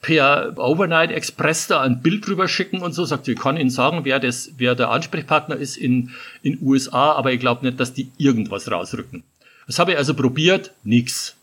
per 0.01 0.53
Overnight 0.57 1.11
Express 1.11 1.67
da 1.67 1.81
ein 1.81 2.01
Bild 2.01 2.27
drüber 2.27 2.47
schicken 2.47 2.81
und 2.81 2.93
so. 2.93 3.05
Sagt, 3.05 3.27
ich 3.27 3.39
kann 3.39 3.57
Ihnen 3.57 3.69
sagen, 3.69 4.01
wer 4.03 4.19
das, 4.19 4.51
wer 4.57 4.75
der 4.75 4.91
Ansprechpartner 4.91 5.55
ist 5.55 5.77
in 5.77 6.11
in 6.43 6.59
USA, 6.61 7.13
aber 7.13 7.31
ich 7.31 7.39
glaube 7.39 7.65
nicht, 7.65 7.79
dass 7.79 7.93
die 7.93 8.11
irgendwas 8.17 8.69
rausrücken. 8.69 9.23
Das 9.65 9.79
habe 9.79 9.93
ich 9.93 9.97
also 9.97 10.13
probiert, 10.13 10.71
nix. 10.83 11.35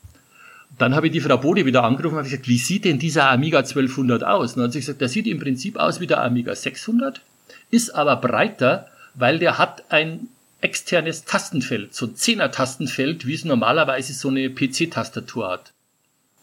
Dann 0.79 0.95
habe 0.95 1.07
ich 1.07 1.13
die 1.13 1.21
Frau 1.21 1.39
Bode 1.39 1.67
wieder 1.67 1.85
angerufen 1.85 2.15
und 2.15 2.19
habe 2.19 2.29
gesagt, 2.29 2.49
wie 2.49 2.59
sieht 2.59 2.85
denn 2.85 2.99
dieser 2.99 3.31
Amiga 3.31 3.59
1200 3.59 4.23
aus? 4.25 4.53
Und 4.53 4.59
dann 4.59 4.65
hat 4.67 4.73
sie 4.73 4.81
gesagt, 4.81 5.01
der 5.01 5.09
sieht 5.09 5.27
im 5.27 5.41
Prinzip 5.41 5.77
aus 5.79 6.01
wie 6.01 6.07
der 6.07 6.23
Amiga 6.23 6.55
600, 6.55 7.23
ist 7.71 7.95
aber 7.95 8.17
breiter, 8.17 8.89
weil 9.15 9.39
der 9.39 9.59
hat 9.59 9.85
ein 9.91 10.29
externes 10.61 11.25
Tastenfeld, 11.25 11.95
so 11.95 12.07
ein 12.07 12.17
Zehner-Tastenfeld, 12.17 13.27
wie 13.27 13.35
es 13.35 13.45
normalerweise 13.45 14.13
so 14.13 14.29
eine 14.29 14.51
PC-Tastatur 14.51 15.51
hat. 15.51 15.73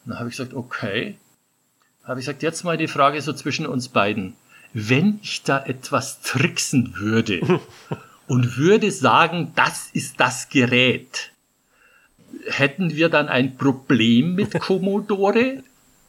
Und 0.06 0.12
dann 0.12 0.20
habe 0.20 0.30
ich 0.30 0.38
gesagt, 0.38 0.54
okay. 0.54 1.18
Habe 2.04 2.20
ich 2.20 2.26
gesagt, 2.26 2.44
jetzt 2.44 2.64
mal 2.64 2.78
die 2.78 2.88
Frage 2.88 3.22
so 3.22 3.34
zwischen 3.34 3.68
uns 3.68 3.90
beiden. 3.90 4.36
Wenn 4.74 5.20
ich 5.22 5.44
da 5.44 5.64
etwas 5.64 6.22
tricksen 6.22 6.96
würde 6.98 7.60
und 8.28 8.58
würde 8.58 8.92
sagen, 8.92 9.52
das 9.56 9.90
ist 9.92 10.20
das 10.20 10.50
Gerät, 10.50 11.32
hätten 12.46 12.96
wir 12.96 13.10
dann 13.10 13.28
ein 13.28 13.58
Problem 13.58 14.36
mit 14.36 14.60
Commodore? 14.60 15.64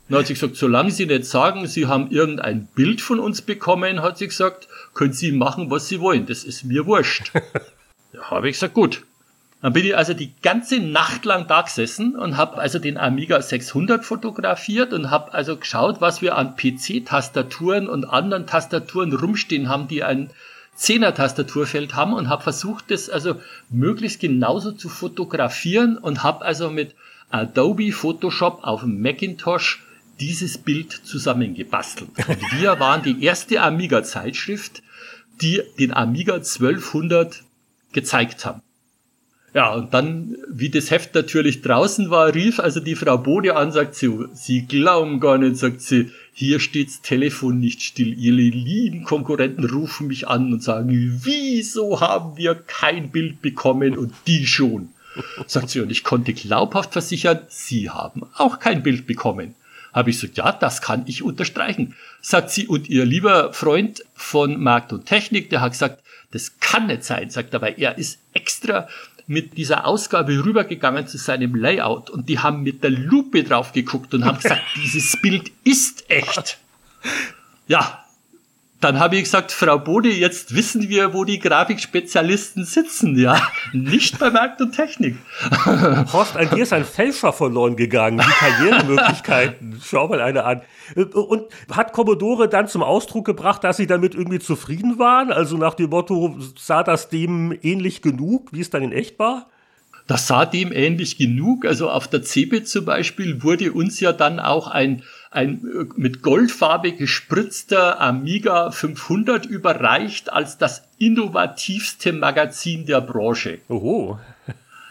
Dann 0.08 0.20
hat 0.20 0.26
sie 0.26 0.34
gesagt, 0.34 0.56
solange 0.56 0.90
Sie 0.90 1.04
nicht 1.04 1.26
sagen, 1.26 1.66
Sie 1.66 1.86
haben 1.86 2.10
irgendein 2.10 2.66
Bild 2.66 3.02
von 3.02 3.20
uns 3.20 3.42
bekommen, 3.42 4.00
hat 4.00 4.16
sie 4.16 4.28
gesagt, 4.28 4.68
können 4.94 5.12
Sie 5.12 5.32
machen, 5.32 5.70
was 5.70 5.88
Sie 5.88 6.00
wollen. 6.00 6.24
Das 6.24 6.44
ist 6.44 6.64
mir 6.64 6.86
wurscht. 6.86 7.32
Ja, 8.12 8.30
habe 8.30 8.48
ich 8.48 8.56
gesagt, 8.56 8.74
gut. 8.74 9.04
Dann 9.60 9.72
bin 9.72 9.84
ich 9.84 9.96
also 9.96 10.14
die 10.14 10.32
ganze 10.40 10.78
Nacht 10.78 11.24
lang 11.24 11.48
da 11.48 11.62
gesessen 11.62 12.14
und 12.14 12.36
habe 12.36 12.58
also 12.58 12.78
den 12.78 12.96
Amiga 12.96 13.42
600 13.42 14.04
fotografiert 14.04 14.92
und 14.92 15.10
habe 15.10 15.34
also 15.34 15.56
geschaut, 15.56 16.00
was 16.00 16.22
wir 16.22 16.36
an 16.36 16.54
PC-Tastaturen 16.56 17.88
und 17.88 18.04
anderen 18.04 18.46
Tastaturen 18.46 19.12
rumstehen 19.12 19.68
haben, 19.68 19.88
die 19.88 20.04
ein 20.04 20.30
10er 20.78 21.12
Tastaturfeld 21.12 21.96
haben 21.96 22.12
und 22.12 22.28
habe 22.28 22.44
versucht, 22.44 22.92
das 22.92 23.10
also 23.10 23.40
möglichst 23.68 24.20
genauso 24.20 24.70
zu 24.70 24.88
fotografieren 24.88 25.98
und 25.98 26.22
habe 26.22 26.44
also 26.44 26.70
mit 26.70 26.94
Adobe 27.30 27.90
Photoshop 27.90 28.60
auf 28.62 28.82
dem 28.82 29.02
Macintosh 29.02 29.82
dieses 30.20 30.56
Bild 30.58 30.92
zusammengebastelt. 30.92 32.10
Und 32.28 32.60
wir 32.60 32.78
waren 32.78 33.02
die 33.02 33.24
erste 33.24 33.60
Amiga-Zeitschrift, 33.60 34.82
die 35.40 35.62
den 35.78 35.92
Amiga 35.92 36.34
1200 36.34 37.42
gezeigt 37.92 38.44
haben. 38.44 38.62
Ja, 39.54 39.74
und 39.74 39.94
dann, 39.94 40.36
wie 40.50 40.68
das 40.68 40.90
Heft 40.90 41.14
natürlich 41.14 41.62
draußen 41.62 42.10
war, 42.10 42.34
rief 42.34 42.60
also 42.60 42.80
die 42.80 42.94
Frau 42.94 43.16
Bode 43.16 43.56
an, 43.56 43.72
sagt 43.72 43.94
sie, 43.94 44.26
sie 44.34 44.66
glauben 44.66 45.20
gar 45.20 45.38
nicht, 45.38 45.56
sagt 45.56 45.80
sie, 45.80 46.10
hier 46.34 46.60
steht's 46.60 47.00
Telefon 47.00 47.58
nicht 47.58 47.82
still. 47.82 48.12
Ihre 48.12 48.36
lieben 48.36 49.04
Konkurrenten 49.04 49.64
rufen 49.64 50.06
mich 50.06 50.28
an 50.28 50.52
und 50.52 50.62
sagen, 50.62 51.20
wieso 51.24 52.00
haben 52.00 52.36
wir 52.36 52.54
kein 52.54 53.10
Bild 53.10 53.40
bekommen 53.40 53.96
und 53.96 54.12
die 54.26 54.46
schon? 54.46 54.90
Sagt 55.46 55.70
sie, 55.70 55.80
und 55.80 55.90
ich 55.90 56.04
konnte 56.04 56.34
glaubhaft 56.34 56.92
versichern, 56.92 57.40
sie 57.48 57.88
haben 57.90 58.24
auch 58.34 58.58
kein 58.58 58.82
Bild 58.82 59.06
bekommen. 59.06 59.54
Habe 59.92 60.10
ich 60.10 60.20
gesagt, 60.20 60.36
ja, 60.36 60.52
das 60.52 60.82
kann 60.82 61.04
ich 61.06 61.22
unterstreichen. 61.22 61.94
Sagt 62.20 62.50
sie, 62.50 62.66
und 62.66 62.88
ihr 62.88 63.04
lieber 63.04 63.52
Freund 63.52 64.04
von 64.14 64.60
Markt 64.60 64.92
und 64.92 65.06
Technik, 65.06 65.50
der 65.50 65.60
hat 65.60 65.72
gesagt, 65.72 66.02
das 66.30 66.58
kann 66.60 66.86
nicht 66.86 67.04
sein, 67.04 67.30
sagt 67.30 67.54
er, 67.54 67.62
weil 67.62 67.74
er 67.78 67.96
ist 67.96 68.18
extra 68.34 68.88
mit 69.26 69.56
dieser 69.58 69.86
Ausgabe 69.86 70.44
rübergegangen 70.44 71.06
zu 71.06 71.18
seinem 71.18 71.54
Layout 71.54 72.10
und 72.10 72.28
die 72.28 72.38
haben 72.38 72.62
mit 72.62 72.82
der 72.82 72.90
Lupe 72.90 73.44
drauf 73.44 73.72
geguckt 73.72 74.14
und 74.14 74.24
haben 74.24 74.38
gesagt, 74.40 74.62
dieses 74.76 75.20
Bild 75.20 75.52
ist 75.64 76.10
echt. 76.10 76.58
Ja, 77.66 78.04
dann 78.80 79.00
habe 79.00 79.16
ich 79.16 79.24
gesagt, 79.24 79.50
Frau 79.50 79.76
Bode, 79.78 80.08
jetzt 80.08 80.54
wissen 80.54 80.88
wir, 80.88 81.12
wo 81.12 81.24
die 81.24 81.40
Grafikspezialisten 81.40 82.64
sitzen, 82.64 83.18
ja. 83.18 83.40
Nicht 83.72 84.20
bei 84.20 84.30
Markt 84.30 84.60
und 84.60 84.72
Technik. 84.72 85.16
Horst, 86.12 86.36
an 86.36 86.48
dir 86.50 86.62
ist 86.62 86.72
ein 86.72 86.84
Fälscher 86.84 87.32
verloren 87.32 87.74
gegangen. 87.74 88.18
Die 88.18 88.24
Karrieremöglichkeiten. 88.24 89.80
Schau 89.84 90.06
mal 90.06 90.20
eine 90.20 90.44
an. 90.44 90.62
Und 90.94 91.46
hat 91.72 91.92
Commodore 91.92 92.48
dann 92.48 92.68
zum 92.68 92.84
Ausdruck 92.84 93.24
gebracht, 93.24 93.64
dass 93.64 93.78
sie 93.78 93.88
damit 93.88 94.14
irgendwie 94.14 94.38
zufrieden 94.38 95.00
waren? 95.00 95.32
Also 95.32 95.56
nach 95.56 95.74
dem 95.74 95.90
Motto, 95.90 96.38
sah 96.56 96.84
das 96.84 97.08
dem 97.08 97.58
ähnlich 97.62 98.00
genug, 98.00 98.52
wie 98.52 98.60
es 98.60 98.70
dann 98.70 98.84
in 98.84 98.92
echt 98.92 99.18
war? 99.18 99.48
Das 100.06 100.28
sah 100.28 100.46
dem 100.46 100.72
ähnlich 100.72 101.18
genug. 101.18 101.66
Also 101.66 101.90
auf 101.90 102.06
der 102.06 102.22
CeBIT 102.22 102.68
zum 102.68 102.84
Beispiel 102.84 103.42
wurde 103.42 103.72
uns 103.72 103.98
ja 103.98 104.12
dann 104.12 104.38
auch 104.38 104.68
ein 104.68 105.02
ein 105.30 105.60
äh, 105.64 105.86
mit 105.96 106.22
Goldfarbe 106.22 106.92
gespritzter 106.92 108.00
Amiga 108.00 108.70
500 108.70 109.46
überreicht 109.46 110.32
als 110.32 110.58
das 110.58 110.82
innovativste 110.98 112.12
Magazin 112.12 112.86
der 112.86 113.00
Branche. 113.00 113.58
Oho. 113.68 114.18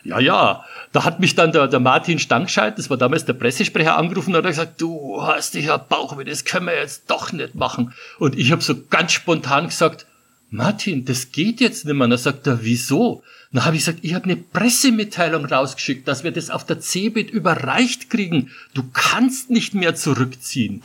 Ja, 0.03 0.19
ja. 0.19 0.63
Da 0.93 1.03
hat 1.03 1.19
mich 1.19 1.35
dann 1.35 1.51
der, 1.51 1.67
der 1.67 1.81
Martin 1.81 2.17
Stangscheid, 2.17 2.77
das 2.77 2.89
war 2.89 2.95
damals 2.95 3.25
der 3.25 3.33
Pressesprecher, 3.33 3.97
angerufen 3.97 4.33
und 4.33 4.37
hat 4.37 4.45
gesagt, 4.45 4.79
du 4.81 5.21
hast 5.21 5.53
dich 5.53 5.65
ja 5.65 5.75
Bauchweh, 5.75 6.23
das 6.23 6.45
können 6.45 6.67
wir 6.67 6.75
jetzt 6.75 7.09
doch 7.09 7.33
nicht 7.33 7.55
machen. 7.55 7.93
Und 8.17 8.37
ich 8.37 8.53
habe 8.53 8.61
so 8.61 8.75
ganz 8.89 9.11
spontan 9.11 9.65
gesagt, 9.65 10.05
Martin, 10.49 11.03
das 11.03 11.33
geht 11.33 11.59
jetzt 11.59 11.85
nicht 11.85 11.93
mehr. 11.93 12.05
Und 12.05 12.11
er 12.11 12.17
sagt 12.17 12.47
er, 12.47 12.63
wieso? 12.63 13.21
Dann 13.51 13.65
habe 13.65 13.75
ich 13.75 13.85
gesagt, 13.85 13.99
ich 14.01 14.13
habe 14.13 14.25
eine 14.25 14.35
Pressemitteilung 14.35 15.45
rausgeschickt, 15.45 16.07
dass 16.07 16.23
wir 16.23 16.31
das 16.31 16.49
auf 16.49 16.65
der 16.65 16.81
CeBIT 16.81 17.29
überreicht 17.29 18.09
kriegen. 18.09 18.51
Du 18.73 18.83
kannst 18.91 19.49
nicht 19.49 19.73
mehr 19.73 19.95
zurückziehen. 19.95 20.83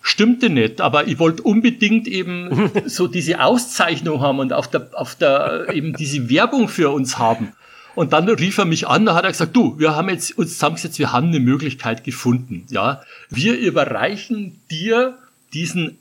stimmte 0.00 0.48
nicht, 0.48 0.80
aber 0.80 1.06
ich 1.06 1.18
wollte 1.18 1.42
unbedingt 1.42 2.08
eben 2.08 2.70
so 2.86 3.06
diese 3.08 3.40
Auszeichnung 3.40 4.20
haben 4.20 4.38
und 4.38 4.52
auf 4.52 4.68
der, 4.68 4.88
auf 4.94 5.14
der, 5.14 5.68
eben 5.72 5.94
diese 5.94 6.30
Werbung 6.30 6.68
für 6.68 6.90
uns 6.90 7.18
haben. 7.18 7.52
Und 7.94 8.12
dann 8.12 8.28
rief 8.28 8.58
er 8.58 8.64
mich 8.64 8.86
an, 8.86 9.06
da 9.06 9.14
hat 9.14 9.24
er 9.24 9.32
gesagt, 9.32 9.56
du, 9.56 9.78
wir 9.78 9.96
haben 9.96 10.08
jetzt 10.08 10.38
uns 10.38 10.52
zusammengesetzt, 10.52 10.98
wir 10.98 11.12
haben 11.12 11.28
eine 11.28 11.40
Möglichkeit 11.40 12.04
gefunden, 12.04 12.64
ja. 12.70 13.02
Wir 13.28 13.58
überreichen 13.58 14.60
dir 14.70 15.18
diesen 15.52 15.98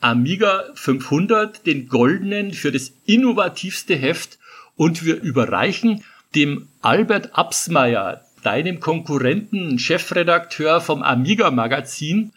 Amiga 0.00 0.64
500, 0.74 1.66
den 1.66 1.88
goldenen 1.88 2.52
für 2.52 2.70
das 2.70 2.92
innovativste 3.06 3.96
Heft 3.96 4.38
und 4.78 5.04
wir 5.04 5.20
überreichen 5.20 6.04
dem 6.34 6.68
Albert 6.80 7.36
Absmeier, 7.36 8.22
deinem 8.42 8.80
Konkurrenten, 8.80 9.78
Chefredakteur 9.78 10.80
vom 10.80 11.02
Amiga 11.02 11.50
Magazin, 11.50 12.32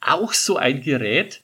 auch 0.00 0.34
so 0.34 0.58
ein 0.58 0.82
Gerät 0.82 1.40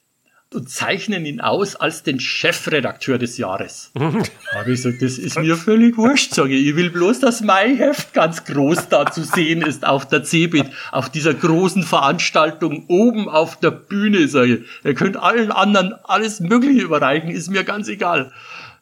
und 0.53 0.69
zeichnen 0.69 1.25
ihn 1.25 1.41
aus 1.41 1.75
als 1.77 2.03
den 2.03 2.21
Chefredakteur 2.21 3.17
des 3.17 3.39
Jahres. 3.39 3.91
Habe 3.99 4.21
ich 4.67 4.83
gesagt, 4.83 5.01
das 5.01 5.17
ist 5.17 5.39
mir 5.39 5.57
völlig 5.57 5.97
wurscht, 5.97 6.35
sage 6.35 6.55
ich. 6.55 6.67
Ich 6.67 6.77
will 6.77 6.91
bloß, 6.91 7.21
dass 7.21 7.41
mein 7.41 7.79
Heft 7.79 8.13
ganz 8.13 8.45
groß 8.45 8.91
da 8.91 9.11
zu 9.11 9.25
sehen 9.25 9.63
ist 9.63 9.87
auf 9.87 10.07
der 10.07 10.23
CeBIT, 10.23 10.67
auf 10.91 11.09
dieser 11.09 11.33
großen 11.33 11.83
Veranstaltung 11.83 12.85
oben 12.89 13.31
auf 13.31 13.59
der 13.59 13.71
Bühne, 13.71 14.29
sage 14.29 14.57
ich. 14.57 14.85
Ihr 14.85 14.95
könnt 14.95 15.17
allen 15.17 15.51
anderen 15.51 15.95
alles 16.05 16.41
Mögliche 16.41 16.83
überreichen, 16.83 17.31
ist 17.31 17.49
mir 17.49 17.65
ganz 17.65 17.89
egal. 17.89 18.31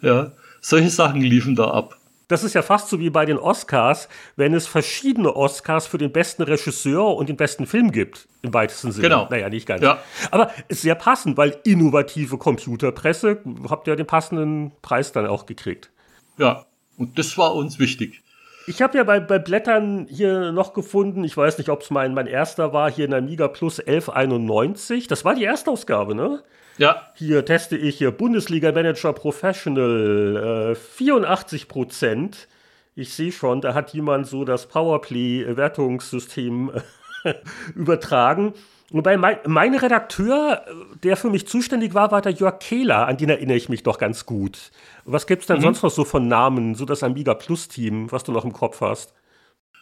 Ja, 0.02 0.32
solche 0.60 0.90
Sachen 0.90 1.20
liefen 1.20 1.54
da 1.56 1.70
ab. 1.70 1.96
Das 2.28 2.44
ist 2.44 2.54
ja 2.54 2.62
fast 2.62 2.88
so 2.88 3.00
wie 3.00 3.10
bei 3.10 3.26
den 3.26 3.38
Oscars, 3.38 4.08
wenn 4.36 4.54
es 4.54 4.68
verschiedene 4.68 5.34
Oscars 5.34 5.88
für 5.88 5.98
den 5.98 6.12
besten 6.12 6.44
Regisseur 6.44 7.16
und 7.16 7.28
den 7.28 7.36
besten 7.36 7.66
Film 7.66 7.90
gibt, 7.90 8.28
im 8.42 8.54
weitesten 8.54 8.92
Sinne. 8.92 9.08
Genau. 9.08 9.26
Naja, 9.28 9.48
nicht 9.48 9.66
ganz. 9.66 9.82
Ja. 9.82 9.98
Aber 10.30 10.52
ist 10.68 10.82
sehr 10.82 10.94
passend, 10.94 11.36
weil 11.36 11.58
innovative 11.64 12.38
Computerpresse, 12.38 13.42
habt 13.68 13.88
ihr 13.88 13.96
den 13.96 14.06
passenden 14.06 14.70
Preis 14.80 15.10
dann 15.10 15.26
auch 15.26 15.44
gekriegt. 15.44 15.90
Ja, 16.38 16.66
und 16.96 17.18
das 17.18 17.36
war 17.36 17.52
uns 17.56 17.80
wichtig. 17.80 18.22
Ich 18.70 18.80
habe 18.80 18.96
ja 18.98 19.02
bei, 19.02 19.18
bei 19.18 19.40
Blättern 19.40 20.06
hier 20.08 20.52
noch 20.52 20.74
gefunden, 20.74 21.24
ich 21.24 21.36
weiß 21.36 21.58
nicht, 21.58 21.70
ob 21.70 21.82
es 21.82 21.90
mein, 21.90 22.14
mein 22.14 22.28
erster 22.28 22.72
war, 22.72 22.88
hier 22.88 23.06
in 23.06 23.12
Amiga 23.12 23.48
Plus 23.48 23.80
1191. 23.80 25.08
Das 25.08 25.24
war 25.24 25.34
die 25.34 25.42
Erstausgabe, 25.42 26.14
ne? 26.14 26.44
Ja. 26.78 27.10
Hier 27.16 27.44
teste 27.44 27.76
ich 27.76 27.98
hier 27.98 28.12
Bundesliga 28.12 28.70
Manager 28.70 29.12
Professional, 29.12 30.70
äh, 30.70 30.76
84 30.76 31.66
Prozent. 31.66 32.46
Ich 32.94 33.12
sehe 33.12 33.32
schon, 33.32 33.60
da 33.60 33.74
hat 33.74 33.92
jemand 33.92 34.28
so 34.28 34.44
das 34.44 34.68
Powerplay-Wertungssystem 34.68 36.70
äh, 37.24 37.34
übertragen. 37.74 38.54
Wobei 38.90 39.16
mein, 39.16 39.38
mein, 39.46 39.74
Redakteur, 39.74 40.64
der 41.04 41.16
für 41.16 41.30
mich 41.30 41.46
zuständig 41.46 41.94
war, 41.94 42.10
war 42.10 42.22
der 42.22 42.32
Jörg 42.32 42.58
Kehler, 42.58 43.06
an 43.06 43.16
den 43.16 43.28
erinnere 43.28 43.56
ich 43.56 43.68
mich 43.68 43.84
doch 43.84 43.98
ganz 43.98 44.26
gut. 44.26 44.72
Was 45.04 45.28
gibt 45.28 45.42
es 45.42 45.46
denn 45.46 45.58
mhm. 45.58 45.62
sonst 45.62 45.82
noch 45.82 45.90
so 45.90 46.04
von 46.04 46.26
Namen, 46.26 46.74
so 46.74 46.84
das 46.84 47.04
Amiga 47.04 47.34
Plus 47.34 47.68
Team, 47.68 48.10
was 48.10 48.24
du 48.24 48.32
noch 48.32 48.44
im 48.44 48.52
Kopf 48.52 48.80
hast? 48.80 49.14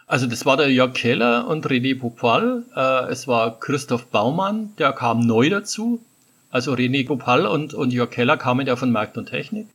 Also 0.06 0.26
das 0.26 0.44
war 0.44 0.56
der 0.56 0.70
Jörg 0.70 0.92
Keller 0.92 1.46
und 1.48 1.66
René 1.66 1.98
Popal. 1.98 2.64
Äh, 2.76 3.10
es 3.10 3.26
war 3.26 3.58
Christoph 3.58 4.06
Baumann, 4.06 4.74
der 4.78 4.92
kam 4.92 5.20
neu 5.20 5.48
dazu. 5.48 6.04
Also 6.50 6.72
René 6.74 7.04
Gopal 7.04 7.46
und, 7.46 7.74
und 7.74 7.92
Jörg 7.92 8.10
Keller 8.10 8.36
kamen 8.36 8.66
ja 8.66 8.76
von 8.76 8.90
Markt 8.90 9.16
und 9.16 9.26
Technik. 9.26 9.68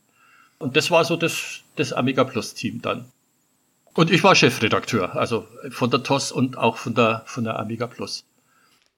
Und 0.58 0.76
das 0.76 0.90
war 0.90 1.04
so 1.04 1.16
das, 1.16 1.60
das 1.76 1.92
Amiga 1.92 2.24
Plus 2.24 2.54
Team 2.54 2.82
dann. 2.82 3.04
Und 3.94 4.10
ich 4.10 4.24
war 4.24 4.34
Chefredakteur, 4.34 5.14
also 5.14 5.46
von 5.70 5.90
der 5.90 6.02
TOS 6.02 6.32
und 6.32 6.58
auch 6.58 6.76
von 6.76 6.94
der, 6.94 7.22
von 7.26 7.44
der 7.44 7.58
Amiga 7.58 7.86
Plus. 7.86 8.24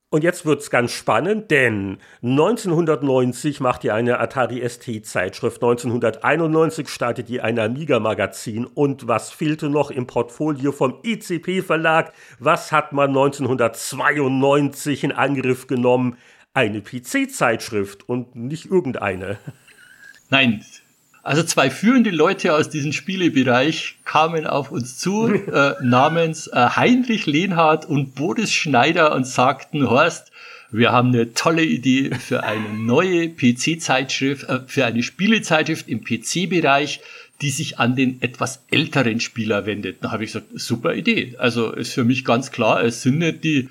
Und 0.09 0.23
jetzt 0.23 0.47
wird's 0.47 0.71
ganz 0.71 0.93
spannend, 0.93 1.51
denn 1.51 1.99
1990 2.23 3.61
macht 3.61 3.83
ihr 3.83 3.93
eine 3.95 4.21
Atari 4.21 4.67
ST 4.69 5.05
Zeitschrift, 5.05 5.63
1991 5.63 6.89
startet 6.89 7.29
ihr 7.29 7.43
ein 7.43 7.59
Amiga 7.59 7.99
Magazin 7.99 8.67
und 8.67 9.09
was 9.09 9.33
fehlte 9.33 9.69
noch 9.69 9.91
im 9.91 10.07
Portfolio 10.07 10.71
vom 10.71 11.01
ICP 11.05 11.63
Verlag? 11.63 12.13
Was 12.39 12.71
hat 12.71 12.93
man 12.93 13.09
1992 13.11 15.05
in 15.05 15.13
Angriff 15.13 15.67
genommen? 15.67 16.17
eine 16.57 16.81
PC-Zeitschrift 16.81 18.09
und 18.09 18.35
nicht 18.35 18.65
irgendeine. 18.65 19.39
Nein. 20.31 20.65
Also 21.27 21.43
zwei 21.43 21.71
führende 21.71 22.11
Leute 22.11 22.55
aus 22.55 22.71
diesem 22.71 22.93
Spielebereich 22.93 23.97
kamen 24.05 24.47
auf 24.47 24.71
uns 24.71 24.97
zu, 24.97 25.27
äh, 25.35 25.73
namens 25.83 26.47
äh, 26.47 26.55
Heinrich 26.55 27.27
Lehnhardt 27.27 27.85
und 27.85 28.15
Boris 28.15 28.53
Schneider 28.53 29.13
und 29.13 29.27
sagten, 29.27 29.91
Horst, 29.91 30.31
wir 30.71 30.93
haben 30.93 31.09
eine 31.09 31.35
tolle 31.35 31.65
Idee 31.65 32.13
für 32.15 32.45
eine 32.45 32.69
neue 32.69 33.29
PC-Zeitschrift, 33.29 34.49
äh, 34.49 34.61
für 34.69 34.85
eine 34.85 35.03
Spielezeitschrift 35.03 35.89
im 35.89 36.05
PC-Bereich, 36.05 37.01
die 37.41 37.51
sich 37.51 37.81
an 37.81 37.97
den 37.97 38.23
etwas 38.23 38.63
älteren 38.71 39.19
Spieler 39.19 39.67
wendet. 39.67 39.97
Da 40.03 40.13
habe 40.13 40.23
ich 40.23 40.33
gesagt, 40.33 40.47
super 40.55 40.95
Idee. 40.95 41.35
Also 41.39 41.73
ist 41.73 41.93
für 41.93 42.05
mich 42.05 42.25
ganz 42.25 42.53
klar, 42.53 42.85
es 42.85 43.03
sind 43.03 43.19
nicht 43.19 43.43
die 43.43 43.69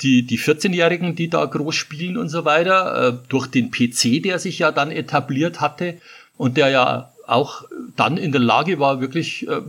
die, 0.00 0.22
die 0.22 0.38
14-Jährigen, 0.38 1.14
die 1.14 1.28
da 1.28 1.44
groß 1.44 1.76
spielen 1.76 2.16
und 2.16 2.28
so 2.28 2.44
weiter, 2.44 3.08
äh, 3.08 3.28
durch 3.28 3.46
den 3.46 3.70
PC, 3.70 4.20
der 4.22 4.40
sich 4.40 4.58
ja 4.58 4.72
dann 4.72 4.90
etabliert 4.90 5.60
hatte 5.60 5.98
und 6.42 6.56
der 6.56 6.70
ja 6.70 7.12
auch 7.28 7.62
dann 7.94 8.16
in 8.16 8.32
der 8.32 8.40
Lage 8.40 8.80
war, 8.80 9.00
wirklich 9.00 9.46
äh, 9.46 9.60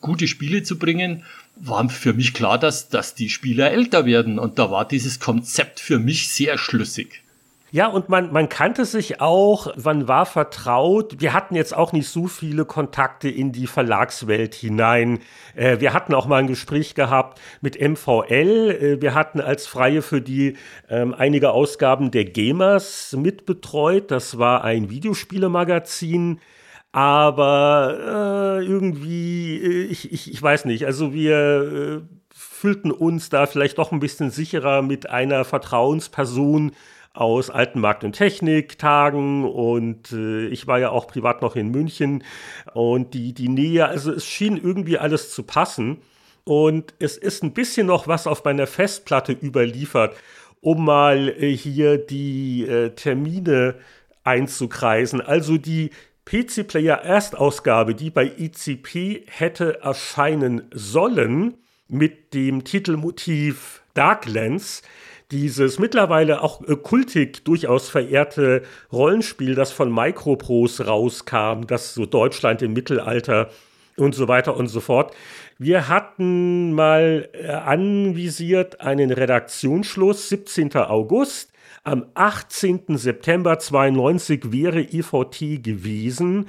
gute 0.00 0.26
Spiele 0.26 0.64
zu 0.64 0.76
bringen, 0.76 1.22
war 1.54 1.88
für 1.88 2.14
mich 2.14 2.34
klar, 2.34 2.58
dass, 2.58 2.88
dass 2.88 3.14
die 3.14 3.30
Spieler 3.30 3.70
älter 3.70 4.06
werden. 4.06 4.40
Und 4.40 4.58
da 4.58 4.72
war 4.72 4.88
dieses 4.88 5.20
Konzept 5.20 5.78
für 5.78 6.00
mich 6.00 6.28
sehr 6.28 6.58
schlüssig. 6.58 7.22
Ja, 7.72 7.86
und 7.86 8.08
man, 8.08 8.32
man 8.32 8.48
kannte 8.48 8.84
sich 8.84 9.20
auch, 9.20 9.76
man 9.76 10.08
war 10.08 10.26
vertraut. 10.26 11.20
Wir 11.20 11.32
hatten 11.32 11.54
jetzt 11.54 11.76
auch 11.76 11.92
nicht 11.92 12.08
so 12.08 12.26
viele 12.26 12.64
Kontakte 12.64 13.28
in 13.28 13.52
die 13.52 13.68
Verlagswelt 13.68 14.54
hinein. 14.54 15.20
Äh, 15.54 15.78
wir 15.78 15.92
hatten 15.92 16.12
auch 16.14 16.26
mal 16.26 16.38
ein 16.38 16.48
Gespräch 16.48 16.96
gehabt 16.96 17.40
mit 17.60 17.80
MVL. 17.80 18.70
Äh, 18.98 19.02
wir 19.02 19.14
hatten 19.14 19.40
als 19.40 19.68
Freie 19.68 20.02
für 20.02 20.20
die 20.20 20.56
ähm, 20.88 21.14
einige 21.14 21.52
Ausgaben 21.52 22.10
der 22.10 22.24
Gamers 22.24 23.14
mitbetreut. 23.16 24.10
Das 24.10 24.38
war 24.38 24.64
ein 24.64 24.90
Videospielemagazin. 24.90 26.40
Aber 26.92 28.58
äh, 28.60 28.64
irgendwie, 28.64 29.58
äh, 29.62 29.84
ich, 29.84 30.12
ich, 30.12 30.32
ich 30.32 30.42
weiß 30.42 30.64
nicht, 30.64 30.86
also 30.86 31.12
wir 31.12 32.02
äh, 32.02 32.16
fühlten 32.34 32.90
uns 32.90 33.28
da 33.28 33.46
vielleicht 33.46 33.78
doch 33.78 33.92
ein 33.92 34.00
bisschen 34.00 34.30
sicherer 34.30 34.82
mit 34.82 35.08
einer 35.08 35.44
Vertrauensperson, 35.44 36.72
aus 37.12 37.50
alten 37.50 37.80
Markt- 37.80 38.04
und 38.04 38.12
Technik-Tagen 38.12 39.44
und 39.44 40.12
äh, 40.12 40.46
ich 40.46 40.66
war 40.66 40.78
ja 40.78 40.90
auch 40.90 41.06
privat 41.06 41.42
noch 41.42 41.56
in 41.56 41.70
München 41.70 42.22
und 42.72 43.14
die, 43.14 43.32
die 43.32 43.48
Nähe, 43.48 43.86
also 43.86 44.12
es 44.12 44.26
schien 44.26 44.56
irgendwie 44.56 44.98
alles 44.98 45.32
zu 45.32 45.42
passen 45.42 45.98
und 46.44 46.94
es 46.98 47.16
ist 47.16 47.42
ein 47.42 47.52
bisschen 47.52 47.88
noch 47.88 48.06
was 48.06 48.26
auf 48.26 48.44
meiner 48.44 48.66
Festplatte 48.66 49.32
überliefert, 49.32 50.16
um 50.60 50.84
mal 50.84 51.28
äh, 51.28 51.56
hier 51.56 51.98
die 51.98 52.64
äh, 52.66 52.90
Termine 52.90 53.76
einzukreisen. 54.24 55.20
Also 55.20 55.56
die 55.56 55.90
PC 56.24 56.66
Player 56.66 56.98
Erstausgabe, 56.98 57.94
die 57.94 58.10
bei 58.10 58.30
ICP 58.38 59.24
hätte 59.26 59.80
erscheinen 59.82 60.62
sollen, 60.72 61.54
mit 61.88 62.34
dem 62.34 62.62
Titelmotiv 62.62 63.82
Darklands, 63.94 64.82
dieses 65.30 65.78
mittlerweile 65.78 66.42
auch 66.42 66.66
äh, 66.66 66.74
kultig 66.76 67.44
durchaus 67.44 67.88
verehrte 67.88 68.62
Rollenspiel, 68.92 69.54
das 69.54 69.72
von 69.72 69.90
Microprose 69.92 70.86
rauskam, 70.86 71.66
das 71.66 71.94
so 71.94 72.06
Deutschland 72.06 72.62
im 72.62 72.72
Mittelalter 72.72 73.50
und 73.96 74.14
so 74.14 74.28
weiter 74.28 74.56
und 74.56 74.68
so 74.68 74.80
fort. 74.80 75.14
Wir 75.58 75.88
hatten 75.88 76.72
mal 76.72 77.28
äh, 77.32 77.48
anvisiert 77.48 78.80
einen 78.80 79.10
Redaktionsschluss 79.10 80.30
17. 80.30 80.74
August. 80.76 81.52
Am 81.82 82.04
18. 82.14 82.98
September 82.98 83.58
92 83.58 84.52
wäre 84.52 84.80
EVT 84.80 85.62
gewesen. 85.62 86.48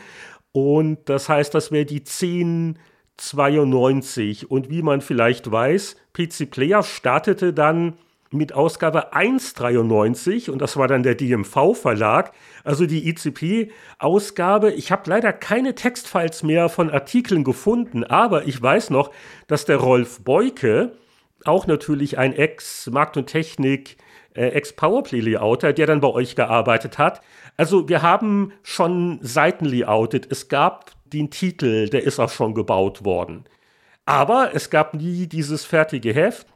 Und 0.51 1.07
das 1.07 1.29
heißt, 1.29 1.53
das 1.53 1.71
wäre 1.71 1.85
die 1.85 2.01
1092. 2.01 4.51
Und 4.51 4.69
wie 4.69 4.81
man 4.81 4.99
vielleicht 5.01 5.49
weiß, 5.51 5.95
PC 6.13 6.51
Player 6.51 6.83
startete 6.83 7.53
dann 7.53 7.93
mit 8.31 8.53
Ausgabe 8.53 9.13
193 9.13 10.49
und 10.49 10.59
das 10.59 10.77
war 10.77 10.87
dann 10.87 11.03
der 11.03 11.15
DMV-Verlag, 11.15 12.31
also 12.63 12.85
die 12.85 13.07
ICP-Ausgabe. 13.09 14.71
Ich 14.71 14.91
habe 14.91 15.09
leider 15.09 15.33
keine 15.33 15.75
Textfiles 15.75 16.41
mehr 16.41 16.69
von 16.69 16.89
Artikeln 16.89 17.43
gefunden, 17.43 18.03
aber 18.03 18.47
ich 18.47 18.61
weiß 18.61 18.89
noch, 18.89 19.11
dass 19.47 19.65
der 19.65 19.77
Rolf 19.77 20.23
Beuke, 20.23 20.93
auch 21.43 21.67
natürlich 21.67 22.17
ein 22.17 22.33
Ex-Markt 22.33 23.17
und 23.17 23.27
Technik, 23.27 23.97
äh, 24.33 24.47
Ex-Powerplay-Layouter, 24.49 25.73
der 25.73 25.87
dann 25.87 25.99
bei 25.99 26.07
euch 26.07 26.35
gearbeitet 26.35 26.97
hat. 26.97 27.21
Also 27.57 27.89
wir 27.89 28.01
haben 28.01 28.53
schon 28.63 29.19
Seiten 29.21 29.65
layoutet. 29.65 30.31
Es 30.31 30.47
gab 30.47 30.91
den 31.05 31.31
Titel, 31.31 31.89
der 31.89 32.03
ist 32.03 32.19
auch 32.19 32.29
schon 32.29 32.53
gebaut 32.53 33.03
worden. 33.03 33.43
Aber 34.05 34.51
es 34.53 34.69
gab 34.69 34.93
nie 34.93 35.27
dieses 35.27 35.65
fertige 35.65 36.13
Heft. 36.13 36.47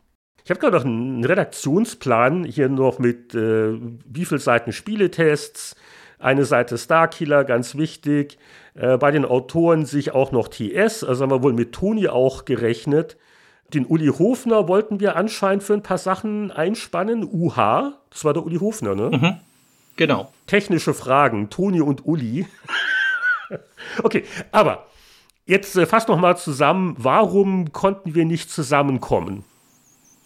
Ich 0.46 0.52
habe 0.52 0.60
gerade 0.60 0.78
noch 0.78 0.86
einen 0.86 1.26
Redaktionsplan 1.26 2.43
hier 2.43 2.70
noch 2.70 3.00
mit 3.00 3.34
äh, 3.34 3.80
wie 4.06 4.26
viel 4.26 4.38
Seiten 4.38 4.74
Spieletests, 4.74 5.76
eine 6.20 6.46
Seite 6.46 6.78
Starkiller, 6.78 7.43
ganz 7.43 7.76
wichtig. 7.76 8.38
Äh, 8.76 9.00
bei 9.00 9.10
den 9.10 9.26
Autoren 9.26 9.88
sich 9.88 10.14
auch 10.14 10.32
noch 10.32 10.48
TS, 10.48 11.04
also 11.04 11.24
haben 11.24 11.32
wir 11.32 11.41
wohl 11.41 11.54
mit 11.54 11.72
Toni 11.72 12.10
auch 12.10 12.46
gerechnet. 12.46 13.18
Den 13.74 13.88
Uli 13.88 14.06
Hofner 14.06 14.68
wollten 14.68 15.00
wir 15.00 15.16
anscheinend 15.16 15.64
für 15.64 15.74
ein 15.74 15.82
paar 15.82 15.98
Sachen 15.98 16.52
einspannen. 16.52 17.24
UH, 17.24 17.93
das 18.12 18.24
war 18.24 18.34
der 18.34 18.46
Uli 18.46 18.58
Hofner, 18.58 18.93
ne? 18.93 19.18
Mhm, 19.18 19.38
genau. 19.96 20.32
Technische 20.46 20.93
Fragen, 20.93 21.50
Toni 21.50 21.82
und 21.82 22.06
Uli. 22.06 22.46
okay, 24.04 24.24
aber 24.52 24.86
jetzt 25.48 25.76
äh, 25.76 25.88
fass 25.88 26.08
noch 26.08 26.20
mal 26.20 26.38
zusammen, 26.38 26.93
warum 27.00 27.72
konnten 27.72 28.14
wir 28.14 28.26
nicht 28.26 28.52
zusammenkommen? 28.52 29.43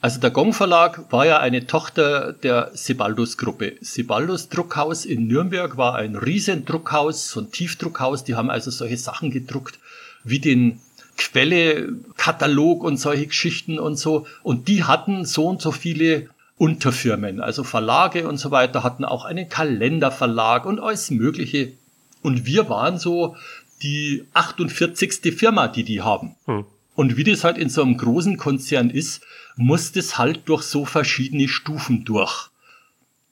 Also 0.01 0.21
der 0.21 0.31
Gong 0.31 0.53
Verlag 0.53 1.11
war 1.11 1.25
ja 1.25 1.39
eine 1.39 1.67
Tochter 1.67 2.31
der 2.31 2.71
Sibaldus 2.73 3.37
Gruppe. 3.37 3.75
Sibaldus 3.81 4.47
Druckhaus 4.47 5.03
in 5.03 5.27
Nürnberg 5.27 5.75
war 5.75 5.95
ein 5.95 6.15
Riesendruckhaus, 6.15 7.29
so 7.29 7.41
ein 7.41 7.51
Tiefdruckhaus. 7.51 8.23
Die 8.23 8.35
haben 8.35 8.49
also 8.49 8.71
solche 8.71 8.97
Sachen 8.97 9.29
gedruckt 9.29 9.77
wie 10.23 10.39
den 10.39 10.79
Quelle, 11.17 11.89
Katalog 12.15 12.81
und 12.81 12.95
solche 12.95 13.27
Geschichten 13.27 13.77
und 13.77 13.97
so. 13.97 14.25
Und 14.41 14.69
die 14.69 14.85
hatten 14.85 15.25
so 15.25 15.47
und 15.47 15.61
so 15.61 15.71
viele 15.73 16.29
Unterfirmen, 16.57 17.41
also 17.41 17.63
Verlage 17.65 18.27
und 18.27 18.37
so 18.37 18.51
weiter, 18.51 18.83
hatten 18.83 19.03
auch 19.03 19.25
einen 19.25 19.49
Kalenderverlag 19.49 20.65
und 20.65 20.79
alles 20.79 21.11
Mögliche. 21.11 21.73
Und 22.21 22.45
wir 22.45 22.69
waren 22.69 22.97
so 22.97 23.35
die 23.81 24.25
48. 24.33 25.33
Firma, 25.35 25.67
die 25.67 25.83
die 25.83 26.01
haben. 26.01 26.35
Hm. 26.45 26.65
Und 26.99 27.15
wie 27.15 27.23
das 27.23 27.45
halt 27.45 27.57
in 27.57 27.69
so 27.69 27.81
einem 27.81 27.95
großen 27.95 28.35
Konzern 28.35 28.89
ist, 28.89 29.21
muss 29.55 29.93
das 29.93 30.17
halt 30.17 30.41
durch 30.49 30.63
so 30.63 30.83
verschiedene 30.83 31.47
Stufen 31.47 32.03
durch. 32.03 32.49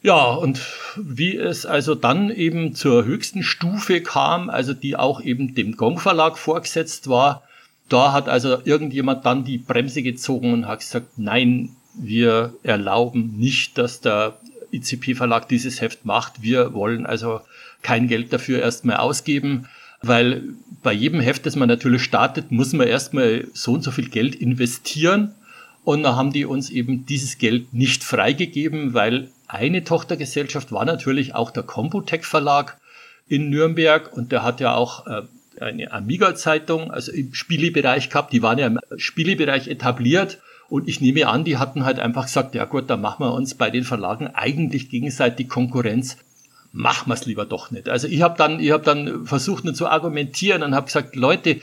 Ja, 0.02 0.24
und 0.36 0.62
wie 0.96 1.36
es 1.36 1.66
also 1.66 1.94
dann 1.94 2.30
eben 2.30 2.76
zur 2.76 3.04
höchsten 3.04 3.44
Stufe 3.44 4.00
kam, 4.00 4.50
also 4.50 4.74
die 4.74 4.96
auch 4.96 5.20
eben 5.20 5.54
dem 5.54 5.76
Gong 5.76 6.00
Verlag 6.00 6.38
vorgesetzt 6.38 7.10
war, 7.10 7.44
da 7.90 8.14
hat 8.14 8.30
also 8.30 8.58
irgendjemand 8.64 9.26
dann 9.26 9.44
die 9.44 9.58
Bremse 9.58 10.02
gezogen 10.02 10.54
und 10.54 10.66
hat 10.66 10.80
gesagt, 10.80 11.18
nein, 11.20 11.76
wir 11.94 12.54
erlauben 12.64 13.38
nicht, 13.38 13.78
dass 13.78 14.00
der 14.00 14.38
ICP 14.72 15.16
Verlag 15.16 15.50
dieses 15.50 15.82
Heft 15.82 16.06
macht. 16.06 16.42
Wir 16.42 16.74
wollen 16.74 17.06
also 17.06 17.42
kein 17.82 18.08
Geld 18.08 18.32
dafür 18.32 18.62
erstmal 18.62 18.96
ausgeben, 18.96 19.68
weil 20.02 20.44
bei 20.84 20.94
jedem 20.94 21.20
Heft, 21.20 21.46
das 21.46 21.56
man 21.56 21.68
natürlich 21.68 22.04
startet, 22.04 22.52
muss 22.52 22.74
man 22.74 22.88
erstmal 22.88 23.48
so 23.54 23.74
und 23.74 23.84
so 23.84 23.92
viel 23.92 24.10
Geld 24.10 24.36
investieren. 24.36 25.34
Und 25.84 26.04
da 26.04 26.16
haben 26.16 26.34
die 26.34 26.46
uns 26.46 26.70
eben 26.70 27.06
dieses 27.06 27.38
Geld 27.38 27.74
nicht 27.74 28.04
freigegeben, 28.04 28.94
weil 28.94 29.30
eine 29.48 29.84
Tochtergesellschaft 29.84 30.72
war 30.72 30.86
natürlich 30.86 31.34
auch 31.34 31.52
der 31.52 31.64
Computec 31.64 32.26
Verlag 32.26 32.78
in 33.28 33.50
Nürnberg 33.50 34.12
und 34.16 34.32
der 34.32 34.44
hat 34.44 34.60
ja 34.60 34.76
auch 34.76 35.08
äh, 35.08 35.22
eine 35.60 35.92
Amiga-Zeitung, 35.92 36.92
also 36.92 37.12
im 37.12 37.34
Spielebereich 37.34 38.10
gehabt. 38.10 38.34
Die 38.34 38.42
waren 38.42 38.60
ja 38.60 38.68
im 38.68 38.80
Spielebereich 38.98 39.68
etabliert 39.68 40.40
und 40.70 40.88
ich 40.88 41.02
nehme 41.02 41.28
an, 41.28 41.44
die 41.44 41.58
hatten 41.58 41.86
halt 41.86 42.00
einfach 42.00 42.26
gesagt, 42.26 42.56
ja 42.56 42.66
gut, 42.66 42.90
dann 42.90 43.02
machen 43.02 43.26
wir 43.26 43.34
uns 43.34 43.56
bei 43.56 43.70
den 43.70 43.84
Verlagen 43.84 44.28
eigentlich 44.28 44.90
gegenseitig 44.90 45.48
Konkurrenz. 45.48 46.18
Machen 46.72 47.10
wir 47.10 47.16
es 47.16 47.26
lieber 47.26 47.46
doch 47.46 47.72
nicht. 47.72 47.90
Also 47.90 48.08
ich 48.08 48.22
habe 48.22 48.38
dann, 48.38 48.60
ich 48.60 48.72
habe 48.72 48.84
dann 48.84 49.26
versucht, 49.26 49.64
nur 49.64 49.74
zu 49.74 49.88
argumentieren 49.88 50.64
und 50.64 50.76
habe 50.76 50.86
gesagt, 50.88 51.16
Leute, 51.16 51.62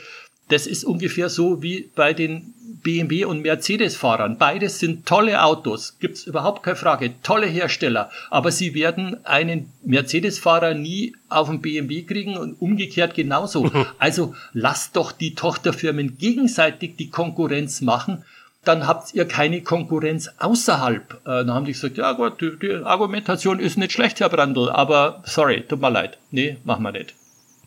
das 0.49 0.67
ist 0.67 0.83
ungefähr 0.83 1.29
so 1.29 1.63
wie 1.63 1.89
bei 1.95 2.13
den 2.13 2.53
BMW 2.83 3.25
und 3.25 3.41
Mercedes-Fahrern. 3.41 4.37
Beides 4.37 4.79
sind 4.79 5.07
tolle 5.07 5.43
Autos, 5.43 5.97
gibt's 5.99 6.25
überhaupt 6.25 6.61
keine 6.61 6.75
Frage, 6.75 7.13
tolle 7.23 7.47
Hersteller. 7.47 8.11
Aber 8.29 8.51
sie 8.51 8.75
werden 8.75 9.25
einen 9.25 9.71
Mercedes-Fahrer 9.83 10.75
nie 10.75 11.15
auf 11.27 11.49
einen 11.49 11.61
BMW 11.61 12.03
kriegen 12.03 12.37
und 12.37 12.61
umgekehrt 12.61 13.15
genauso. 13.15 13.71
Also 13.97 14.35
lasst 14.53 14.95
doch 14.95 15.11
die 15.11 15.33
Tochterfirmen 15.33 16.17
gegenseitig 16.17 16.95
die 16.97 17.09
Konkurrenz 17.09 17.81
machen. 17.81 18.23
Dann 18.65 18.87
habt 18.87 19.13
ihr 19.13 19.25
keine 19.27 19.61
Konkurrenz 19.61 20.29
außerhalb. 20.39 21.13
Äh, 21.13 21.17
dann 21.23 21.53
haben 21.53 21.65
die 21.65 21.71
gesagt, 21.73 21.97
ja 21.97 22.11
gut, 22.13 22.41
die, 22.41 22.57
die 22.59 22.83
Argumentation 22.83 23.59
ist 23.59 23.77
nicht 23.77 23.91
schlecht, 23.91 24.19
Herr 24.19 24.29
Brandl, 24.29 24.69
aber 24.69 25.23
sorry, 25.25 25.63
tut 25.67 25.81
mir 25.81 25.91
leid. 25.91 26.17
Nee, 26.31 26.57
machen 26.63 26.83
wir 26.83 26.91
nicht. 26.91 27.13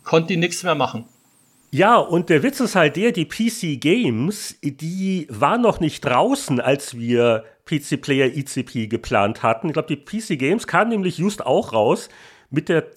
Konnte 0.05 0.36
nichts 0.36 0.62
mehr 0.62 0.74
machen. 0.74 1.05
Ja, 1.70 1.96
und 1.96 2.30
der 2.30 2.42
Witz 2.42 2.61
ist 2.61 2.76
halt 2.76 2.96
der, 2.96 3.12
die 3.12 3.26
PC 3.26 3.78
Games, 3.78 4.57
die 4.62 5.26
war 5.30 5.59
noch 5.59 5.80
nicht 5.80 6.03
draußen, 6.03 6.61
als 6.61 6.96
wir 6.96 7.44
PC 7.66 8.01
Player 8.01 8.26
ECP 8.34 8.88
geplant 8.88 9.42
hatten. 9.42 9.68
Ich 9.68 9.74
glaube, 9.74 9.94
die 9.94 9.96
PC 9.96 10.38
Games 10.38 10.66
kam 10.66 10.88
nämlich 10.88 11.18
just 11.18 11.44
auch 11.44 11.74
raus 11.74 12.09
mit 12.51 12.70
der 12.70 12.94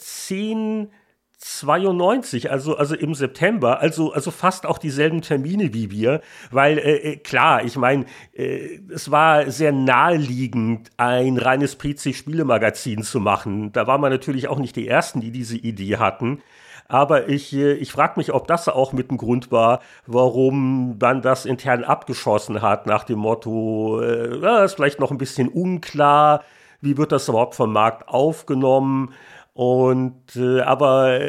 1092, 1.43 2.51
also, 2.51 2.77
also 2.77 2.93
im 2.93 3.15
September, 3.15 3.79
also, 3.79 4.13
also 4.13 4.29
fast 4.29 4.67
auch 4.67 4.77
dieselben 4.77 5.21
Termine 5.21 5.73
wie 5.73 5.89
wir, 5.89 6.21
weil 6.51 6.77
äh, 6.77 6.97
äh 6.97 7.17
klar, 7.17 7.63
ich 7.63 7.77
meine, 7.77 8.05
äh, 8.33 8.79
es 8.93 9.09
war 9.09 9.49
sehr 9.49 9.71
naheliegend, 9.71 10.91
ein 10.97 11.37
reines 11.37 11.79
PC-Spielemagazin 11.79 13.01
zu 13.01 13.19
machen. 13.19 13.71
Da 13.71 13.87
war 13.87 13.97
man 13.97 14.11
natürlich 14.11 14.49
auch 14.49 14.59
nicht 14.59 14.75
die 14.75 14.87
Ersten, 14.87 15.19
die 15.19 15.31
diese 15.31 15.57
Idee 15.57 15.97
hatten. 15.97 16.43
Aber 16.87 17.27
ich, 17.27 17.53
äh, 17.53 17.73
ich 17.73 17.91
frage 17.91 18.13
mich, 18.17 18.31
ob 18.33 18.47
das 18.47 18.69
auch 18.69 18.93
mit 18.93 19.11
ein 19.11 19.17
Grund 19.17 19.51
war, 19.51 19.79
warum 20.05 20.99
man 20.99 21.23
das 21.23 21.47
intern 21.47 21.83
abgeschossen 21.83 22.61
hat, 22.61 22.85
nach 22.85 23.03
dem 23.03 23.17
Motto, 23.17 23.99
äh, 23.99 24.63
ist 24.63 24.75
vielleicht 24.75 24.99
noch 24.99 25.09
ein 25.09 25.17
bisschen 25.17 25.47
unklar, 25.47 26.43
wie 26.81 26.97
wird 26.97 27.11
das 27.11 27.29
überhaupt 27.29 27.55
vom 27.55 27.73
Markt 27.73 28.09
aufgenommen. 28.09 29.13
Und 29.53 30.35
äh, 30.35 30.61
aber 30.61 31.19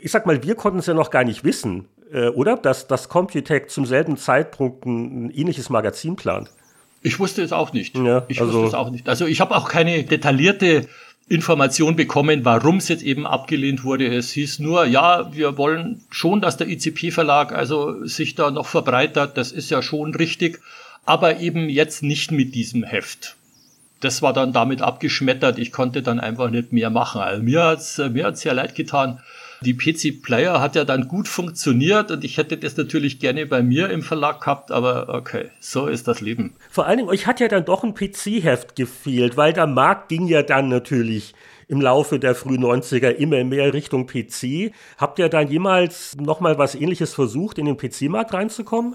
ich 0.00 0.10
sag 0.10 0.26
mal, 0.26 0.42
wir 0.42 0.54
konnten 0.54 0.78
es 0.80 0.86
ja 0.86 0.94
noch 0.94 1.10
gar 1.10 1.24
nicht 1.24 1.44
wissen, 1.44 1.88
äh, 2.12 2.28
oder? 2.28 2.56
Dass 2.56 2.86
das 2.86 3.08
Computec 3.08 3.70
zum 3.70 3.86
selben 3.86 4.16
Zeitpunkt 4.16 4.84
ein, 4.84 5.26
ein 5.26 5.30
ähnliches 5.30 5.70
Magazin 5.70 6.16
plant. 6.16 6.50
Ich 7.02 7.18
wusste 7.18 7.42
es 7.42 7.52
auch 7.52 7.72
nicht. 7.72 7.96
Ja, 7.96 8.24
ich 8.28 8.40
also, 8.40 8.52
wusste 8.52 8.68
es 8.68 8.74
auch 8.74 8.90
nicht. 8.90 9.08
Also 9.08 9.26
ich 9.26 9.40
habe 9.40 9.56
auch 9.56 9.68
keine 9.68 10.04
detaillierte 10.04 10.86
Information 11.28 11.96
bekommen, 11.96 12.44
warum 12.44 12.78
es 12.78 12.88
jetzt 12.88 13.02
eben 13.02 13.26
abgelehnt 13.26 13.84
wurde. 13.84 14.14
Es 14.14 14.32
hieß 14.32 14.58
nur, 14.58 14.84
ja, 14.84 15.32
wir 15.32 15.56
wollen 15.56 16.02
schon, 16.10 16.40
dass 16.40 16.56
der 16.56 16.68
ICP-Verlag 16.68 17.52
also 17.52 18.04
sich 18.04 18.34
da 18.34 18.50
noch 18.50 18.66
verbreitert. 18.66 19.38
Das 19.38 19.52
ist 19.52 19.70
ja 19.70 19.80
schon 19.80 20.14
richtig, 20.14 20.60
aber 21.06 21.38
eben 21.38 21.68
jetzt 21.70 22.02
nicht 22.02 22.32
mit 22.32 22.54
diesem 22.54 22.82
Heft. 22.82 23.36
Das 24.00 24.22
war 24.22 24.32
dann 24.32 24.52
damit 24.52 24.82
abgeschmettert. 24.82 25.58
Ich 25.58 25.72
konnte 25.72 26.02
dann 26.02 26.20
einfach 26.20 26.50
nicht 26.50 26.72
mehr 26.72 26.90
machen. 26.90 27.20
Also 27.20 27.42
mir 27.42 27.64
hat's 27.64 27.98
mir 27.98 28.24
hat's 28.26 28.40
sehr 28.40 28.54
leid 28.54 28.74
getan. 28.74 29.20
Die 29.62 29.74
PC 29.74 30.22
Player 30.22 30.58
hat 30.58 30.74
ja 30.74 30.86
dann 30.86 31.06
gut 31.06 31.28
funktioniert 31.28 32.10
und 32.10 32.24
ich 32.24 32.38
hätte 32.38 32.56
das 32.56 32.78
natürlich 32.78 33.18
gerne 33.18 33.44
bei 33.44 33.62
mir 33.62 33.90
im 33.90 34.00
Verlag 34.02 34.40
gehabt, 34.40 34.70
aber 34.70 35.10
okay, 35.10 35.50
so 35.60 35.86
ist 35.86 36.08
das 36.08 36.22
Leben. 36.22 36.54
Vor 36.70 36.86
allen 36.86 36.96
Dingen, 36.96 37.10
euch 37.10 37.26
hat 37.26 37.40
ja 37.40 37.48
dann 37.48 37.66
doch 37.66 37.84
ein 37.84 37.94
PC-Heft 37.94 38.74
gefehlt, 38.74 39.36
weil 39.36 39.52
der 39.52 39.66
Markt 39.66 40.08
ging 40.08 40.26
ja 40.28 40.42
dann 40.42 40.70
natürlich 40.70 41.34
im 41.68 41.82
Laufe 41.82 42.18
der 42.18 42.34
frühen 42.34 42.64
90er 42.64 43.10
immer 43.10 43.44
mehr 43.44 43.74
Richtung 43.74 44.06
PC. 44.06 44.72
Habt 44.96 45.18
ihr 45.18 45.28
dann 45.28 45.48
jemals 45.48 46.16
nochmal 46.16 46.56
was 46.56 46.74
ähnliches 46.74 47.12
versucht, 47.12 47.58
in 47.58 47.66
den 47.66 47.76
PC-Markt 47.76 48.32
reinzukommen? 48.32 48.94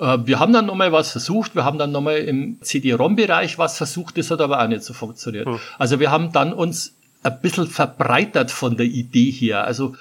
Äh, 0.00 0.18
wir 0.24 0.40
haben 0.40 0.52
dann 0.52 0.66
nochmal 0.66 0.92
was 0.92 1.12
versucht, 1.12 1.54
wir 1.54 1.64
haben 1.64 1.78
dann 1.78 1.92
nochmal 1.92 2.18
im 2.18 2.56
CD-ROM-Bereich 2.62 3.58
was 3.58 3.76
versucht, 3.76 4.18
das 4.18 4.30
hat 4.30 4.40
aber 4.40 4.62
auch 4.62 4.68
nicht 4.68 4.82
so 4.82 4.94
funktioniert. 4.94 5.46
Hm. 5.46 5.58
Also 5.78 6.00
wir 6.00 6.10
haben 6.10 6.32
dann 6.32 6.52
uns 6.52 6.94
ein 7.22 7.40
bisschen 7.40 7.66
verbreitert 7.66 8.50
von 8.50 8.76
der 8.76 8.86
Idee 8.86 9.30
her. 9.30 9.64
Also 9.64 9.94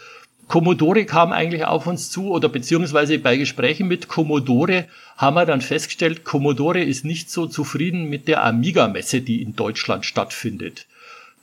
Commodore 0.47 1.06
kam 1.06 1.32
eigentlich 1.32 1.66
auf 1.66 1.86
uns 1.86 2.10
zu 2.10 2.32
oder 2.32 2.50
beziehungsweise 2.50 3.20
bei 3.20 3.38
Gesprächen 3.38 3.88
mit 3.88 4.08
Commodore 4.08 4.86
haben 5.18 5.36
wir 5.36 5.45
dann 5.45 5.62
festgestellt, 5.62 6.24
Commodore 6.24 6.82
ist 6.82 7.06
nicht 7.06 7.30
so 7.30 7.45
zufrieden 7.45 8.10
mit 8.10 8.28
der 8.28 8.43
Amiga-Messe, 8.43 9.22
die 9.22 9.43
in 9.43 9.56
Deutschland 9.56 10.06
stattfindet. 10.06 10.88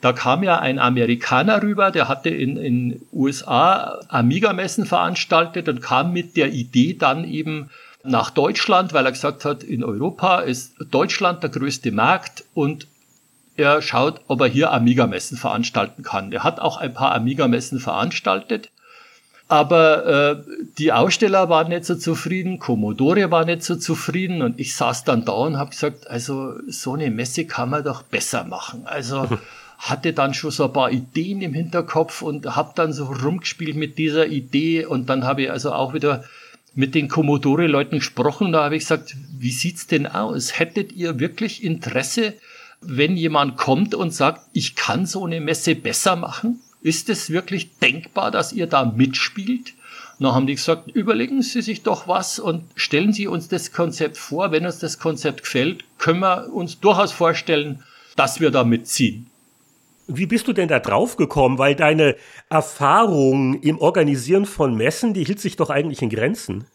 Da 0.01 0.13
kam 0.13 0.43
ja 0.43 0.59
ein 0.59 0.77
Amerikaner 0.77 1.63
rüber, 1.63 1.89
der 1.89 2.07
hatte 2.07 2.29
in 2.29 2.57
in 2.57 3.01
USA 3.13 3.99
Amiga-Messen 4.09 4.85
veranstaltet 4.85 5.69
und 5.69 5.81
kam 5.81 6.11
mit 6.11 6.35
der 6.35 6.51
Idee 6.51 6.93
dann 6.93 7.23
eben 7.23 7.69
nach 8.07 8.29
Deutschland, 8.29 8.93
weil 8.93 9.05
er 9.05 9.11
gesagt 9.11 9.45
hat, 9.45 9.63
in 9.63 9.83
Europa 9.83 10.39
ist 10.39 10.75
Deutschland 10.91 11.43
der 11.43 11.49
größte 11.49 11.91
Markt 11.91 12.43
und 12.53 12.87
er 13.55 13.81
schaut, 13.81 14.21
ob 14.27 14.41
er 14.41 14.47
hier 14.47 14.71
Amiga-Messen 14.71 15.37
veranstalten 15.37 16.03
kann. 16.03 16.31
Er 16.31 16.43
hat 16.43 16.59
auch 16.59 16.77
ein 16.77 16.93
paar 16.93 17.13
Amiga-Messen 17.15 17.79
veranstaltet, 17.79 18.69
aber 19.47 20.05
äh, 20.05 20.43
die 20.77 20.91
Aussteller 20.91 21.49
waren 21.49 21.69
nicht 21.69 21.85
so 21.85 21.95
zufrieden, 21.95 22.59
Commodore 22.59 23.31
war 23.31 23.45
nicht 23.45 23.63
so 23.63 23.75
zufrieden 23.75 24.41
und 24.41 24.59
ich 24.59 24.75
saß 24.75 25.05
dann 25.05 25.23
da 25.23 25.31
und 25.31 25.57
habe 25.57 25.69
gesagt, 25.69 26.09
also 26.09 26.53
so 26.67 26.93
eine 26.93 27.09
Messe 27.09 27.45
kann 27.45 27.69
man 27.69 27.83
doch 27.83 28.03
besser 28.03 28.43
machen. 28.43 28.81
Also 28.85 29.27
hatte 29.77 30.13
dann 30.13 30.33
schon 30.33 30.51
so 30.51 30.65
ein 30.65 30.73
paar 30.73 30.91
Ideen 30.91 31.41
im 31.41 31.53
Hinterkopf 31.53 32.21
und 32.21 32.55
habe 32.55 32.73
dann 32.75 32.91
so 32.91 33.05
rumgespielt 33.05 33.77
mit 33.77 33.97
dieser 33.97 34.27
Idee 34.27 34.85
und 34.85 35.07
dann 35.09 35.23
habe 35.23 35.43
ich 35.43 35.51
also 35.51 35.71
auch 35.71 35.93
wieder 35.93 36.23
mit 36.77 36.93
den 36.93 37.07
Commodore-Leuten 37.07 37.95
gesprochen, 37.95 38.51
da 38.51 38.65
habe 38.65 38.75
ich 38.75 38.83
gesagt, 38.83 39.15
wie 39.39 39.49
sieht's 39.49 39.87
denn 39.87 40.05
aus? 40.05 40.59
Hättet 40.59 40.91
ihr 40.91 41.19
wirklich 41.19 41.63
Interesse, 41.63 42.35
wenn 42.81 43.17
jemand 43.17 43.57
kommt 43.57 43.95
und 43.95 44.13
sagt, 44.13 44.47
ich 44.53 44.75
kann 44.75 45.07
so 45.07 45.25
eine 45.25 45.41
Messe 45.41 45.73
besser 45.73 46.15
machen? 46.15 46.59
Ist 46.83 47.09
es 47.09 47.31
wirklich 47.31 47.79
denkbar, 47.79 48.29
dass 48.29 48.53
ihr 48.53 48.67
da 48.67 48.85
mitspielt? 48.85 49.73
dann 50.19 50.35
haben 50.35 50.45
die 50.45 50.53
gesagt, 50.53 50.89
überlegen 50.91 51.41
Sie 51.41 51.63
sich 51.63 51.81
doch 51.81 52.07
was 52.07 52.37
und 52.37 52.63
stellen 52.75 53.11
Sie 53.11 53.25
uns 53.25 53.47
das 53.47 53.71
Konzept 53.71 54.17
vor. 54.17 54.51
Wenn 54.51 54.65
uns 54.65 54.77
das 54.77 54.99
Konzept 54.99 55.43
gefällt, 55.43 55.83
können 55.97 56.19
wir 56.19 56.53
uns 56.53 56.79
durchaus 56.79 57.11
vorstellen, 57.11 57.83
dass 58.15 58.39
wir 58.39 58.51
da 58.51 58.63
mitziehen. 58.63 59.25
Wie 60.07 60.25
bist 60.25 60.47
du 60.47 60.53
denn 60.53 60.67
da 60.67 60.79
drauf 60.79 61.17
gekommen? 61.17 61.57
Weil 61.57 61.75
deine 61.75 62.15
Erfahrung 62.49 63.61
im 63.61 63.77
Organisieren 63.79 64.45
von 64.45 64.75
Messen, 64.75 65.13
die 65.13 65.25
hielt 65.25 65.39
sich 65.39 65.57
doch 65.57 65.69
eigentlich 65.69 66.01
in 66.01 66.09
Grenzen. 66.09 66.65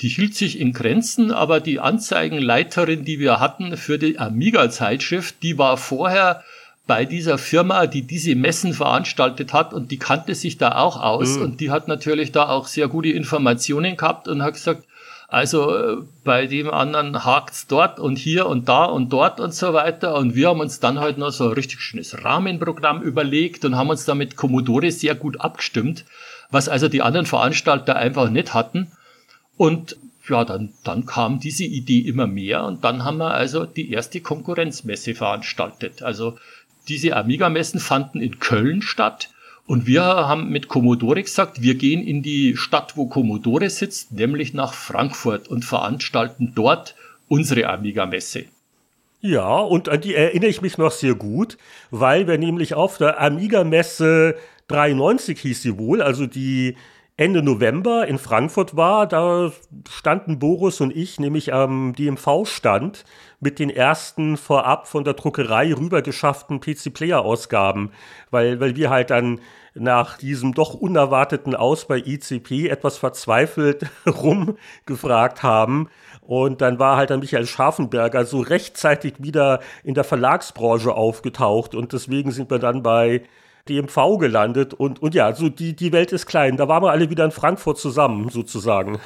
Die 0.00 0.08
hielt 0.08 0.34
sich 0.34 0.60
in 0.60 0.72
Grenzen, 0.72 1.32
aber 1.32 1.60
die 1.60 1.80
Anzeigenleiterin, 1.80 3.04
die 3.04 3.18
wir 3.18 3.40
hatten 3.40 3.76
für 3.76 3.98
die 3.98 4.18
Amiga-Zeitschrift, 4.18 5.42
die 5.42 5.58
war 5.58 5.76
vorher 5.76 6.44
bei 6.86 7.04
dieser 7.04 7.36
Firma, 7.36 7.86
die 7.86 8.02
diese 8.02 8.34
Messen 8.34 8.72
veranstaltet 8.72 9.52
hat 9.52 9.74
und 9.74 9.90
die 9.90 9.98
kannte 9.98 10.34
sich 10.34 10.56
da 10.56 10.76
auch 10.76 11.00
aus 11.00 11.36
mhm. 11.36 11.42
und 11.42 11.60
die 11.60 11.70
hat 11.70 11.86
natürlich 11.86 12.32
da 12.32 12.48
auch 12.48 12.66
sehr 12.66 12.88
gute 12.88 13.10
Informationen 13.10 13.96
gehabt 13.96 14.26
und 14.26 14.42
hat 14.42 14.54
gesagt, 14.54 14.84
also 15.28 15.76
äh, 15.76 15.96
bei 16.24 16.46
dem 16.46 16.70
anderen 16.70 17.24
hakt's 17.24 17.66
dort 17.66 18.00
und 18.00 18.16
hier 18.16 18.46
und 18.46 18.68
da 18.68 18.86
und 18.86 19.12
dort 19.12 19.40
und 19.40 19.52
so 19.52 19.74
weiter. 19.74 20.14
Und 20.14 20.34
wir 20.34 20.48
haben 20.48 20.60
uns 20.60 20.80
dann 20.80 20.98
halt 20.98 21.18
noch 21.18 21.30
so 21.30 21.44
ein 21.44 21.52
richtig 21.52 21.80
schönes 21.80 22.24
Rahmenprogramm 22.24 23.02
überlegt 23.02 23.66
und 23.66 23.76
haben 23.76 23.90
uns 23.90 24.06
da 24.06 24.14
mit 24.14 24.36
Commodore 24.36 24.90
sehr 24.90 25.14
gut 25.14 25.38
abgestimmt, 25.40 26.06
was 26.50 26.70
also 26.70 26.88
die 26.88 27.02
anderen 27.02 27.26
Veranstalter 27.26 27.96
einfach 27.96 28.30
nicht 28.30 28.54
hatten. 28.54 28.90
Und 29.58 29.96
ja, 30.30 30.46
dann, 30.46 30.72
dann 30.82 31.04
kam 31.04 31.40
diese 31.40 31.64
Idee 31.64 32.00
immer 32.00 32.26
mehr 32.26 32.64
und 32.64 32.84
dann 32.84 33.04
haben 33.04 33.18
wir 33.18 33.32
also 33.32 33.66
die 33.66 33.92
erste 33.92 34.22
Konkurrenzmesse 34.22 35.14
veranstaltet. 35.14 36.02
Also 36.02 36.38
diese 36.88 37.16
Amiga-Messen 37.16 37.80
fanden 37.80 38.20
in 38.20 38.38
Köln 38.38 38.80
statt. 38.80 39.28
Und 39.68 39.86
wir 39.86 40.02
haben 40.02 40.48
mit 40.48 40.68
Commodore 40.68 41.22
gesagt, 41.22 41.60
wir 41.60 41.74
gehen 41.74 42.02
in 42.02 42.22
die 42.22 42.56
Stadt, 42.56 42.96
wo 42.96 43.06
Commodore 43.06 43.68
sitzt, 43.68 44.12
nämlich 44.12 44.54
nach 44.54 44.72
Frankfurt 44.72 45.46
und 45.46 45.62
veranstalten 45.62 46.52
dort 46.54 46.94
unsere 47.28 47.68
Amiga-Messe. 47.68 48.46
Ja, 49.20 49.58
und 49.58 49.90
an 49.90 50.00
die 50.00 50.14
erinnere 50.14 50.48
ich 50.48 50.62
mich 50.62 50.78
noch 50.78 50.90
sehr 50.90 51.14
gut, 51.14 51.58
weil 51.90 52.26
wir 52.26 52.38
nämlich 52.38 52.72
auf 52.72 52.96
der 52.96 53.20
Amiga-Messe 53.20 54.36
93 54.68 55.38
hieß 55.38 55.60
sie 55.60 55.76
wohl, 55.76 56.00
also 56.00 56.26
die 56.26 56.74
Ende 57.18 57.42
November 57.42 58.06
in 58.06 58.16
Frankfurt 58.16 58.74
war, 58.74 59.06
da 59.06 59.52
standen 59.90 60.38
Boris 60.38 60.80
und 60.80 60.96
ich 60.96 61.20
nämlich 61.20 61.52
am 61.52 61.92
DMV-Stand 61.94 63.04
mit 63.40 63.58
den 63.58 63.68
ersten 63.68 64.38
vorab 64.38 64.86
von 64.86 65.04
der 65.04 65.14
Druckerei 65.14 65.74
rübergeschafften 65.74 66.60
PC-Player-Ausgaben, 66.60 67.90
weil, 68.30 68.60
weil 68.60 68.76
wir 68.76 68.88
halt 68.88 69.10
dann 69.10 69.40
nach 69.74 70.18
diesem 70.18 70.54
doch 70.54 70.74
unerwarteten 70.74 71.54
Aus 71.54 71.86
bei 71.86 71.98
ICP 71.98 72.68
etwas 72.68 72.98
verzweifelt 72.98 73.86
rumgefragt 74.06 75.42
haben. 75.42 75.88
Und 76.22 76.60
dann 76.60 76.78
war 76.78 76.96
halt 76.96 77.10
dann 77.10 77.20
Michael 77.20 77.46
Scharfenberger 77.46 78.26
so 78.26 78.40
rechtzeitig 78.40 79.14
wieder 79.18 79.60
in 79.82 79.94
der 79.94 80.04
Verlagsbranche 80.04 80.92
aufgetaucht 80.92 81.74
und 81.74 81.92
deswegen 81.92 82.32
sind 82.32 82.50
wir 82.50 82.58
dann 82.58 82.82
bei 82.82 83.22
DMV 83.68 84.18
gelandet 84.18 84.74
und, 84.74 85.00
und 85.00 85.14
ja, 85.14 85.34
so 85.34 85.48
die, 85.48 85.74
die 85.74 85.92
Welt 85.92 86.12
ist 86.12 86.26
klein. 86.26 86.56
Da 86.56 86.68
waren 86.68 86.82
wir 86.82 86.90
alle 86.90 87.10
wieder 87.10 87.24
in 87.24 87.30
Frankfurt 87.30 87.78
zusammen, 87.78 88.28
sozusagen. 88.30 88.98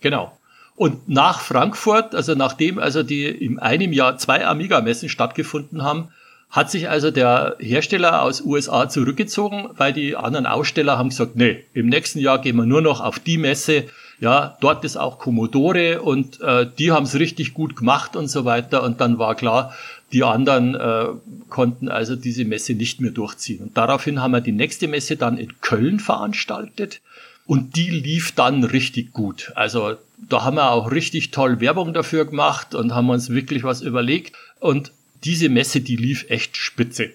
Genau. 0.00 0.36
Und 0.76 1.08
nach 1.08 1.40
Frankfurt, 1.40 2.14
also 2.14 2.34
nachdem 2.34 2.78
also 2.78 3.02
die 3.02 3.26
in 3.26 3.58
einem 3.58 3.92
Jahr 3.92 4.16
zwei 4.16 4.46
Amiga-Messen 4.46 5.08
stattgefunden 5.08 5.82
haben, 5.82 6.08
hat 6.50 6.70
sich 6.70 6.88
also 6.88 7.10
der 7.10 7.56
Hersteller 7.60 8.22
aus 8.22 8.40
USA 8.40 8.88
zurückgezogen, 8.88 9.70
weil 9.76 9.92
die 9.92 10.16
anderen 10.16 10.46
Aussteller 10.46 10.98
haben 10.98 11.10
gesagt, 11.10 11.36
nee, 11.36 11.64
im 11.74 11.86
nächsten 11.86 12.18
Jahr 12.18 12.40
gehen 12.40 12.56
wir 12.56 12.66
nur 12.66 12.82
noch 12.82 13.00
auf 13.00 13.20
die 13.20 13.38
Messe. 13.38 13.84
Ja, 14.18 14.58
dort 14.60 14.84
ist 14.84 14.96
auch 14.96 15.18
Commodore 15.18 16.02
und 16.02 16.40
äh, 16.40 16.66
die 16.78 16.92
haben 16.92 17.04
es 17.04 17.18
richtig 17.18 17.54
gut 17.54 17.76
gemacht 17.76 18.16
und 18.16 18.28
so 18.28 18.44
weiter. 18.44 18.82
Und 18.82 19.00
dann 19.00 19.18
war 19.18 19.34
klar, 19.34 19.74
die 20.12 20.24
anderen 20.24 20.74
äh, 20.74 21.06
konnten 21.48 21.88
also 21.88 22.16
diese 22.16 22.44
Messe 22.44 22.74
nicht 22.74 23.00
mehr 23.00 23.12
durchziehen. 23.12 23.62
Und 23.62 23.76
daraufhin 23.76 24.20
haben 24.20 24.32
wir 24.32 24.40
die 24.40 24.52
nächste 24.52 24.88
Messe 24.88 25.16
dann 25.16 25.38
in 25.38 25.60
Köln 25.60 26.00
veranstaltet. 26.00 27.00
Und 27.46 27.76
die 27.76 27.90
lief 27.90 28.32
dann 28.32 28.64
richtig 28.64 29.12
gut. 29.12 29.52
Also 29.54 29.94
da 30.28 30.44
haben 30.44 30.56
wir 30.56 30.70
auch 30.70 30.90
richtig 30.90 31.30
toll 31.30 31.60
Werbung 31.60 31.94
dafür 31.94 32.24
gemacht 32.24 32.74
und 32.74 32.94
haben 32.94 33.08
uns 33.08 33.30
wirklich 33.30 33.62
was 33.62 33.80
überlegt. 33.80 34.36
Und 34.58 34.92
diese 35.24 35.48
Messe, 35.48 35.80
die 35.80 35.96
lief 35.96 36.26
echt 36.28 36.56
spitze. 36.56 37.10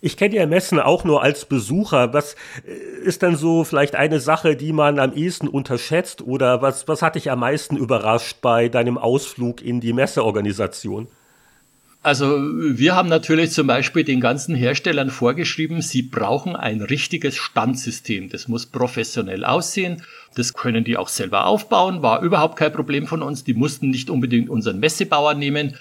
Ich 0.00 0.16
kenne 0.16 0.36
ja 0.36 0.46
Messen 0.46 0.78
auch 0.78 1.04
nur 1.04 1.22
als 1.22 1.44
Besucher. 1.44 2.12
Was 2.12 2.36
äh, 2.66 3.04
ist 3.04 3.22
denn 3.22 3.36
so 3.36 3.64
vielleicht 3.64 3.96
eine 3.96 4.20
Sache, 4.20 4.54
die 4.54 4.72
man 4.72 4.98
am 4.98 5.12
ehesten 5.12 5.48
unterschätzt 5.48 6.22
oder 6.22 6.62
was, 6.62 6.86
was 6.86 7.02
hat 7.02 7.16
dich 7.16 7.30
am 7.30 7.40
meisten 7.40 7.76
überrascht 7.76 8.38
bei 8.40 8.68
deinem 8.68 8.96
Ausflug 8.96 9.60
in 9.60 9.80
die 9.80 9.92
Messeorganisation? 9.92 11.08
Also 12.00 12.38
wir 12.38 12.94
haben 12.94 13.08
natürlich 13.08 13.50
zum 13.50 13.66
Beispiel 13.66 14.04
den 14.04 14.20
ganzen 14.20 14.54
Herstellern 14.54 15.10
vorgeschrieben, 15.10 15.82
sie 15.82 16.02
brauchen 16.02 16.54
ein 16.54 16.80
richtiges 16.80 17.36
Standsystem. 17.36 18.28
Das 18.28 18.46
muss 18.46 18.66
professionell 18.66 19.44
aussehen. 19.44 20.04
Das 20.36 20.54
können 20.54 20.84
die 20.84 20.96
auch 20.96 21.08
selber 21.08 21.46
aufbauen. 21.46 22.00
War 22.00 22.22
überhaupt 22.22 22.56
kein 22.56 22.72
Problem 22.72 23.08
von 23.08 23.20
uns. 23.20 23.42
Die 23.42 23.54
mussten 23.54 23.90
nicht 23.90 24.10
unbedingt 24.10 24.48
unseren 24.48 24.78
Messebauer 24.78 25.34
nehmen. 25.34 25.74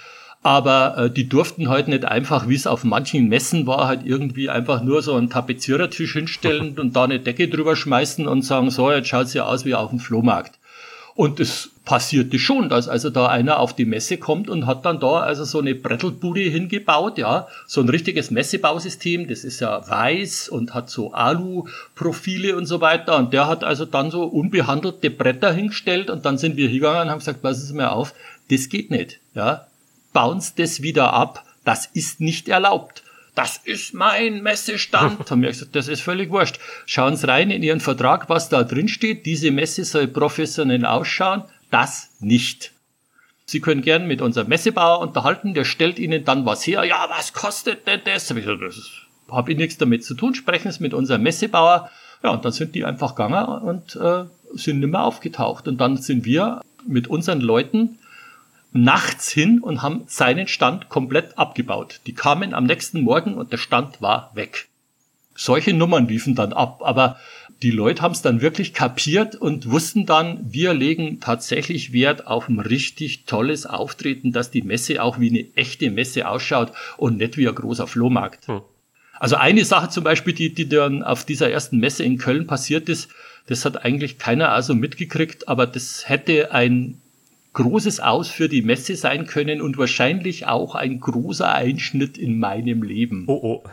Aber 0.43 0.97
äh, 0.97 1.11
die 1.11 1.27
durften 1.27 1.67
halt 1.67 1.87
nicht 1.87 2.05
einfach, 2.05 2.47
wie 2.47 2.55
es 2.55 2.67
auf 2.67 2.83
manchen 2.83 3.27
Messen 3.27 3.67
war, 3.67 3.87
halt 3.87 4.05
irgendwie 4.05 4.49
einfach 4.49 4.81
nur 4.81 5.01
so 5.01 5.15
einen 5.15 5.29
Tapezierertisch 5.29 6.13
hinstellen 6.13 6.77
und 6.79 6.95
da 6.95 7.03
eine 7.03 7.19
Decke 7.19 7.47
drüber 7.47 7.75
schmeißen 7.75 8.27
und 8.27 8.43
sagen, 8.43 8.69
so, 8.69 8.91
jetzt 8.91 9.07
schaut's 9.07 9.33
ja 9.33 9.45
aus 9.45 9.65
wie 9.65 9.75
auf 9.75 9.89
dem 9.89 9.99
Flohmarkt. 9.99 10.57
Und 11.17 11.39
es 11.39 11.71
passierte 11.83 12.37
schon, 12.37 12.69
dass 12.69 12.87
also 12.87 13.09
da 13.09 13.27
einer 13.27 13.57
auf 13.57 13.75
die 13.75 13.85
Messe 13.85 14.17
kommt 14.17 14.51
und 14.51 14.67
hat 14.67 14.85
dann 14.85 14.99
da 14.99 15.21
also 15.21 15.45
so 15.45 15.59
eine 15.59 15.73
Brettelbude 15.73 16.41
hingebaut, 16.41 17.17
ja, 17.17 17.47
so 17.65 17.81
ein 17.81 17.89
richtiges 17.89 18.29
Messebausystem, 18.29 19.27
das 19.27 19.43
ist 19.43 19.59
ja 19.59 19.89
weiß 19.89 20.49
und 20.49 20.75
hat 20.75 20.91
so 20.91 21.13
Alu-Profile 21.13 22.55
und 22.55 22.67
so 22.67 22.81
weiter. 22.81 23.17
Und 23.17 23.33
der 23.33 23.47
hat 23.47 23.63
also 23.63 23.85
dann 23.85 24.11
so 24.11 24.25
unbehandelte 24.25 25.09
Bretter 25.09 25.51
hingestellt 25.51 26.11
und 26.11 26.23
dann 26.25 26.37
sind 26.37 26.55
wir 26.55 26.67
hingegangen 26.67 27.03
und 27.03 27.09
haben 27.09 27.19
gesagt, 27.19 27.41
passen 27.41 27.65
Sie 27.65 27.73
mir 27.73 27.93
auf, 27.93 28.13
das 28.51 28.69
geht 28.69 28.91
nicht, 28.91 29.19
ja, 29.33 29.66
bauen 30.17 30.41
Sie 30.41 30.53
das 30.55 30.81
wieder 30.81 31.13
ab, 31.13 31.43
das 31.63 31.85
ist 31.85 32.19
nicht 32.19 32.49
erlaubt 32.49 33.03
das 33.37 33.61
ist 33.63 33.93
mein 33.93 34.41
Messestand. 34.41 35.19
Haben 35.29 35.43
wir 35.43 35.49
gesagt, 35.49 35.75
das 35.75 35.87
ist 35.87 36.01
völlig 36.01 36.31
wurscht. 36.31 36.59
Schauen 36.87 37.15
Sie 37.15 37.27
rein 37.27 37.51
in 37.51 37.61
Ihren 37.61 37.79
Vertrag, 37.79 38.29
was 38.29 38.49
da 38.49 38.63
drin 38.63 38.87
steht. 38.87 39.27
Diese 39.27 39.51
Messe 39.51 39.85
soll 39.85 40.07
professionell 40.07 40.87
ausschauen. 40.87 41.43
Das 41.69 42.09
nicht. 42.19 42.71
Sie 43.45 43.61
können 43.61 43.83
gern 43.83 44.07
mit 44.07 44.23
unserem 44.23 44.47
Messebauer 44.47 45.01
unterhalten, 45.01 45.53
der 45.53 45.65
stellt 45.65 45.99
Ihnen 45.99 46.25
dann 46.25 46.47
was 46.47 46.65
her. 46.65 46.83
Ja, 46.83 47.05
was 47.09 47.31
kostet 47.31 47.85
denn 47.85 48.01
das? 48.05 48.31
Ich 48.31 48.37
gesagt, 48.37 48.63
das 48.63 48.89
habe 49.29 49.51
ich 49.51 49.57
nichts 49.57 49.77
damit 49.77 50.03
zu 50.03 50.15
tun. 50.15 50.33
Sprechen 50.33 50.71
Sie 50.71 50.81
mit 50.81 50.95
unserem 50.95 51.21
Messebauer. 51.21 51.91
Ja, 52.23 52.31
und 52.31 52.43
dann 52.43 52.51
sind 52.51 52.73
die 52.73 52.85
einfach 52.85 53.13
gegangen 53.13 53.45
und 53.61 53.95
äh, 53.97 54.23
sind 54.55 54.79
nicht 54.79 54.89
mehr 54.89 55.03
aufgetaucht. 55.03 55.67
Und 55.67 55.77
dann 55.79 55.97
sind 55.97 56.25
wir 56.25 56.61
mit 56.87 57.07
unseren 57.07 57.41
Leuten 57.41 57.99
nachts 58.71 59.31
hin 59.31 59.59
und 59.59 59.81
haben 59.81 60.03
seinen 60.07 60.47
Stand 60.47 60.89
komplett 60.89 61.37
abgebaut. 61.37 62.01
Die 62.05 62.13
kamen 62.13 62.53
am 62.53 62.65
nächsten 62.65 63.01
Morgen 63.01 63.35
und 63.35 63.51
der 63.51 63.57
Stand 63.57 64.01
war 64.01 64.31
weg. 64.35 64.67
Solche 65.35 65.73
Nummern 65.73 66.07
liefen 66.07 66.35
dann 66.35 66.53
ab, 66.53 66.81
aber 66.83 67.17
die 67.61 67.71
Leute 67.71 68.01
haben 68.01 68.11
es 68.11 68.21
dann 68.21 68.41
wirklich 68.41 68.73
kapiert 68.73 69.35
und 69.35 69.69
wussten 69.69 70.05
dann, 70.05 70.39
wir 70.51 70.73
legen 70.73 71.19
tatsächlich 71.19 71.91
Wert 71.91 72.27
auf 72.27 72.49
ein 72.49 72.59
richtig 72.59 73.25
tolles 73.25 73.65
Auftreten, 73.65 74.31
dass 74.31 74.51
die 74.51 74.61
Messe 74.61 75.01
auch 75.01 75.19
wie 75.19 75.29
eine 75.29 75.55
echte 75.55 75.89
Messe 75.89 76.27
ausschaut 76.27 76.71
und 76.97 77.17
nicht 77.17 77.37
wie 77.37 77.47
ein 77.47 77.55
großer 77.55 77.87
Flohmarkt. 77.87 78.47
Hm. 78.47 78.61
Also 79.19 79.35
eine 79.35 79.65
Sache 79.65 79.89
zum 79.89 80.03
Beispiel, 80.03 80.33
die, 80.33 80.53
die 80.53 80.69
dann 80.69 81.01
auf 81.01 81.25
dieser 81.25 81.49
ersten 81.49 81.79
Messe 81.79 82.03
in 82.03 82.19
Köln 82.19 82.45
passiert 82.45 82.89
ist, 82.89 83.09
das 83.47 83.65
hat 83.65 83.83
eigentlich 83.83 84.19
keiner 84.19 84.51
also 84.51 84.75
mitgekriegt, 84.75 85.47
aber 85.47 85.65
das 85.65 86.07
hätte 86.07 86.51
ein 86.51 87.01
großes 87.57 87.99
Aus 87.99 88.29
für 88.29 88.49
die 88.49 88.61
Messe 88.61 88.95
sein 88.95 89.25
können 89.25 89.61
und 89.61 89.79
wahrscheinlich 89.79 90.45
auch 90.45 90.75
ein 90.75 90.99
großer 90.99 91.51
Einschnitt 91.51 92.17
in 92.17 92.37
meinem 92.37 92.83
Leben. 92.83 93.23
Oh 93.25 93.39
oh. 93.41 93.63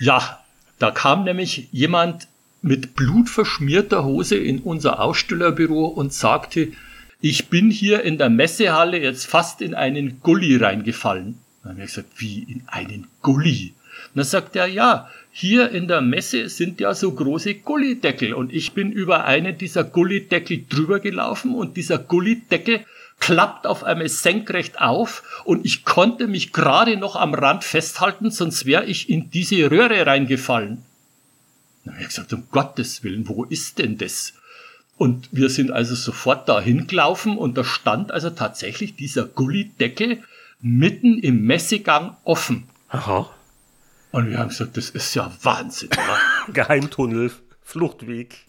Ja, 0.00 0.42
da 0.78 0.90
kam 0.90 1.24
nämlich 1.24 1.68
jemand 1.72 2.26
mit 2.62 2.94
blutverschmierter 2.94 4.04
Hose 4.04 4.36
in 4.36 4.60
unser 4.60 5.00
Ausstellerbüro 5.00 5.84
und 5.84 6.14
sagte, 6.14 6.72
ich 7.20 7.48
bin 7.48 7.70
hier 7.70 8.02
in 8.02 8.16
der 8.16 8.30
Messehalle 8.30 8.98
jetzt 8.98 9.26
fast 9.26 9.60
in 9.60 9.74
einen 9.74 10.22
Gully 10.22 10.56
reingefallen. 10.56 11.38
Dann 11.62 11.72
habe 11.72 11.82
ich 11.82 11.94
gesagt, 11.94 12.08
wie 12.16 12.44
in 12.44 12.62
einen 12.66 13.08
Gully? 13.20 13.74
Und 14.08 14.16
dann 14.16 14.24
sagt 14.24 14.56
er, 14.56 14.66
ja, 14.66 15.10
hier 15.38 15.70
in 15.70 15.86
der 15.86 16.00
Messe 16.00 16.48
sind 16.48 16.80
ja 16.80 16.94
so 16.94 17.12
große 17.12 17.56
Gullideckel 17.56 18.32
und 18.32 18.54
ich 18.54 18.72
bin 18.72 18.90
über 18.90 19.26
einen 19.26 19.58
dieser 19.58 19.84
Gullideckel 19.84 20.64
drüber 20.66 20.98
gelaufen 20.98 21.54
und 21.54 21.76
dieser 21.76 21.98
Gullideckel 21.98 22.86
klappt 23.20 23.66
auf 23.66 23.84
einmal 23.84 24.08
senkrecht 24.08 24.80
auf 24.80 25.42
und 25.44 25.66
ich 25.66 25.84
konnte 25.84 26.26
mich 26.26 26.54
gerade 26.54 26.96
noch 26.96 27.16
am 27.16 27.34
Rand 27.34 27.64
festhalten, 27.64 28.30
sonst 28.30 28.64
wäre 28.64 28.86
ich 28.86 29.10
in 29.10 29.28
diese 29.30 29.70
Röhre 29.70 30.06
reingefallen. 30.06 30.78
Dann 31.84 31.92
habe 31.92 32.02
ich 32.02 32.08
gesagt, 32.08 32.32
um 32.32 32.44
Gottes 32.50 33.04
Willen, 33.04 33.28
wo 33.28 33.44
ist 33.44 33.78
denn 33.78 33.98
das? 33.98 34.32
Und 34.96 35.28
wir 35.32 35.50
sind 35.50 35.70
also 35.70 35.94
sofort 35.94 36.48
dahin 36.48 36.86
gelaufen 36.86 37.36
und 37.36 37.58
da 37.58 37.64
stand 37.64 38.10
also 38.10 38.30
tatsächlich 38.30 38.96
dieser 38.96 39.26
Gullideckel 39.26 40.22
mitten 40.62 41.18
im 41.18 41.42
Messegang 41.42 42.16
offen. 42.24 42.62
Aha. 42.88 43.30
Und 44.12 44.30
wir 44.30 44.38
haben 44.38 44.48
gesagt, 44.48 44.76
das 44.76 44.90
ist 44.90 45.14
ja 45.14 45.32
Wahnsinn. 45.42 45.90
Ja? 45.94 46.18
Geheimtunnel, 46.52 47.30
Fluchtweg. 47.62 48.46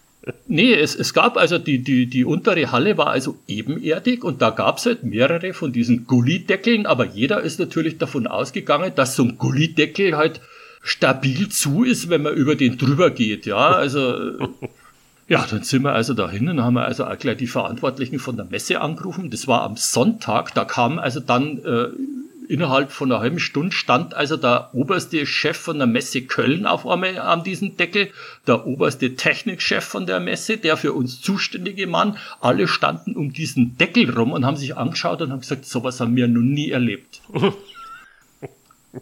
Nee, 0.47 0.73
es, 0.73 0.95
es 0.95 1.13
gab 1.13 1.37
also 1.37 1.57
die, 1.57 1.79
die, 1.79 2.07
die 2.07 2.25
untere 2.25 2.71
Halle 2.71 2.97
war 2.97 3.07
also 3.07 3.37
ebenerdig 3.47 4.23
und 4.23 4.41
da 4.41 4.49
gab 4.49 4.77
es 4.77 4.85
halt 4.85 5.03
mehrere 5.03 5.53
von 5.53 5.71
diesen 5.71 6.05
Gullideckeln, 6.05 6.85
aber 6.85 7.05
jeder 7.05 7.41
ist 7.41 7.59
natürlich 7.59 7.97
davon 7.97 8.27
ausgegangen, 8.27 8.91
dass 8.95 9.15
so 9.15 9.23
ein 9.23 9.37
Gullideckel 9.37 10.17
halt 10.17 10.41
stabil 10.81 11.49
zu 11.49 11.83
ist, 11.83 12.09
wenn 12.09 12.23
man 12.23 12.33
über 12.33 12.55
den 12.55 12.77
drüber 12.77 13.09
geht. 13.09 13.45
Ja, 13.45 13.71
also 13.71 14.49
ja, 15.27 15.45
dann 15.49 15.63
sind 15.63 15.83
wir 15.83 15.93
also 15.93 16.13
dahin 16.13 16.49
und 16.49 16.61
haben 16.61 16.75
wir 16.75 16.85
also 16.85 17.05
auch 17.05 17.17
gleich 17.17 17.37
die 17.37 17.47
Verantwortlichen 17.47 18.19
von 18.19 18.35
der 18.35 18.45
Messe 18.45 18.81
angerufen. 18.81 19.29
Das 19.29 19.47
war 19.47 19.63
am 19.63 19.77
Sonntag, 19.77 20.53
da 20.53 20.65
kam 20.65 20.99
also 20.99 21.19
dann 21.19 21.57
äh, 21.59 21.87
innerhalb 22.47 22.91
von 22.91 23.11
einer 23.11 23.21
halben 23.21 23.39
Stunde 23.39 23.75
stand 23.75 24.13
also 24.13 24.37
der 24.37 24.69
oberste 24.73 25.25
Chef 25.25 25.57
von 25.57 25.77
der 25.77 25.87
Messe 25.87 26.21
Köln 26.21 26.65
auf 26.65 26.87
einmal 26.87 27.17
an 27.19 27.43
diesem 27.43 27.77
Deckel, 27.77 28.09
der 28.45 28.65
oberste 28.65 29.15
Technikchef 29.15 29.83
von 29.83 30.05
der 30.05 30.19
Messe, 30.19 30.57
der 30.57 30.77
für 30.77 30.93
uns 30.93 31.21
zuständige 31.21 31.87
Mann. 31.87 32.17
Alle 32.41 32.67
standen 32.67 33.15
um 33.15 33.33
diesen 33.33 33.77
Deckel 33.77 34.09
rum 34.09 34.31
und 34.31 34.45
haben 34.45 34.57
sich 34.57 34.77
angeschaut 34.77 35.21
und 35.21 35.31
haben 35.31 35.41
gesagt, 35.41 35.65
sowas 35.65 35.99
haben 35.99 36.15
wir 36.15 36.27
noch 36.27 36.41
nie 36.41 36.71
erlebt. 36.71 37.21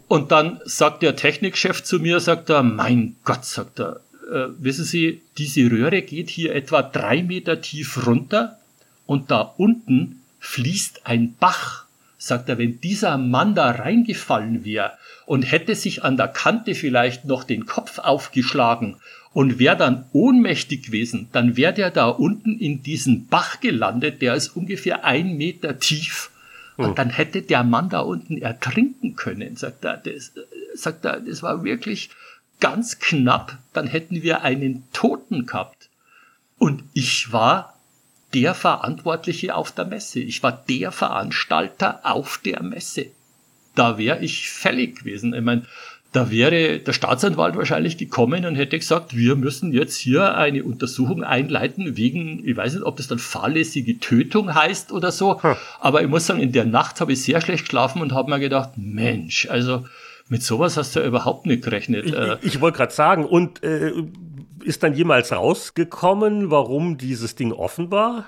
und 0.08 0.32
dann 0.32 0.60
sagt 0.66 1.04
der 1.04 1.16
Technikchef 1.16 1.84
zu 1.84 2.00
mir, 2.00 2.20
sagt 2.20 2.50
er, 2.50 2.64
mein 2.64 3.16
Gott, 3.24 3.46
sagt 3.46 3.80
er, 3.80 4.02
äh, 4.32 4.48
wissen 4.58 4.86
Sie, 4.86 5.22
diese 5.38 5.70
Röhre 5.70 6.02
geht 6.02 6.30
hier 6.30 6.56
etwa 6.56 6.82
drei 6.82 7.22
Meter 7.22 7.62
tief 7.62 8.06
runter 8.06 8.58
und 9.06 9.30
da 9.30 9.42
unten 9.42 10.22
fließt 10.40 11.06
ein 11.06 11.36
Bach 11.40 11.85
sagt 12.26 12.50
er, 12.50 12.58
wenn 12.58 12.82
dieser 12.82 13.18
Mann 13.18 13.54
da 13.54 13.70
reingefallen 13.70 14.66
wäre 14.66 14.94
und 15.26 15.44
hätte 15.44 15.76
sich 15.76 16.04
an 16.04 16.18
der 16.18 16.28
Kante 16.28 16.74
vielleicht 16.74 17.26
noch 17.26 17.44
den 17.44 17.68
Kopf 17.68 18.00
aufgeschlagen 18.00 18.98
und 19.32 19.60
wäre 19.60 19.78
dann 19.78 20.06
ohnmächtig 20.12 20.88
gewesen, 20.88 21.28
dann 21.34 21.56
wäre 21.56 21.74
der 21.74 21.92
da 21.92 22.08
unten 22.08 22.58
in 22.58 22.82
diesen 22.82 23.28
Bach 23.28 23.60
gelandet, 23.60 24.22
der 24.24 24.34
ist 24.34 24.56
ungefähr 24.56 25.06
ein 25.06 25.38
Meter 25.38 25.78
tief. 25.78 26.32
Und 26.78 26.88
hm. 26.88 26.96
dann 26.96 27.10
hätte 27.12 27.42
der 27.44 27.64
Mann 27.64 27.90
da 27.90 28.00
unten 28.00 28.38
ertrinken 28.42 29.16
können, 29.16 29.56
sagt 29.56 29.86
er. 29.86 29.98
Das, 29.98 30.32
sagt 30.74 31.06
er, 31.06 31.20
das 31.20 31.44
war 31.44 31.64
wirklich 31.64 32.10
ganz 32.60 33.00
knapp. 33.00 33.58
Dann 33.72 33.88
hätten 33.88 34.24
wir 34.24 34.42
einen 34.42 34.84
Toten 34.94 35.46
gehabt. 35.46 35.90
Und 36.58 36.84
ich 36.94 37.32
war 37.32 37.75
der 38.36 38.54
Verantwortliche 38.54 39.56
auf 39.56 39.72
der 39.72 39.86
Messe. 39.86 40.20
Ich 40.20 40.44
war 40.44 40.64
der 40.68 40.92
Veranstalter 40.92 42.02
auf 42.04 42.40
der 42.44 42.62
Messe. 42.62 43.08
Da 43.74 43.98
wäre 43.98 44.24
ich 44.24 44.50
fällig 44.50 45.00
gewesen. 45.00 45.34
Ich 45.34 45.42
meine, 45.42 45.64
da 46.12 46.32
wäre 46.32 46.80
der 46.80 46.94
Staatsanwalt 46.94 47.58
wahrscheinlich 47.58 47.98
gekommen 47.98 48.46
und 48.46 48.56
hätte 48.56 48.78
gesagt, 48.78 49.18
wir 49.18 49.36
müssen 49.36 49.74
jetzt 49.74 49.98
hier 49.98 50.36
eine 50.36 50.64
Untersuchung 50.64 51.24
einleiten 51.24 51.98
wegen, 51.98 52.46
ich 52.48 52.56
weiß 52.56 52.76
nicht, 52.76 52.84
ob 52.84 52.98
das 52.98 53.08
dann 53.08 53.20
fahrlässige 53.20 54.00
Tötung 54.00 54.54
heißt 54.54 54.92
oder 54.92 55.12
so. 55.12 55.42
Hm. 55.42 55.56
Aber 55.80 56.02
ich 56.02 56.08
muss 56.08 56.26
sagen, 56.26 56.40
in 56.42 56.52
der 56.52 56.66
Nacht 56.66 57.02
habe 57.02 57.14
ich 57.14 57.24
sehr 57.24 57.42
schlecht 57.42 57.66
geschlafen 57.66 58.02
und 58.02 58.14
habe 58.14 58.30
mir 58.30 58.40
gedacht, 58.40 58.72
Mensch, 58.78 59.48
also 59.50 59.86
mit 60.30 60.42
sowas 60.42 60.78
hast 60.78 60.96
du 60.96 61.02
ja 61.02 61.06
überhaupt 61.06 61.46
nicht 61.46 61.64
gerechnet. 61.64 62.06
Ich, 62.06 62.14
ich, 62.14 62.56
ich 62.56 62.62
wollte 62.62 62.78
gerade 62.78 62.94
sagen, 62.94 63.26
und 63.26 63.64
äh, 63.64 63.92
ist 64.66 64.84
dann 64.84 64.94
jemals 64.94 65.32
rausgekommen, 65.32 66.52
warum 66.52 66.98
dieses 66.98 67.36
Ding 67.36 67.52
offen 67.52 67.92
war? 67.92 68.26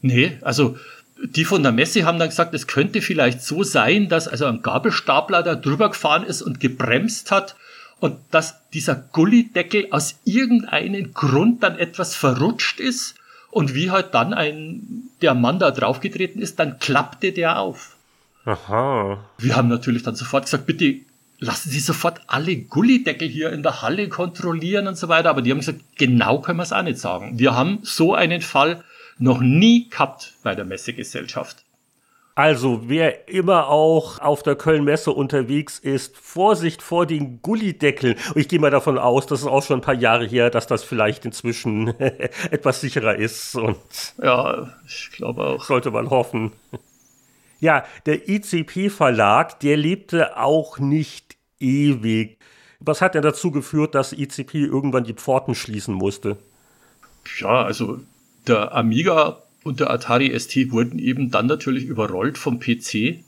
Nee, 0.00 0.38
also 0.42 0.76
die 1.24 1.44
von 1.44 1.62
der 1.62 1.72
Messe 1.72 2.04
haben 2.04 2.18
dann 2.18 2.28
gesagt, 2.28 2.52
es 2.54 2.66
könnte 2.66 3.00
vielleicht 3.00 3.42
so 3.42 3.62
sein, 3.62 4.08
dass 4.08 4.26
also 4.26 4.46
ein 4.46 4.62
Gabelstapler 4.62 5.42
da 5.42 5.54
drüber 5.54 5.90
gefahren 5.90 6.24
ist 6.24 6.42
und 6.42 6.60
gebremst 6.60 7.30
hat 7.30 7.54
und 8.00 8.18
dass 8.32 8.68
dieser 8.70 8.96
Gullideckel 8.96 9.86
aus 9.90 10.16
irgendeinem 10.24 11.14
Grund 11.14 11.62
dann 11.62 11.78
etwas 11.78 12.16
verrutscht 12.16 12.80
ist 12.80 13.14
und 13.50 13.74
wie 13.74 13.90
halt 13.90 14.14
dann 14.14 14.34
ein, 14.34 15.04
der 15.20 15.34
Mann 15.34 15.60
da 15.60 15.70
draufgetreten 15.70 16.42
ist, 16.42 16.58
dann 16.58 16.80
klappte 16.80 17.32
der 17.32 17.60
auf. 17.60 17.96
Aha. 18.44 19.18
Wir 19.38 19.54
haben 19.54 19.68
natürlich 19.68 20.02
dann 20.02 20.16
sofort 20.16 20.46
gesagt, 20.46 20.66
bitte 20.66 20.96
lassen 21.42 21.70
Sie 21.70 21.80
sofort 21.80 22.20
alle 22.28 22.56
Gullideckel 22.56 23.28
hier 23.28 23.52
in 23.52 23.62
der 23.62 23.82
Halle 23.82 24.08
kontrollieren 24.08 24.86
und 24.86 24.96
so 24.96 25.08
weiter. 25.08 25.28
Aber 25.30 25.42
die 25.42 25.50
haben 25.50 25.58
gesagt, 25.58 25.80
genau 25.98 26.40
können 26.40 26.58
wir 26.58 26.62
es 26.62 26.72
auch 26.72 26.82
nicht 26.82 26.98
sagen. 26.98 27.38
Wir 27.38 27.54
haben 27.54 27.80
so 27.82 28.14
einen 28.14 28.40
Fall 28.40 28.84
noch 29.18 29.40
nie 29.40 29.90
gehabt 29.90 30.34
bei 30.42 30.54
der 30.54 30.64
Messegesellschaft. 30.64 31.64
Also, 32.34 32.88
wer 32.88 33.28
immer 33.28 33.68
auch 33.68 34.18
auf 34.20 34.42
der 34.42 34.56
Köln-Messe 34.56 35.10
unterwegs 35.10 35.78
ist, 35.78 36.16
Vorsicht 36.16 36.80
vor 36.80 37.04
den 37.04 37.42
Gullideckeln. 37.42 38.16
Und 38.34 38.40
ich 38.40 38.48
gehe 38.48 38.58
mal 38.58 38.70
davon 38.70 38.96
aus, 38.96 39.26
das 39.26 39.40
ist 39.40 39.46
auch 39.46 39.62
schon 39.62 39.80
ein 39.80 39.82
paar 39.82 39.94
Jahre 39.94 40.26
her, 40.26 40.48
dass 40.48 40.66
das 40.66 40.82
vielleicht 40.82 41.26
inzwischen 41.26 41.88
etwas 42.50 42.80
sicherer 42.80 43.16
ist. 43.16 43.54
Und 43.54 43.76
ja, 44.22 44.72
ich 44.86 45.10
glaube 45.12 45.44
auch. 45.44 45.64
Sollte 45.64 45.90
man 45.90 46.08
hoffen. 46.08 46.52
Ja, 47.60 47.84
der 48.06 48.28
ICP-Verlag, 48.28 49.60
der 49.60 49.76
lebte 49.76 50.36
auch 50.36 50.78
nicht 50.78 51.31
ewig. 51.62 52.36
Was 52.80 53.00
hat 53.00 53.14
denn 53.14 53.22
dazu 53.22 53.50
geführt, 53.50 53.94
dass 53.94 54.12
ICP 54.12 54.54
irgendwann 54.64 55.04
die 55.04 55.14
Pforten 55.14 55.54
schließen 55.54 55.94
musste? 55.94 56.36
Ja, 57.38 57.62
also 57.62 58.00
der 58.46 58.74
Amiga 58.74 59.42
und 59.62 59.80
der 59.80 59.90
Atari 59.90 60.38
ST 60.38 60.72
wurden 60.72 60.98
eben 60.98 61.30
dann 61.30 61.46
natürlich 61.46 61.84
überrollt 61.84 62.38
vom 62.38 62.58
PC. 62.58 63.20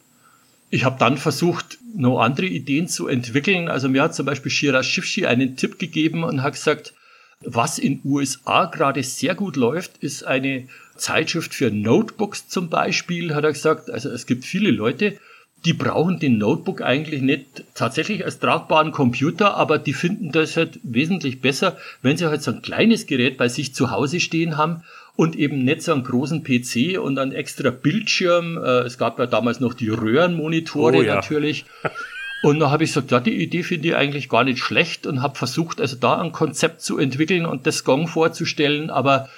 Ich 0.71 0.85
habe 0.85 0.99
dann 0.99 1.17
versucht, 1.19 1.79
noch 1.95 2.21
andere 2.21 2.47
Ideen 2.47 2.89
zu 2.89 3.07
entwickeln. 3.07 3.69
Also 3.69 3.89
mir 3.89 4.03
hat 4.03 4.15
zum 4.15 4.27
Beispiel 4.27 4.51
Shira 4.51 4.83
Shifshi 4.83 5.27
einen 5.27 5.57
Tipp 5.57 5.79
gegeben 5.79 6.25
und 6.25 6.43
hat 6.43 6.55
gesagt, 6.55 6.93
was 7.41 7.79
in 7.79 8.01
USA 8.05 8.67
gerade 8.67 9.03
sehr 9.03 9.35
gut 9.35 9.57
läuft, 9.57 9.99
ist 9.99 10.25
eine 10.25 10.67
Zeitschrift 10.97 11.55
für 11.55 11.71
Notebooks 11.71 12.49
zum 12.49 12.71
Beispiel, 12.71 13.35
hat 13.35 13.45
er 13.45 13.53
gesagt. 13.53 13.91
Also 13.91 14.09
es 14.09 14.27
gibt 14.27 14.45
viele 14.45 14.71
Leute, 14.71 15.19
die 15.65 15.73
brauchen 15.73 16.19
den 16.19 16.39
Notebook 16.39 16.83
eigentlich 16.83 17.23
nicht 17.23 17.65
tatsächlich 17.75 18.25
als 18.25 18.39
tragbaren 18.39 18.93
Computer, 18.93 19.57
aber 19.57 19.79
die 19.79 19.95
finden 19.95 20.31
das 20.31 20.57
halt 20.57 20.79
wesentlich 20.83 21.41
besser, 21.41 21.77
wenn 22.03 22.17
sie 22.17 22.27
halt 22.27 22.43
so 22.43 22.51
ein 22.51 22.63
kleines 22.63 23.07
Gerät 23.07 23.39
bei 23.39 23.49
sich 23.49 23.75
zu 23.75 23.91
Hause 23.91 24.21
stehen 24.21 24.57
haben 24.59 24.83
und 25.17 25.37
eben 25.37 25.65
nicht 25.65 25.83
so 25.83 25.93
einen 25.93 26.05
großen 26.05 26.45
PC 26.45 26.99
und 27.01 27.19
einen 27.19 27.33
extra 27.33 27.71
Bildschirm. 27.71 28.59
Äh, 28.59 28.81
es 28.81 28.99
gab 28.99 29.19
ja 29.19 29.27
damals 29.27 29.61
noch 29.61 29.75
die 29.75 29.89
Röhrenmonitore 29.89 30.97
oh, 30.97 31.03
ja. 31.03 31.15
natürlich. 31.15 31.65
Und 32.43 32.59
da 32.59 32.71
habe 32.71 32.85
ich 32.85 32.91
gesagt, 32.91 33.11
ja, 33.11 33.21
die 33.21 33.43
Idee 33.43 33.63
finde 33.63 33.89
ich 33.89 33.97
eigentlich 33.97 34.29
gar 34.29 34.45
nicht 34.45 34.59
schlecht 34.59 35.07
und 35.07 35.23
habe 35.23 35.35
versucht, 35.35 35.81
also 35.81 35.97
da 35.97 36.21
ein 36.21 36.31
Konzept 36.31 36.83
zu 36.83 36.99
entwickeln 36.99 37.47
und 37.47 37.67
das 37.67 37.85
Gong 37.85 38.07
vorzustellen, 38.07 38.91
aber 38.91 39.31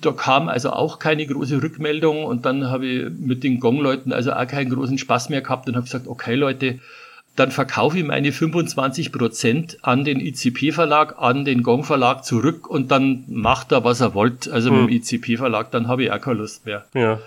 da 0.00 0.12
kam 0.12 0.48
also 0.48 0.70
auch 0.70 0.98
keine 0.98 1.26
große 1.26 1.62
Rückmeldung 1.62 2.24
und 2.24 2.46
dann 2.46 2.70
habe 2.70 2.86
ich 2.86 3.10
mit 3.10 3.44
den 3.44 3.60
Gong-Leuten 3.60 4.12
also 4.12 4.32
auch 4.32 4.46
keinen 4.46 4.70
großen 4.70 4.98
Spaß 4.98 5.28
mehr 5.28 5.42
gehabt 5.42 5.68
und 5.68 5.76
habe 5.76 5.84
gesagt, 5.84 6.06
okay 6.06 6.34
Leute, 6.34 6.78
dann 7.36 7.50
verkaufe 7.50 7.98
ich 7.98 8.04
meine 8.04 8.32
25 8.32 9.12
Prozent 9.12 9.78
an 9.82 10.04
den 10.04 10.20
ICP-Verlag, 10.20 11.16
an 11.18 11.44
den 11.44 11.62
Gong-Verlag 11.62 12.24
zurück 12.24 12.68
und 12.68 12.90
dann 12.90 13.24
macht 13.28 13.72
er, 13.72 13.84
was 13.84 14.00
er 14.00 14.14
wollt. 14.14 14.48
Also 14.48 14.70
hm. 14.70 14.86
mit 14.86 14.90
dem 14.90 14.96
ICP-Verlag, 14.96 15.70
dann 15.70 15.88
habe 15.88 16.04
ich 16.04 16.12
auch 16.12 16.20
keine 16.20 16.38
Lust 16.38 16.66
mehr. 16.66 16.84
Ja. 16.94 17.20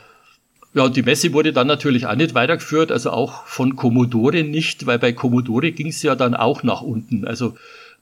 Ja, 0.76 0.86
und 0.86 0.96
die 0.96 1.04
Messe 1.04 1.34
wurde 1.34 1.54
dann 1.54 1.68
natürlich 1.68 2.08
auch 2.08 2.16
nicht 2.16 2.34
weitergeführt, 2.34 2.92
also 2.92 3.12
auch 3.12 3.46
von 3.46 3.76
Commodore 3.76 4.44
nicht, 4.44 4.88
weil 4.88 4.98
bei 4.98 5.14
Commodore 5.14 5.72
ging 5.72 5.88
es 5.88 6.02
ja 6.02 6.16
dann 6.16 6.34
auch 6.34 6.64
nach 6.64 6.82
unten. 6.82 7.28
Also 7.28 7.56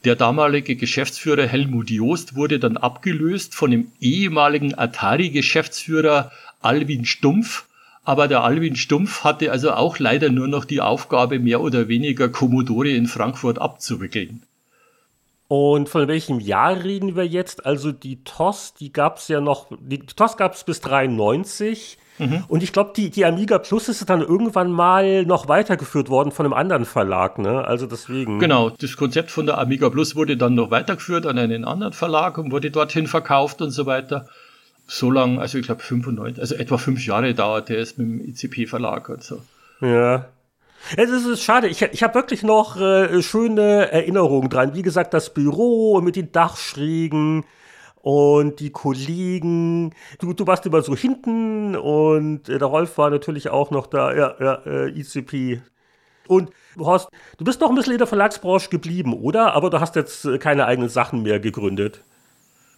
der 0.04 0.16
damalige 0.16 0.76
Geschäftsführer 0.76 1.46
Helmut 1.46 1.90
Joost 1.92 2.36
wurde 2.36 2.60
dann 2.60 2.78
abgelöst 2.78 3.54
von 3.54 3.70
dem 3.70 3.92
ehemaligen 4.00 4.78
Atari-Geschäftsführer 4.78 6.32
Alwin 6.60 7.06
Stumpf. 7.06 7.66
Aber 8.04 8.28
der 8.28 8.44
Alwin 8.44 8.76
Stumpf 8.76 9.24
hatte 9.24 9.52
also 9.52 9.74
auch 9.74 10.00
leider 10.00 10.30
nur 10.30 10.48
noch 10.48 10.66
die 10.66 10.82
Aufgabe, 10.82 11.38
mehr 11.38 11.62
oder 11.62 11.88
weniger 11.88 12.30
Commodore 12.30 12.90
in 12.90 13.06
Frankfurt 13.06 13.60
abzuwickeln. 13.60 14.42
Und 15.48 15.90
von 15.90 16.08
welchem 16.08 16.40
Jahr 16.40 16.84
reden 16.84 17.16
wir 17.16 17.28
jetzt? 17.28 17.66
Also 17.66 17.92
die 17.92 18.24
TOS, 18.24 18.74
die 18.74 18.92
gab 18.92 19.18
es 19.18 19.28
ja 19.28 19.42
noch, 19.42 19.68
die 19.80 20.00
TOS 20.00 20.38
gab 20.38 20.54
es 20.54 20.64
bis 20.64 20.82
93. 20.82 21.98
Mhm. 22.22 22.44
Und 22.48 22.62
ich 22.62 22.72
glaube, 22.72 22.92
die, 22.96 23.10
die 23.10 23.26
Amiga 23.26 23.58
Plus 23.58 23.90
ist 23.90 24.08
dann 24.10 24.22
irgendwann 24.22 24.72
mal 24.72 25.26
noch 25.26 25.48
weitergeführt 25.48 26.10
worden 26.10 26.32
von 26.32 26.46
einem 26.46 26.54
anderen 26.54 26.86
Verlag, 26.86 27.40
ne? 27.40 27.66
Also 27.66 27.88
deswegen. 27.88 28.40
Genau, 28.40 28.70
das 28.70 28.96
Konzept 28.96 29.32
von 29.32 29.48
der 29.48 29.58
Amiga 29.58 29.90
Plus 29.90 30.16
wurde 30.16 30.38
dann 30.38 30.54
noch 30.54 30.70
weitergeführt 30.70 31.26
an 31.26 31.40
einen 31.40 31.66
anderen 31.66 31.94
Verlag 31.94 32.38
und 32.38 32.52
wurde 32.52 32.70
dorthin 32.70 33.08
verkauft 33.08 33.62
und 33.62 33.72
so 33.72 33.88
weiter. 33.88 34.28
So 34.86 35.10
lang, 35.10 35.40
also 35.40 35.58
ich 35.58 35.66
glaube 35.66 35.82
95, 35.82 36.40
also 36.40 36.56
etwa 36.56 36.78
fünf 36.78 37.06
Jahre 37.06 37.34
dauerte 37.34 37.76
es 37.76 37.98
mit 37.98 38.08
dem 38.08 38.30
ICP-Verlag 38.30 39.10
und 39.10 39.24
so. 39.24 39.42
Ja, 39.82 40.26
es 40.98 41.10
ist 41.10 41.44
schade. 41.44 41.68
Ich, 41.68 41.82
ich 41.82 42.04
habe 42.04 42.16
wirklich 42.16 42.44
noch 42.44 42.80
äh, 42.80 43.22
schöne 43.22 43.92
Erinnerungen 43.92 44.50
dran. 44.50 44.74
Wie 44.74 44.82
gesagt, 44.82 45.14
das 45.14 45.34
Büro 45.34 46.02
mit 46.02 46.16
den 46.16 46.32
Dachschrägen 46.32 47.46
und 48.02 48.60
die 48.60 48.72
Kollegen. 48.72 49.94
Du, 50.20 50.34
du 50.34 50.48
warst 50.48 50.66
immer 50.66 50.82
so 50.82 50.96
hinten 50.96 51.76
und 51.76 52.50
äh, 52.50 52.58
der 52.58 52.68
Rolf 52.68 52.98
war 52.98 53.10
natürlich 53.10 53.50
auch 53.50 53.72
noch 53.72 53.88
da. 53.88 54.14
Ja, 54.16 54.36
ja, 54.40 54.54
äh, 54.66 54.90
ICP. 54.90 55.62
Und 56.28 56.52
Horst, 56.78 57.10
du 57.38 57.44
bist 57.44 57.60
noch 57.62 57.70
ein 57.70 57.76
bisschen 57.76 57.94
in 57.94 57.98
der 57.98 58.08
Verlagsbranche 58.08 58.70
geblieben, 58.70 59.14
oder? 59.14 59.54
Aber 59.54 59.70
du 59.70 59.80
hast 59.80 59.96
jetzt 59.96 60.26
äh, 60.26 60.38
keine 60.38 60.66
eigenen 60.66 60.90
Sachen 60.90 61.22
mehr 61.24 61.40
gegründet. 61.40 62.02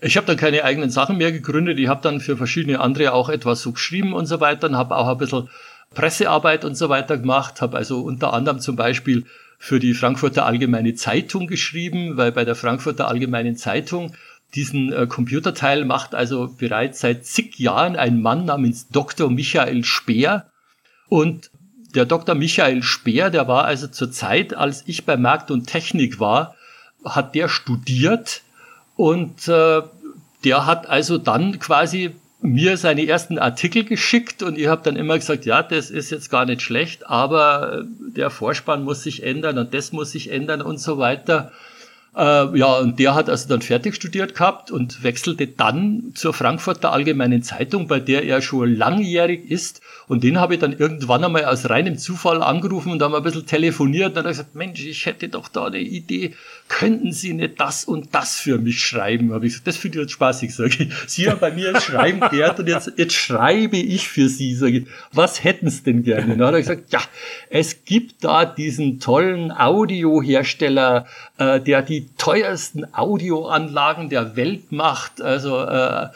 Ich 0.01 0.17
habe 0.17 0.27
dann 0.27 0.37
keine 0.37 0.65
eigenen 0.65 0.89
Sachen 0.89 1.17
mehr 1.17 1.31
gegründet. 1.31 1.79
Ich 1.79 1.87
habe 1.87 2.01
dann 2.01 2.19
für 2.19 2.35
verschiedene 2.35 2.79
andere 2.81 3.13
auch 3.13 3.29
etwas 3.29 3.61
so 3.61 3.71
geschrieben 3.71 4.13
und 4.13 4.25
so 4.25 4.41
weiter 4.41 4.67
und 4.67 4.77
habe 4.77 4.97
auch 4.97 5.07
ein 5.07 5.17
bisschen 5.17 5.49
Pressearbeit 5.93 6.65
und 6.65 6.75
so 6.75 6.89
weiter 6.89 7.17
gemacht, 7.17 7.61
habe 7.61 7.77
also 7.77 8.01
unter 8.01 8.33
anderem 8.33 8.59
zum 8.59 8.75
Beispiel 8.75 9.25
für 9.59 9.79
die 9.79 9.93
Frankfurter 9.93 10.45
Allgemeine 10.45 10.95
Zeitung 10.95 11.47
geschrieben, 11.47 12.17
weil 12.17 12.31
bei 12.31 12.43
der 12.43 12.55
Frankfurter 12.55 13.07
Allgemeinen 13.07 13.55
Zeitung 13.55 14.13
diesen 14.55 14.93
äh, 14.93 15.07
Computerteil 15.07 15.85
macht 15.85 16.13
also 16.13 16.53
bereits 16.57 16.99
seit 16.99 17.25
zig 17.25 17.57
Jahren 17.59 17.95
ein 17.95 18.21
Mann 18.21 18.45
namens 18.45 18.87
Dr. 18.89 19.29
Michael 19.29 19.83
Speer. 19.83 20.49
Und 21.09 21.51
der 21.95 22.05
Dr. 22.05 22.35
Michael 22.35 22.83
Speer, 22.83 23.29
der 23.29 23.47
war 23.47 23.65
also 23.65 23.87
zur 23.87 24.11
Zeit, 24.11 24.53
als 24.53 24.83
ich 24.87 25.05
bei 25.05 25.17
Markt 25.17 25.51
und 25.51 25.67
Technik 25.67 26.19
war, 26.19 26.55
hat 27.05 27.35
der 27.35 27.49
studiert 27.49 28.41
und 28.95 29.47
äh, 29.47 29.81
der 30.43 30.65
hat 30.65 30.87
also 30.87 31.17
dann 31.17 31.59
quasi 31.59 32.15
mir 32.41 32.75
seine 32.77 33.07
ersten 33.07 33.39
Artikel 33.39 33.85
geschickt 33.85 34.43
und 34.43 34.57
ich 34.57 34.67
habe 34.67 34.83
dann 34.83 34.97
immer 34.97 35.17
gesagt, 35.17 35.45
ja, 35.45 35.63
das 35.63 35.89
ist 35.89 36.09
jetzt 36.09 36.29
gar 36.29 36.45
nicht 36.45 36.61
schlecht, 36.61 37.07
aber 37.07 37.85
der 38.15 38.29
Vorspann 38.29 38.83
muss 38.83 39.03
sich 39.03 39.23
ändern 39.23 39.57
und 39.57 39.73
das 39.73 39.93
muss 39.93 40.11
sich 40.11 40.29
ändern 40.29 40.61
und 40.61 40.79
so 40.79 40.97
weiter. 40.97 41.53
Äh, 42.15 42.57
ja, 42.57 42.77
und 42.77 42.99
der 42.99 43.15
hat 43.15 43.29
also 43.29 43.49
dann 43.49 43.61
fertig 43.61 43.95
studiert 43.95 44.35
gehabt 44.35 44.69
und 44.69 45.03
wechselte 45.03 45.47
dann 45.47 46.11
zur 46.13 46.33
Frankfurter 46.33 46.91
Allgemeinen 46.91 47.41
Zeitung, 47.41 47.87
bei 47.87 47.99
der 47.99 48.23
er 48.23 48.41
schon 48.41 48.75
langjährig 48.75 49.49
ist 49.49 49.81
und 50.07 50.23
den 50.23 50.39
habe 50.39 50.55
ich 50.55 50.59
dann 50.59 50.73
irgendwann 50.73 51.23
einmal 51.23 51.45
aus 51.45 51.69
reinem 51.69 51.97
Zufall 51.97 52.43
angerufen 52.43 52.91
und 52.91 53.01
haben 53.01 53.15
ein 53.15 53.23
bisschen 53.23 53.45
telefoniert. 53.45 54.09
Und 54.09 54.17
dann 54.17 54.23
hat 54.23 54.31
er 54.31 54.31
gesagt, 54.31 54.55
Mensch, 54.55 54.85
ich 54.85 55.05
hätte 55.05 55.29
doch 55.29 55.47
da 55.47 55.65
eine 55.65 55.79
Idee. 55.79 56.33
Könnten 56.67 57.11
Sie 57.11 57.33
nicht 57.33 57.59
das 57.59 57.85
und 57.85 58.13
das 58.13 58.37
für 58.37 58.57
mich 58.57 58.79
schreiben? 58.83 59.33
Habe 59.33 59.45
ich 59.45 59.53
gesagt, 59.53 59.67
das 59.67 59.77
finde 59.77 59.99
ich 59.99 60.03
jetzt 60.03 60.13
spaßig, 60.13 60.53
sage 60.53 60.83
ich. 60.83 60.93
Sie 61.07 61.29
haben 61.29 61.39
bei 61.39 61.51
mir 61.51 61.71
jetzt 61.71 61.83
Schreiben 61.83 62.19
gehört 62.19 62.59
und 62.59 62.67
jetzt, 62.67 62.91
jetzt 62.97 63.13
schreibe 63.13 63.77
ich 63.77 64.07
für 64.07 64.27
Sie, 64.29 64.55
sage 64.55 64.79
ich. 64.79 64.87
Was 65.13 65.43
hätten 65.43 65.69
Sie 65.69 65.83
denn 65.83 66.03
gerne? 66.03 66.33
Und 66.33 66.39
dann 66.39 66.47
hat 66.47 66.55
er 66.55 66.61
gesagt, 66.61 66.91
ja, 66.91 67.01
es 67.49 67.85
gibt 67.85 68.23
da 68.23 68.45
diesen 68.45 68.99
tollen 68.99 69.51
Audiohersteller, 69.51 71.05
äh, 71.43 71.61
der 71.61 71.81
die 71.81 72.07
teuersten 72.17 72.93
Audioanlagen 72.93 74.09
der 74.09 74.35
Welt 74.35 74.71
macht. 74.71 75.21
Also 75.21 75.59
äh, 75.61 76.07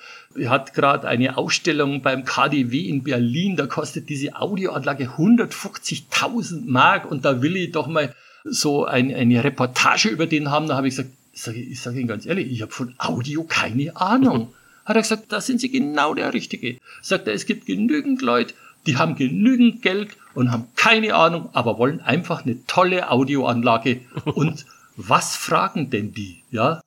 hat 0.45 0.73
gerade 0.73 1.07
eine 1.07 1.37
Ausstellung 1.37 2.01
beim 2.01 2.23
KDW 2.23 2.81
in 2.81 3.03
Berlin, 3.03 3.55
da 3.55 3.65
kostet 3.65 4.09
diese 4.09 4.35
Audioanlage 4.35 5.09
150.000 5.17 6.63
Mark 6.65 7.09
und 7.09 7.25
da 7.25 7.41
will 7.41 7.55
ich 7.55 7.71
doch 7.71 7.87
mal 7.87 8.13
so 8.43 8.85
ein, 8.85 9.13
eine 9.13 9.43
Reportage 9.43 10.09
über 10.09 10.27
den 10.27 10.51
haben. 10.51 10.67
Da 10.67 10.75
habe 10.75 10.87
ich 10.87 10.95
gesagt, 10.95 11.13
sag 11.33 11.55
ich, 11.55 11.71
ich 11.71 11.81
sage 11.81 11.99
Ihnen 11.99 12.07
ganz 12.07 12.25
ehrlich, 12.25 12.51
ich 12.51 12.61
habe 12.61 12.71
von 12.71 12.93
Audio 12.97 13.43
keine 13.43 13.95
Ahnung. 13.95 14.53
Hat 14.85 14.95
er 14.95 15.01
gesagt, 15.01 15.31
da 15.33 15.41
sind 15.41 15.59
Sie 15.59 15.69
genau 15.69 16.13
der 16.13 16.33
Richtige. 16.33 16.77
Sagt 17.01 17.27
er, 17.27 17.33
es 17.33 17.45
gibt 17.45 17.65
genügend 17.65 18.21
Leute, 18.21 18.53
die 18.85 18.95
haben 18.95 19.15
genügend 19.15 19.81
Geld 19.81 20.11
und 20.33 20.51
haben 20.51 20.67
keine 20.75 21.13
Ahnung, 21.13 21.49
aber 21.51 21.77
wollen 21.77 21.99
einfach 21.99 22.45
eine 22.45 22.65
tolle 22.67 23.11
Audioanlage. 23.11 23.99
Und 24.23 24.65
was 24.97 25.35
fragen 25.35 25.89
denn 25.89 26.13
die? 26.13 26.43
Ja, 26.51 26.81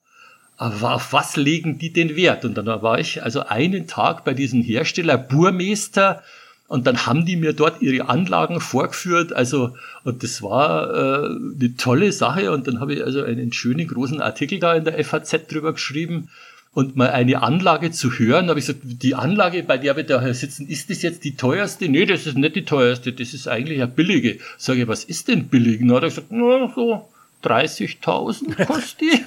auf 0.57 1.11
was 1.11 1.37
legen 1.37 1.79
die 1.79 1.91
den 1.91 2.15
Wert? 2.15 2.45
Und 2.45 2.55
dann 2.55 2.67
war 2.67 2.99
ich 2.99 3.23
also 3.23 3.41
einen 3.47 3.87
Tag 3.87 4.23
bei 4.23 4.33
diesem 4.33 4.61
Hersteller 4.61 5.17
Burmeister 5.17 6.21
und 6.67 6.87
dann 6.87 7.05
haben 7.05 7.25
die 7.25 7.35
mir 7.35 7.51
dort 7.51 7.81
ihre 7.81 8.07
Anlagen 8.07 8.61
vorgeführt. 8.61 9.33
Also, 9.33 9.75
und 10.05 10.23
das 10.23 10.41
war 10.41 10.89
äh, 10.89 11.25
eine 11.25 11.75
tolle 11.75 12.13
Sache. 12.13 12.51
Und 12.51 12.65
dann 12.65 12.79
habe 12.79 12.93
ich 12.93 13.03
also 13.03 13.23
einen 13.23 13.51
schönen 13.51 13.87
großen 13.87 14.21
Artikel 14.21 14.59
da 14.59 14.73
in 14.75 14.85
der 14.85 15.03
FAZ 15.03 15.47
drüber 15.47 15.73
geschrieben. 15.73 16.29
Und 16.73 16.95
mal 16.95 17.09
eine 17.09 17.41
Anlage 17.43 17.91
zu 17.91 18.09
hören, 18.11 18.47
habe 18.47 18.59
ich 18.59 18.67
gesagt, 18.67 18.83
die 18.85 19.15
Anlage, 19.15 19.63
bei 19.63 19.77
der 19.77 19.97
wir 19.97 20.05
da 20.05 20.33
sitzen, 20.33 20.65
ist 20.65 20.89
das 20.89 21.01
jetzt 21.01 21.25
die 21.25 21.35
teuerste? 21.35 21.89
Nee, 21.89 22.05
das 22.05 22.25
ist 22.25 22.37
nicht 22.37 22.55
die 22.55 22.63
teuerste, 22.63 23.11
das 23.11 23.33
ist 23.33 23.49
eigentlich 23.49 23.81
eine 23.81 23.91
billige. 23.91 24.37
Sage 24.57 24.83
ich, 24.83 24.87
was 24.87 25.03
ist 25.03 25.27
denn 25.27 25.49
billig? 25.49 25.81
Na, 25.81 25.95
hat 25.95 26.03
er 26.03 26.09
gesagt, 26.09 26.27
na, 26.29 26.71
so 26.73 27.10
30.000 27.43 28.65
kostet 28.65 29.25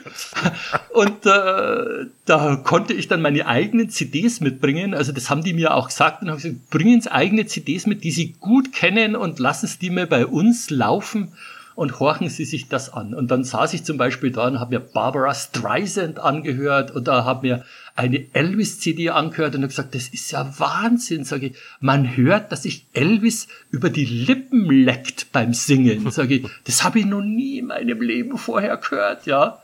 und 0.92 1.26
äh, 1.26 2.06
da 2.24 2.56
konnte 2.56 2.94
ich 2.94 3.08
dann 3.08 3.20
meine 3.20 3.46
eigenen 3.46 3.90
CDs 3.90 4.40
mitbringen. 4.40 4.94
Also 4.94 5.12
das 5.12 5.30
haben 5.30 5.42
die 5.42 5.52
mir 5.52 5.74
auch 5.74 5.88
gesagt 5.88 6.22
und 6.22 6.30
haben 6.30 6.36
gesagt, 6.36 6.70
bringen 6.70 7.00
Sie 7.00 7.10
eigene 7.10 7.46
CDs 7.46 7.86
mit, 7.86 8.04
die 8.04 8.10
Sie 8.10 8.34
gut 8.40 8.72
kennen 8.72 9.16
und 9.16 9.38
lassen 9.38 9.66
Sie 9.66 9.78
die 9.78 9.90
mir 9.90 10.06
bei 10.06 10.26
uns 10.26 10.70
laufen 10.70 11.32
und 11.74 11.98
horchen 12.00 12.28
Sie 12.28 12.44
sich 12.44 12.68
das 12.68 12.92
an. 12.92 13.14
Und 13.14 13.30
dann 13.30 13.44
saß 13.44 13.74
ich 13.74 13.84
zum 13.84 13.96
Beispiel 13.96 14.30
da 14.30 14.46
und 14.46 14.60
habe 14.60 14.76
mir 14.76 14.80
Barbara 14.80 15.34
Streisand 15.34 16.18
angehört 16.18 16.94
oder 16.94 17.24
habe 17.24 17.46
mir 17.46 17.64
eine 17.96 18.26
Elvis-CD 18.32 19.10
angehört 19.10 19.54
und 19.54 19.62
habe 19.62 19.68
gesagt, 19.68 19.94
das 19.94 20.08
ist 20.08 20.30
ja 20.32 20.52
Wahnsinn, 20.58 21.24
sage 21.24 21.46
ich. 21.46 21.56
Man 21.80 22.16
hört, 22.16 22.50
dass 22.50 22.64
sich 22.64 22.86
Elvis 22.92 23.46
über 23.70 23.88
die 23.88 24.04
Lippen 24.04 24.68
leckt 24.68 25.30
beim 25.32 25.54
Singen, 25.54 26.10
sage 26.10 26.34
ich. 26.34 26.46
Das 26.64 26.82
habe 26.82 26.98
ich 26.98 27.06
noch 27.06 27.22
nie 27.22 27.58
in 27.58 27.66
meinem 27.66 28.02
Leben 28.02 28.36
vorher 28.36 28.76
gehört, 28.78 29.26
ja. 29.26 29.58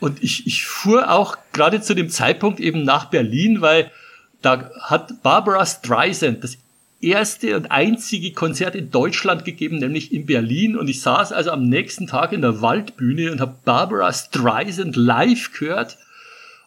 Und 0.00 0.22
ich, 0.22 0.46
ich 0.46 0.64
fuhr 0.64 1.10
auch 1.10 1.36
gerade 1.52 1.80
zu 1.80 1.94
dem 1.94 2.08
Zeitpunkt 2.08 2.60
eben 2.60 2.82
nach 2.82 3.06
Berlin, 3.06 3.60
weil 3.60 3.90
da 4.40 4.70
hat 4.80 5.22
Barbara 5.22 5.64
Streisand 5.66 6.44
das 6.44 6.58
erste 7.00 7.56
und 7.56 7.70
einzige 7.70 8.32
Konzert 8.32 8.74
in 8.74 8.90
Deutschland 8.90 9.44
gegeben, 9.44 9.78
nämlich 9.78 10.12
in 10.12 10.24
Berlin. 10.24 10.76
Und 10.76 10.88
ich 10.88 11.02
saß 11.02 11.32
also 11.32 11.50
am 11.50 11.68
nächsten 11.68 12.06
Tag 12.06 12.32
in 12.32 12.40
der 12.40 12.62
Waldbühne 12.62 13.32
und 13.32 13.40
habe 13.40 13.56
Barbara 13.64 14.12
Streisand 14.12 14.96
live 14.96 15.52
gehört 15.52 15.98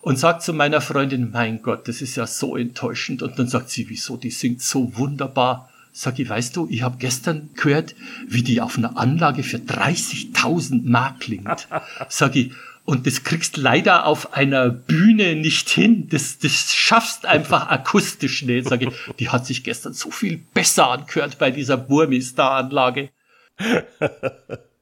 und 0.01 0.17
sagt 0.17 0.43
zu 0.43 0.53
meiner 0.53 0.81
Freundin, 0.81 1.31
mein 1.31 1.61
Gott, 1.61 1.87
das 1.87 2.01
ist 2.01 2.15
ja 2.15 2.27
so 2.27 2.55
enttäuschend. 2.55 3.21
Und 3.21 3.37
dann 3.39 3.47
sagt 3.47 3.69
sie, 3.69 3.89
wieso, 3.89 4.17
die 4.17 4.31
singt 4.31 4.61
so 4.61 4.95
wunderbar. 4.97 5.69
Sag 5.91 6.19
ich, 6.19 6.29
weißt 6.29 6.55
du, 6.55 6.67
ich 6.69 6.83
habe 6.83 6.97
gestern 6.99 7.49
gehört, 7.55 7.95
wie 8.27 8.43
die 8.43 8.61
auf 8.61 8.77
einer 8.77 8.97
Anlage 8.97 9.43
für 9.43 9.57
30.000 9.57 10.81
Mark 10.83 11.21
klingt. 11.21 11.67
Sag 12.09 12.35
ich, 12.35 12.51
und 12.85 13.05
das 13.05 13.23
kriegst 13.23 13.57
leider 13.57 14.05
auf 14.05 14.33
einer 14.33 14.69
Bühne 14.69 15.35
nicht 15.35 15.69
hin. 15.69 16.07
Das, 16.09 16.39
das 16.39 16.73
schaffst 16.73 17.25
einfach 17.25 17.67
akustisch 17.67 18.43
nicht. 18.43 18.69
Sag 18.69 18.81
ich, 18.81 18.89
die 19.19 19.29
hat 19.29 19.45
sich 19.45 19.63
gestern 19.63 19.93
so 19.93 20.09
viel 20.09 20.37
besser 20.37 20.89
angehört 20.91 21.37
bei 21.37 21.51
dieser 21.51 21.75
Burmistar-Anlage. 21.75 23.09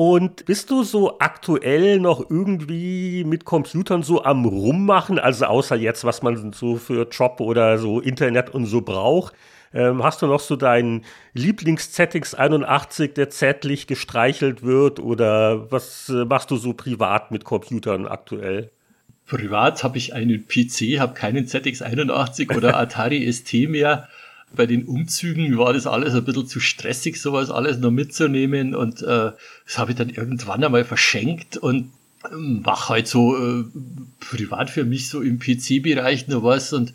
Und 0.00 0.44
bist 0.44 0.70
du 0.70 0.84
so 0.84 1.18
aktuell 1.18 1.98
noch 1.98 2.30
irgendwie 2.30 3.24
mit 3.24 3.44
Computern 3.44 4.04
so 4.04 4.22
am 4.22 4.44
Rummachen? 4.44 5.18
Also 5.18 5.46
außer 5.46 5.74
jetzt, 5.74 6.04
was 6.04 6.22
man 6.22 6.52
so 6.52 6.76
für 6.76 7.08
Job 7.08 7.40
oder 7.40 7.78
so 7.78 7.98
Internet 7.98 8.50
und 8.50 8.66
so 8.66 8.80
braucht. 8.80 9.34
Ähm, 9.74 10.04
hast 10.04 10.22
du 10.22 10.28
noch 10.28 10.38
so 10.38 10.54
deinen 10.54 11.04
Lieblings-ZX 11.34 12.34
81, 12.34 13.14
der 13.14 13.30
zärtlich 13.30 13.88
gestreichelt 13.88 14.62
wird? 14.62 15.00
Oder 15.00 15.68
was 15.72 16.08
äh, 16.10 16.24
machst 16.24 16.52
du 16.52 16.58
so 16.58 16.74
privat 16.74 17.32
mit 17.32 17.42
Computern 17.42 18.06
aktuell? 18.06 18.70
Privat 19.26 19.82
habe 19.82 19.98
ich 19.98 20.14
einen 20.14 20.46
PC, 20.46 21.00
habe 21.00 21.14
keinen 21.14 21.48
ZX 21.48 21.82
81 21.82 22.56
oder 22.56 22.76
Atari 22.78 23.32
ST 23.32 23.68
mehr 23.68 24.08
bei 24.54 24.66
den 24.66 24.84
Umzügen 24.84 25.58
war 25.58 25.72
das 25.72 25.86
alles 25.86 26.14
ein 26.14 26.24
bisschen 26.24 26.46
zu 26.46 26.60
stressig, 26.60 27.20
sowas 27.20 27.50
alles 27.50 27.78
noch 27.78 27.90
mitzunehmen. 27.90 28.74
Und 28.74 29.02
äh, 29.02 29.32
das 29.66 29.78
habe 29.78 29.92
ich 29.92 29.96
dann 29.96 30.10
irgendwann 30.10 30.64
einmal 30.64 30.84
verschenkt 30.84 31.56
und 31.56 31.90
ähm, 32.32 32.62
mach 32.64 32.88
halt 32.88 33.06
so 33.06 33.36
äh, 33.36 33.64
privat 34.20 34.70
für 34.70 34.84
mich 34.84 35.08
so 35.08 35.20
im 35.20 35.38
PC-Bereich 35.38 36.28
noch 36.28 36.42
was 36.42 36.72
und 36.72 36.92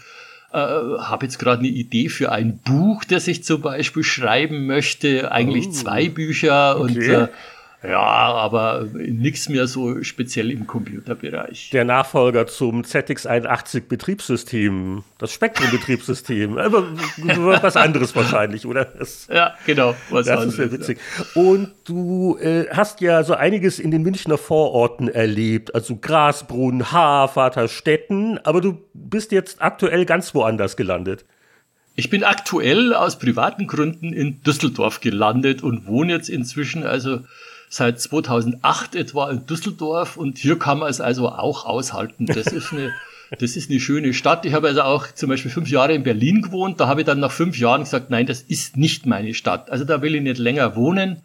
äh, 0.51 0.57
habe 0.57 1.25
jetzt 1.25 1.39
gerade 1.39 1.59
eine 1.59 1.69
Idee 1.69 2.09
für 2.09 2.31
ein 2.31 2.59
Buch, 2.59 3.03
das 3.05 3.27
ich 3.27 3.43
zum 3.43 3.61
Beispiel 3.61 4.03
schreiben 4.03 4.65
möchte. 4.65 5.31
Eigentlich 5.31 5.67
oh. 5.67 5.71
zwei 5.71 6.09
Bücher 6.09 6.79
okay. 6.79 6.81
und 6.81 6.97
äh, 6.97 7.27
Ja, 7.83 7.99
aber 7.99 8.87
nichts 8.93 9.49
mehr 9.49 9.67
so 9.67 10.01
speziell 10.03 10.51
im 10.51 10.65
Computerbereich. 10.67 11.69
Der 11.73 11.83
Nachfolger 11.83 12.47
zum 12.47 12.83
ZX81 12.83 13.87
Betriebssystem, 13.89 15.03
das 15.17 15.33
Spektrum-Betriebssystem. 15.33 16.57
Aber 16.63 16.85
was 17.61 17.75
anderes 17.75 18.15
wahrscheinlich, 18.15 18.65
oder? 18.65 18.85
Das, 18.85 19.27
ja, 19.27 19.55
genau. 19.65 19.95
Was 20.09 20.27
das 20.27 20.39
anderes, 20.39 20.53
ist 20.53 20.59
ja 20.59 20.71
witzig. 20.71 20.99
Ja. 21.35 21.41
Und 21.41 21.71
du 21.83 22.37
äh, 22.37 22.67
hast 22.71 23.01
ja 23.01 23.23
so 23.23 23.33
einiges 23.33 23.79
in 23.79 23.91
den 23.91 24.01
Münchner 24.01 24.37
Vororten 24.37 25.09
erlebt, 25.09 25.75
also 25.75 25.97
Grasbrunn, 25.97 26.91
Haar, 26.93 27.27
Vaterstetten, 27.27 28.39
aber 28.45 28.61
du 28.61 28.79
bist 28.93 29.33
jetzt 29.33 29.61
aktuell 29.61 30.05
ganz 30.05 30.33
woanders 30.33 30.77
gelandet. 30.77 31.25
Ich 31.95 32.09
bin 32.09 32.23
aktuell 32.23 32.93
aus 32.93 33.19
privaten 33.19 33.67
Gründen 33.67 34.13
in 34.13 34.41
Düsseldorf 34.41 35.01
gelandet 35.01 35.61
und 35.61 35.85
wohne 35.85 36.13
jetzt 36.13 36.29
inzwischen 36.29 36.83
also 36.83 37.19
seit 37.73 37.99
2008 37.99 38.95
etwa 38.95 39.31
in 39.31 39.47
Düsseldorf 39.47 40.15
und 40.15 40.37
hier 40.37 40.59
kann 40.59 40.79
man 40.79 40.89
es 40.89 41.01
also 41.01 41.29
auch 41.29 41.65
aushalten. 41.65 42.27
Das 42.27 42.47
ist 42.47 42.71
eine, 42.71 42.93
das 43.39 43.55
ist 43.55 43.71
eine 43.71 43.79
schöne 43.79 44.13
Stadt. 44.13 44.45
Ich 44.45 44.53
habe 44.53 44.67
also 44.67 44.83
auch 44.83 45.11
zum 45.11 45.29
Beispiel 45.29 45.49
fünf 45.49 45.69
Jahre 45.69 45.93
in 45.93 46.03
Berlin 46.03 46.43
gewohnt. 46.43 46.79
Da 46.79 46.87
habe 46.87 47.01
ich 47.01 47.07
dann 47.07 47.19
nach 47.19 47.31
fünf 47.31 47.57
Jahren 47.57 47.81
gesagt, 47.81 48.11
nein, 48.11 48.27
das 48.27 48.41
ist 48.41 48.77
nicht 48.77 49.07
meine 49.07 49.33
Stadt. 49.33 49.71
Also 49.71 49.85
da 49.85 50.03
will 50.03 50.13
ich 50.13 50.21
nicht 50.21 50.37
länger 50.37 50.75
wohnen. 50.75 51.23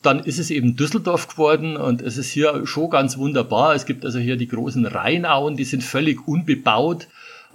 Dann 0.00 0.20
ist 0.20 0.38
es 0.38 0.50
eben 0.50 0.76
Düsseldorf 0.76 1.26
geworden 1.26 1.76
und 1.76 2.00
es 2.00 2.16
ist 2.16 2.30
hier 2.30 2.64
schon 2.64 2.90
ganz 2.90 3.18
wunderbar. 3.18 3.74
Es 3.74 3.84
gibt 3.84 4.04
also 4.04 4.20
hier 4.20 4.36
die 4.36 4.46
großen 4.46 4.86
Rheinauen, 4.86 5.56
die 5.56 5.64
sind 5.64 5.82
völlig 5.82 6.28
unbebaut. 6.28 7.08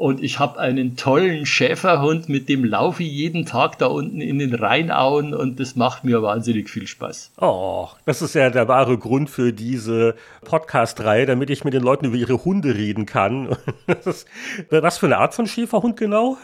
Und 0.04 0.22
ich 0.22 0.38
habe 0.38 0.60
einen 0.60 0.98
tollen 0.98 1.46
Schäferhund, 1.46 2.28
mit 2.28 2.50
dem 2.50 2.66
laufe 2.66 3.02
ich 3.04 3.10
jeden 3.10 3.46
Tag 3.46 3.78
da 3.78 3.86
unten 3.86 4.20
in 4.20 4.38
den 4.38 4.54
Rheinauen 4.54 5.34
und 5.34 5.62
das 5.62 5.78
macht 5.78 6.04
mir 6.04 6.22
wahnsinnig 6.22 6.70
viel 6.70 6.88
Spaß. 6.88 7.32
Oh, 7.40 7.88
das 8.06 8.22
ist 8.22 8.36
ja 8.36 8.50
der 8.50 8.68
wahre 8.68 8.98
Grund 8.98 9.30
für 9.30 9.54
diese 9.54 10.16
Podcast-Reihe, 10.44 11.26
damit 11.26 11.50
ich 11.50 11.64
mit 11.64 11.74
den 11.74 11.84
Leuten 11.84 12.08
über 12.08 12.18
ihre 12.18 12.44
Hunde 12.44 12.76
reden 12.76 13.06
kann. 13.06 13.56
was 14.70 14.98
für 14.98 15.06
eine 15.06 15.20
Art 15.20 15.36
von 15.36 15.48
Schäferhund 15.48 15.96
genau? 15.96 16.38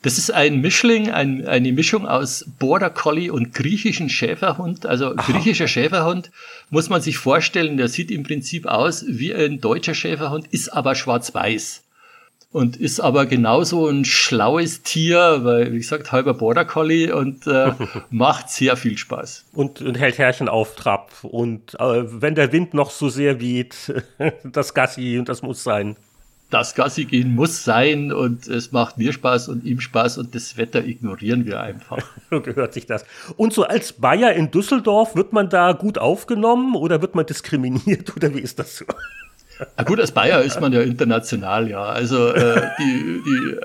Das 0.00 0.16
ist 0.16 0.30
ein 0.30 0.62
Mischling, 0.62 1.10
ein, 1.10 1.46
eine 1.46 1.72
Mischung 1.72 2.08
aus 2.08 2.46
Border 2.58 2.88
Collie 2.88 3.30
und 3.30 3.52
griechischen 3.52 4.08
Schäferhund. 4.08 4.86
Also 4.86 5.14
Aha. 5.14 5.30
griechischer 5.30 5.68
Schäferhund 5.68 6.30
muss 6.70 6.88
man 6.88 7.02
sich 7.02 7.18
vorstellen, 7.18 7.76
der 7.76 7.88
sieht 7.88 8.10
im 8.10 8.22
Prinzip 8.22 8.64
aus 8.64 9.04
wie 9.06 9.34
ein 9.34 9.60
deutscher 9.60 9.92
Schäferhund, 9.92 10.46
ist 10.46 10.70
aber 10.70 10.94
schwarz-weiß 10.94 11.82
und 12.50 12.76
ist 12.76 13.00
aber 13.00 13.26
genauso 13.26 13.88
ein 13.88 14.04
schlaues 14.04 14.82
Tier, 14.82 15.40
weil, 15.42 15.72
wie 15.72 15.78
gesagt, 15.78 16.12
halber 16.12 16.32
Border 16.32 16.64
Collie 16.64 17.14
und 17.14 17.46
äh, 17.46 17.72
macht 18.10 18.48
sehr 18.48 18.76
viel 18.76 18.96
Spaß. 18.96 19.44
Und, 19.52 19.82
und 19.82 19.98
hält 19.98 20.18
Herrchen 20.18 20.48
auf 20.48 20.74
Trab. 20.74 21.12
Und 21.22 21.74
äh, 21.78 22.22
wenn 22.22 22.34
der 22.34 22.52
Wind 22.52 22.72
noch 22.72 22.90
so 22.90 23.10
sehr 23.10 23.40
weht, 23.40 23.92
das 24.44 24.72
Gassi 24.72 25.18
und 25.18 25.28
das 25.28 25.42
muss 25.42 25.62
sein. 25.62 25.96
Das 26.50 26.74
Gassi 26.74 27.04
gehen 27.04 27.34
muss 27.34 27.62
sein 27.64 28.10
und 28.10 28.48
es 28.48 28.72
macht 28.72 28.96
mir 28.96 29.12
Spaß 29.12 29.48
und 29.48 29.64
ihm 29.64 29.80
Spaß 29.80 30.16
und 30.16 30.34
das 30.34 30.56
Wetter 30.56 30.82
ignorieren 30.82 31.44
wir 31.44 31.60
einfach. 31.60 31.98
so 32.30 32.40
gehört 32.40 32.72
sich 32.72 32.86
das. 32.86 33.04
Und 33.36 33.52
so 33.52 33.64
als 33.64 33.92
Bayer 33.92 34.32
in 34.32 34.50
Düsseldorf, 34.50 35.14
wird 35.14 35.34
man 35.34 35.50
da 35.50 35.72
gut 35.72 35.98
aufgenommen 35.98 36.74
oder 36.74 37.02
wird 37.02 37.14
man 37.14 37.26
diskriminiert 37.26 38.16
oder 38.16 38.34
wie 38.34 38.40
ist 38.40 38.58
das 38.58 38.78
so? 38.78 38.86
Na 39.76 39.84
gut, 39.84 40.00
als 40.00 40.12
Bayer 40.12 40.42
ist 40.42 40.60
man 40.60 40.72
ja 40.72 40.82
international, 40.82 41.68
ja. 41.68 41.82
Also, 41.82 42.28
äh, 42.28 42.62
die, 42.78 43.22
die, 43.24 43.56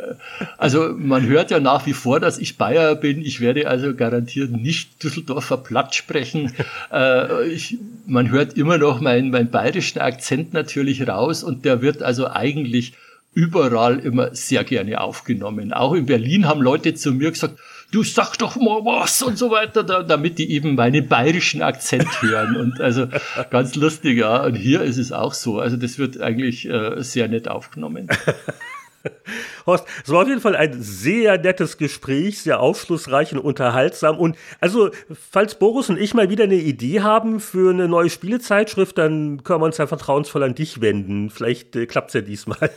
also 0.57 0.93
man 0.97 1.27
hört 1.27 1.51
ja 1.51 1.59
nach 1.59 1.85
wie 1.85 1.93
vor, 1.93 2.19
dass 2.19 2.39
ich 2.39 2.57
Bayer 2.57 2.95
bin. 2.95 3.21
Ich 3.21 3.41
werde 3.41 3.67
also 3.67 3.93
garantiert 3.93 4.51
nicht 4.51 5.03
Düsseldorfer 5.03 5.57
Platt 5.57 5.95
sprechen. 5.95 6.53
Äh, 6.91 7.47
ich, 7.47 7.77
man 8.05 8.29
hört 8.29 8.57
immer 8.57 8.77
noch 8.77 9.01
meinen, 9.01 9.29
meinen 9.31 9.51
bayerischen 9.51 9.99
Akzent 9.99 10.53
natürlich 10.53 11.07
raus 11.07 11.43
und 11.43 11.65
der 11.65 11.81
wird 11.81 12.03
also 12.03 12.27
eigentlich 12.27 12.93
überall 13.33 13.99
immer 13.99 14.33
sehr 14.35 14.63
gerne 14.63 15.01
aufgenommen. 15.01 15.73
Auch 15.73 15.93
in 15.93 16.05
Berlin 16.05 16.47
haben 16.47 16.61
Leute 16.61 16.93
zu 16.93 17.11
mir 17.11 17.31
gesagt, 17.31 17.57
du 17.93 18.03
sag 18.03 18.37
doch 18.37 18.55
mal 18.55 18.83
was 18.83 19.21
und 19.21 19.37
so 19.37 19.51
weiter, 19.51 19.83
da, 19.83 20.01
damit 20.01 20.39
die 20.39 20.51
eben 20.51 20.75
meinen 20.75 21.07
bayerischen 21.07 21.61
Akzent 21.61 22.21
hören. 22.23 22.55
Und 22.55 22.81
also 22.81 23.07
ganz 23.51 23.75
lustig, 23.75 24.17
ja. 24.17 24.43
Und 24.43 24.55
hier 24.55 24.81
ist 24.81 24.97
es 24.97 25.11
auch 25.11 25.33
so. 25.33 25.59
Also 25.59 25.77
das 25.77 25.99
wird 25.99 26.19
eigentlich 26.19 26.67
äh, 26.67 27.01
sehr 27.03 27.27
nett 27.27 27.47
aufgenommen. 27.47 28.07
Horst, 29.67 29.85
es 30.03 30.09
war 30.09 30.23
auf 30.23 30.27
jeden 30.27 30.41
Fall 30.41 30.55
ein 30.55 30.81
sehr 30.81 31.37
nettes 31.37 31.77
Gespräch, 31.77 32.41
sehr 32.41 32.61
aufschlussreich 32.61 33.33
und 33.33 33.39
unterhaltsam. 33.39 34.17
Und 34.17 34.37
also, 34.59 34.89
falls 35.29 35.55
Boris 35.55 35.89
und 35.89 35.99
ich 35.99 36.13
mal 36.13 36.29
wieder 36.29 36.45
eine 36.45 36.55
Idee 36.55 37.01
haben 37.01 37.39
für 37.39 37.69
eine 37.69 37.87
neue 37.87 38.09
Spielezeitschrift, 38.09 38.97
dann 38.97 39.43
können 39.43 39.61
wir 39.61 39.65
uns 39.65 39.77
ja 39.77 39.85
vertrauensvoll 39.85 40.43
an 40.43 40.55
dich 40.55 40.81
wenden. 40.81 41.29
Vielleicht 41.29 41.75
äh, 41.75 41.85
klappt 41.85 42.09
es 42.09 42.13
ja 42.15 42.21
diesmal. 42.21 42.71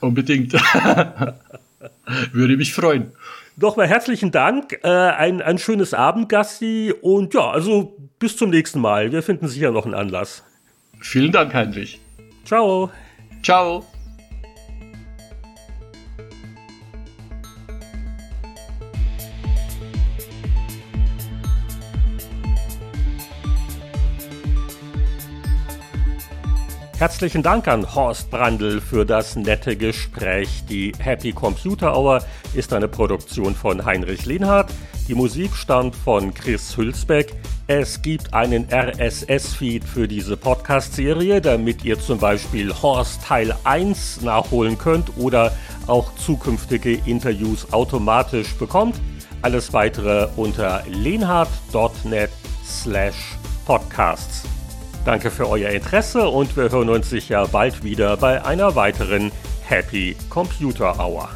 Unbedingt. 0.00 0.54
Würde 2.32 2.56
mich 2.56 2.72
freuen. 2.72 3.12
Nochmal 3.56 3.86
herzlichen 3.86 4.32
Dank, 4.32 4.80
äh, 4.82 4.88
ein, 4.88 5.40
ein 5.40 5.58
schönes 5.58 5.94
Abend, 5.94 6.28
Gassi. 6.28 6.92
Und 7.02 7.34
ja, 7.34 7.50
also 7.50 7.96
bis 8.18 8.36
zum 8.36 8.50
nächsten 8.50 8.80
Mal. 8.80 9.12
Wir 9.12 9.22
finden 9.22 9.46
sicher 9.46 9.70
noch 9.70 9.84
einen 9.84 9.94
Anlass. 9.94 10.42
Vielen 11.00 11.30
Dank, 11.30 11.54
Heinrich. 11.54 12.00
Ciao. 12.44 12.90
Ciao. 13.42 13.84
Herzlichen 27.04 27.42
Dank 27.42 27.68
an 27.68 27.94
Horst 27.94 28.30
Brandl 28.30 28.80
für 28.80 29.04
das 29.04 29.36
nette 29.36 29.76
Gespräch. 29.76 30.64
Die 30.70 30.94
Happy 30.98 31.32
Computer 31.32 31.94
Hour 31.94 32.24
ist 32.54 32.72
eine 32.72 32.88
Produktion 32.88 33.54
von 33.54 33.84
Heinrich 33.84 34.24
Lehnhardt. 34.24 34.72
Die 35.06 35.14
Musik 35.14 35.54
stammt 35.54 35.94
von 35.94 36.32
Chris 36.32 36.74
Hülsbeck. 36.78 37.34
Es 37.66 38.00
gibt 38.00 38.32
einen 38.32 38.66
RSS-Feed 38.72 39.84
für 39.84 40.08
diese 40.08 40.38
Podcast-Serie, 40.38 41.42
damit 41.42 41.84
ihr 41.84 42.00
zum 42.00 42.18
Beispiel 42.18 42.72
Horst 42.72 43.22
Teil 43.22 43.54
1 43.64 44.22
nachholen 44.22 44.78
könnt 44.78 45.18
oder 45.18 45.54
auch 45.86 46.14
zukünftige 46.14 46.94
Interviews 47.04 47.70
automatisch 47.70 48.54
bekommt. 48.54 48.98
Alles 49.42 49.74
weitere 49.74 50.28
unter 50.36 50.82
lehnhardt.net 50.88 52.30
slash 52.64 53.36
podcasts. 53.66 54.53
Danke 55.04 55.30
für 55.30 55.48
euer 55.48 55.68
Interesse 55.70 56.26
und 56.26 56.56
wir 56.56 56.70
hören 56.70 56.88
uns 56.88 57.10
sicher 57.10 57.46
bald 57.48 57.84
wieder 57.84 58.16
bei 58.16 58.42
einer 58.42 58.74
weiteren 58.74 59.30
Happy 59.62 60.16
Computer 60.30 60.98
Hour. 60.98 61.28